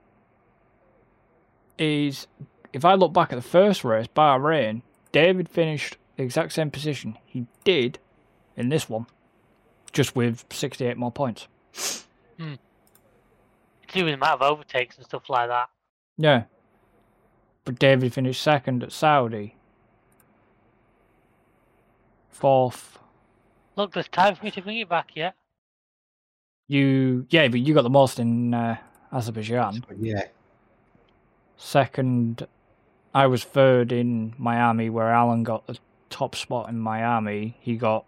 is 1.78 2.28
if 2.74 2.84
I 2.84 2.96
look 2.96 3.14
back 3.14 3.32
at 3.32 3.36
the 3.36 3.42
first 3.42 3.84
race, 3.84 4.08
Bahrain, 4.08 4.82
David 5.12 5.50
finished 5.50 5.98
the 6.16 6.24
exact 6.24 6.54
same 6.54 6.72
position 6.72 7.18
he 7.26 7.46
did 7.64 8.00
in 8.56 8.70
this 8.70 8.90
one, 8.90 9.06
just 9.92 10.16
with 10.16 10.46
68 10.52 10.98
more 10.98 11.12
points. 11.12 11.48
To 12.38 12.58
do 13.94 14.04
with 14.04 14.12
the 14.12 14.14
amount 14.16 14.42
of 14.42 14.52
overtakes 14.52 14.98
and 14.98 15.06
stuff 15.06 15.30
like 15.30 15.48
that. 15.48 15.70
Yeah. 16.18 16.44
But 17.64 17.80
David 17.80 18.14
finished 18.14 18.42
second 18.42 18.84
at 18.84 18.92
Saudi. 18.92 19.56
Fourth. 22.30 23.00
Look, 23.76 23.94
there's 23.94 24.08
time 24.10 24.36
for 24.36 24.44
me 24.44 24.52
to 24.52 24.62
bring 24.62 24.78
it 24.78 24.90
back 24.90 25.16
yet. 25.16 25.36
You, 26.68 27.26
yeah, 27.30 27.48
but 27.48 27.60
you 27.62 27.74
got 27.74 27.84
the 27.84 27.90
most 27.90 28.20
in 28.20 28.54
uh, 28.54 28.78
Azerbaijan. 29.12 29.84
But 29.88 29.98
yeah, 30.00 30.24
Second, 31.58 32.46
I 33.16 33.26
was 33.26 33.44
third 33.44 33.92
in 33.92 34.36
Miami, 34.38 34.90
where 34.92 35.12
Alan 35.12 35.44
got 35.44 35.66
the 35.66 35.78
top 36.12 36.36
spot 36.36 36.70
in 36.70 36.78
Miami. 36.80 37.56
He 37.60 37.76
got 37.76 38.06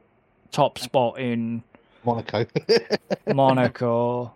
top 0.51 0.77
spot 0.77 1.19
in 1.19 1.63
Monaco. 2.05 2.45
Monaco. 3.33 4.33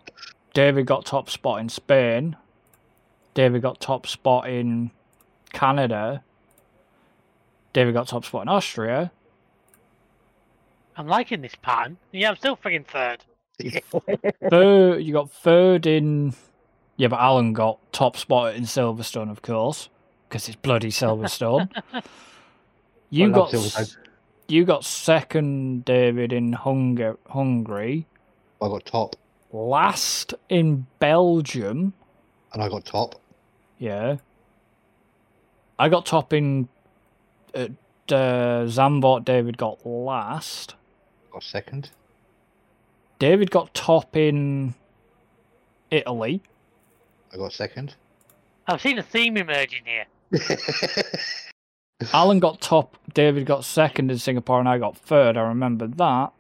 David 0.53 0.87
got 0.87 1.05
top 1.05 1.29
spot 1.29 1.61
in 1.61 1.69
Spain. 1.69 2.35
David 3.35 3.61
got 3.61 3.79
top 3.79 4.07
spot 4.07 4.49
in 4.49 4.89
Canada. 5.53 6.23
David 7.71 7.93
got 7.93 8.07
top 8.07 8.25
spot 8.25 8.43
in 8.43 8.49
Austria. 8.49 9.11
I'm 10.97 11.07
liking 11.07 11.41
this 11.41 11.55
pattern. 11.55 11.97
Yeah, 12.11 12.29
I'm 12.29 12.35
still 12.35 12.57
friggin' 12.57 12.85
third. 12.85 13.23
Third, 14.49 15.03
you 15.03 15.13
got 15.13 15.31
third 15.31 15.85
in. 15.85 16.33
Yeah, 16.97 17.07
but 17.07 17.19
Alan 17.19 17.53
got 17.53 17.79
top 17.91 18.17
spot 18.17 18.55
in 18.55 18.63
Silverstone, 18.63 19.31
of 19.31 19.41
course, 19.41 19.89
because 20.27 20.47
it's 20.47 20.55
bloody 20.55 20.89
Silverstone. 20.89 21.69
you 23.09 23.31
got 23.31 23.49
Silverstone. 23.51 23.97
you 24.47 24.63
got 24.65 24.85
second, 24.85 25.85
David, 25.85 26.31
in 26.33 26.53
Hunger- 26.53 27.17
Hungary. 27.29 28.05
I 28.61 28.67
got 28.67 28.85
top, 28.85 29.15
Last 29.51 30.33
in 30.49 30.87
Belgium. 30.99 31.93
and 32.53 32.63
I 32.63 32.69
got 32.69 32.85
top. 32.85 33.19
Yeah. 33.77 34.17
I 35.77 35.89
got 35.89 36.05
top 36.05 36.33
in. 36.33 36.69
Uh, 37.53 37.67
uh, 38.09 38.65
Zandvoort. 38.65 39.25
David 39.25 39.57
got 39.57 39.85
last. 39.85 40.75
Got 41.31 41.43
second. 41.43 41.89
David 43.23 43.49
got 43.51 43.73
top 43.73 44.17
in 44.17 44.73
Italy. 45.89 46.41
I 47.33 47.37
got 47.37 47.53
second. 47.53 47.95
I've 48.67 48.81
seen 48.81 48.99
a 48.99 49.01
theme 49.01 49.37
emerging 49.37 49.83
here. 49.85 50.07
Alan 52.13 52.39
got 52.39 52.59
top, 52.59 52.97
David 53.13 53.45
got 53.45 53.63
second 53.63 54.11
in 54.11 54.17
Singapore, 54.17 54.59
and 54.59 54.67
I 54.67 54.77
got 54.77 54.97
third. 54.97 55.37
I 55.37 55.43
remember 55.43 55.87
that. 55.87 56.33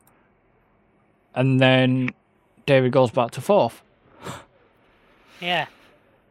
And 1.33 1.61
then 1.61 2.09
David 2.65 2.91
goes 2.91 3.11
back 3.11 3.31
to 3.31 3.39
fourth. 3.39 3.81
Yeah. 5.39 5.67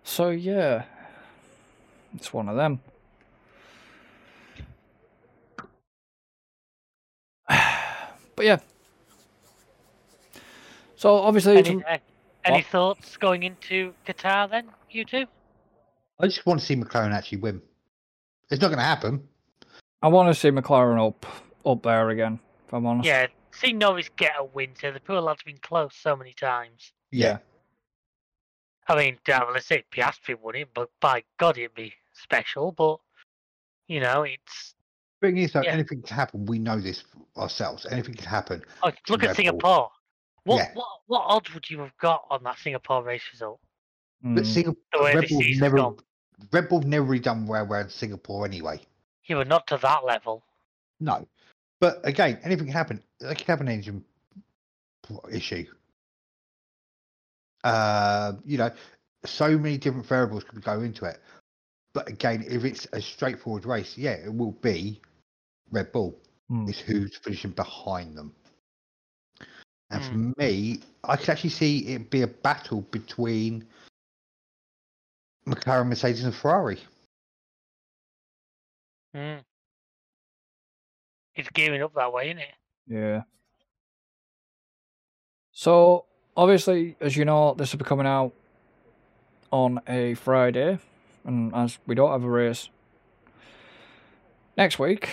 So 0.05 0.29
yeah, 0.29 0.83
it's 2.15 2.31
one 2.31 2.51
of 2.51 2.57
them. 2.57 2.81
but 8.37 8.45
yeah. 8.45 8.59
So 11.03 11.17
obviously, 11.17 11.57
Any, 11.57 11.85
uh, 11.85 11.99
any 12.45 12.63
thoughts 12.63 13.17
going 13.17 13.43
into 13.43 13.93
Qatar 14.07 14.49
then, 14.49 14.69
you 14.89 15.05
two? 15.05 15.27
I 16.21 16.27
just 16.29 16.47
want 16.47 16.61
to 16.61 16.65
see 16.65 16.77
McLaren 16.77 17.13
actually 17.13 17.39
win. 17.39 17.61
It's 18.53 18.63
not 18.63 18.69
going 18.69 18.79
to 18.79 18.85
happen. 18.85 19.27
I 20.01 20.07
want 20.07 20.33
to 20.33 20.41
see 20.41 20.51
McLaren 20.51 21.05
up 21.05 21.27
up 21.67 21.83
there 21.83 22.11
again. 22.11 22.39
If 22.69 22.75
I'm 22.75 22.87
honest. 22.87 23.09
Yeah, 23.09 23.27
see 23.51 23.73
Norris 23.73 24.11
get 24.17 24.35
a 24.39 24.45
win 24.45 24.75
to 24.81 24.93
the 24.93 25.01
poor 25.01 25.21
lad's 25.21 25.43
been 25.43 25.59
close 25.59 25.97
so 25.97 26.15
many 26.15 26.35
times. 26.35 26.93
Yeah. 27.11 27.39
I 28.87 28.95
mean, 28.95 29.19
damn, 29.25 29.53
let's 29.53 29.67
say 29.67 29.83
Piastri 29.91 30.41
won 30.41 30.55
it, 30.55 30.69
but 30.73 30.89
by 31.01 31.25
God, 31.37 31.59
it'd 31.59 31.75
be 31.75 31.93
special. 32.13 32.71
But 32.71 33.01
you 33.89 33.99
know, 33.99 34.23
it's 34.23 34.77
Thing 35.21 35.37
is, 35.37 35.53
though, 35.53 35.63
Yeah. 35.63 35.73
anything 35.73 36.03
can 36.03 36.15
happen. 36.15 36.47
We 36.47 36.61
know 36.61 36.81
this 36.81 37.03
ourselves. 37.37 37.87
Anything 37.91 38.15
can 38.15 38.27
happen. 38.27 38.63
oh, 38.85 38.93
look 39.09 39.25
at 39.25 39.31
Bull. 39.31 39.35
Singapore. 39.35 39.91
What 40.45 40.57
Yeah. 40.57 40.75
what 40.75 40.89
what 41.07 41.23
odds 41.27 41.55
would 41.55 41.69
you 41.71 41.79
have 41.81 41.97
got 41.99 42.27
on 42.31 42.43
that 42.45 42.59
Singapore 42.59 43.03
race 43.03 43.23
result? 43.33 43.61
But 44.23 44.45
Mm. 44.45 44.47
Singapore, 44.47 44.83
The 44.93 44.99
Red 45.19 45.29
the 45.29 45.29
Bull 45.29 45.43
never, 45.61 45.77
gone. 45.77 45.99
Red 46.53 46.69
Bull 46.69 46.81
never 46.83 47.05
really 47.05 47.21
done 47.21 47.47
well 47.47 47.65
around 47.65 47.91
Singapore 47.91 48.45
anyway. 48.45 48.81
Yeah, 49.25 49.37
but 49.37 49.49
not 49.49 49.67
to 49.69 49.77
that 49.79 50.05
level. 50.05 50.45
No, 51.01 51.27
but 51.81 52.01
again, 52.05 52.39
anything 52.43 52.67
can 52.67 52.73
happen. 52.73 53.03
They 53.21 53.35
could 53.35 53.47
have 53.47 53.61
an 53.61 53.69
engine 53.69 54.05
issue. 55.31 55.67
Uh, 57.65 58.35
you 58.45 58.59
know, 58.59 58.71
so 59.25 59.57
many 59.57 59.79
different 59.79 60.07
variables 60.07 60.45
could 60.45 60.63
go 60.63 60.81
into 60.81 61.05
it. 61.05 61.21
But 61.95 62.09
again, 62.09 62.45
if 62.49 62.65
it's 62.65 62.87
a 62.93 63.01
straightforward 63.01 63.65
race, 63.67 63.97
yeah, 63.97 64.13
it 64.13 64.35
will 64.35 64.53
be 64.53 65.01
Red 65.71 65.93
Bull. 65.93 66.19
Mm. 66.51 66.69
It's 66.69 66.79
who's 66.79 67.17
finishing 67.17 67.51
behind 67.53 68.17
them. 68.17 68.35
And 69.93 70.05
for 70.05 70.41
me, 70.41 70.81
I 71.05 71.17
could 71.17 71.29
actually 71.29 71.51
see 71.51 71.81
it 71.81 72.11
be 72.11 72.23
a 72.23 72.27
battle 72.27 72.81
between 72.91 73.65
McLaren, 75.47 75.89
Mercedes, 75.89 76.25
and 76.25 76.35
Ferrari. 76.35 76.79
Mm. 79.15 79.41
It's 81.35 81.51
gearing 81.51 81.83
up 81.83 81.95
that 81.95 82.11
way, 82.13 82.29
isn't 82.29 82.39
it? 82.39 82.55
Yeah. 82.87 83.23
So 85.53 86.07
obviously, 86.37 86.97
as 87.01 87.15
you 87.15 87.27
know, 87.27 87.55
this 87.55 87.73
will 87.73 87.79
be 87.79 87.85
coming 87.85 88.07
out 88.07 88.33
on 89.51 89.81
a 89.87 90.15
Friday, 90.15 90.79
and 91.25 91.55
as 91.55 91.79
we 91.87 91.95
don't 91.95 92.11
have 92.11 92.25
a 92.25 92.31
race 92.31 92.71
next 94.57 94.79
week, 94.79 95.11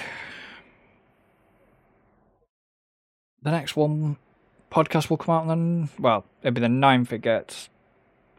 the 3.42 3.52
next 3.52 3.76
one 3.76 4.16
podcast 4.72 5.10
will 5.10 5.18
come 5.18 5.36
out, 5.36 5.42
and 5.48 5.50
then 5.50 5.90
well, 6.00 6.26
it'll 6.42 6.54
be 6.54 6.62
the 6.62 6.68
9th 6.68 7.12
it 7.12 7.22
gets 7.22 7.70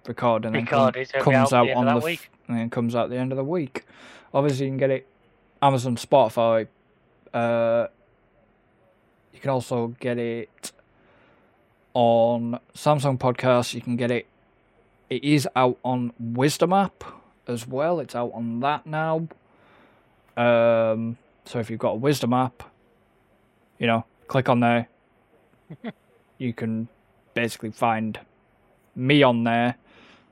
recorded, 0.06 0.54
and 0.54 0.66
come- 0.66 0.86
Recorded, 0.86 1.12
comes 1.20 1.52
out 1.52 1.66
the 1.66 1.74
on 1.74 1.84
the 1.86 1.96
f- 1.96 2.04
week. 2.04 2.30
and 2.48 2.56
then 2.58 2.70
comes 2.70 2.94
out 2.94 3.10
the 3.10 3.16
end 3.16 3.32
of 3.32 3.36
the 3.36 3.44
week. 3.44 3.84
Obviously, 4.32 4.66
you 4.66 4.70
can 4.70 4.78
get 4.78 4.90
it 4.90 5.06
Amazon, 5.62 5.96
Spotify. 5.96 6.68
Uh, 7.34 7.86
you 9.32 9.40
can 9.40 9.50
also 9.50 9.88
get 10.00 10.18
it 10.18 10.72
on 11.94 12.58
Samsung 12.74 13.18
Podcasts. 13.18 13.74
You 13.74 13.80
can 13.80 13.96
get 13.96 14.10
it. 14.10 14.26
It 15.08 15.24
is 15.24 15.48
out 15.56 15.78
on 15.84 16.12
Wisdom 16.20 16.72
app 16.72 17.02
as 17.48 17.66
well. 17.66 17.98
It's 18.00 18.14
out 18.14 18.30
on 18.32 18.60
that 18.60 18.86
now. 18.86 19.26
Um, 20.36 21.16
so 21.44 21.58
if 21.58 21.68
you've 21.68 21.80
got 21.80 21.90
a 21.92 21.96
Wisdom 21.96 22.32
app, 22.32 22.62
you 23.78 23.86
know, 23.88 24.04
click 24.28 24.48
on 24.48 24.60
there. 24.60 24.88
you 26.40 26.52
can 26.54 26.88
basically 27.34 27.70
find 27.70 28.18
me 28.96 29.22
on 29.22 29.44
there, 29.44 29.76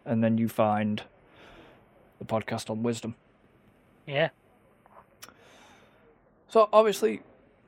and 0.06 0.24
then 0.24 0.38
you 0.38 0.48
find 0.48 1.02
the 2.18 2.24
podcast 2.24 2.70
on 2.70 2.82
Wisdom. 2.82 3.14
Yeah. 4.06 4.30
So 6.48 6.68
obviously, 6.72 7.20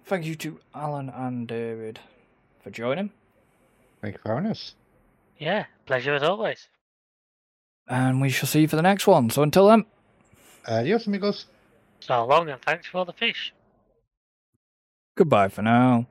thank 0.07 0.25
you 0.25 0.35
to 0.37 0.59
Alan 0.75 1.11
and 1.11 1.47
David 1.47 2.01
for 2.63 2.71
joining, 2.71 3.11
Thank 4.01 4.15
you 4.15 4.21
for 4.23 4.35
having 4.35 4.51
us. 4.51 4.75
Yeah. 5.39 5.67
Pleasure 5.85 6.15
as 6.15 6.23
always. 6.23 6.69
and 7.89 8.21
we 8.23 8.31
shall 8.31 8.47
see 8.47 8.63
you 8.63 8.69
for 8.69 8.77
the 8.77 8.83
next 8.83 9.07
one. 9.07 9.29
So 9.29 9.43
until 9.43 9.67
then, 9.69 9.85
uh, 10.67 10.77
Adios, 10.77 11.07
amigos. 11.07 11.47
So 12.01 12.25
long 12.25 12.49
and 12.49 12.61
thanks 12.63 12.87
for 12.87 12.99
all 12.99 13.05
the 13.05 13.13
fish. 13.13 13.53
goodbye 15.17 15.49
for 15.49 15.61
now. 15.63 16.07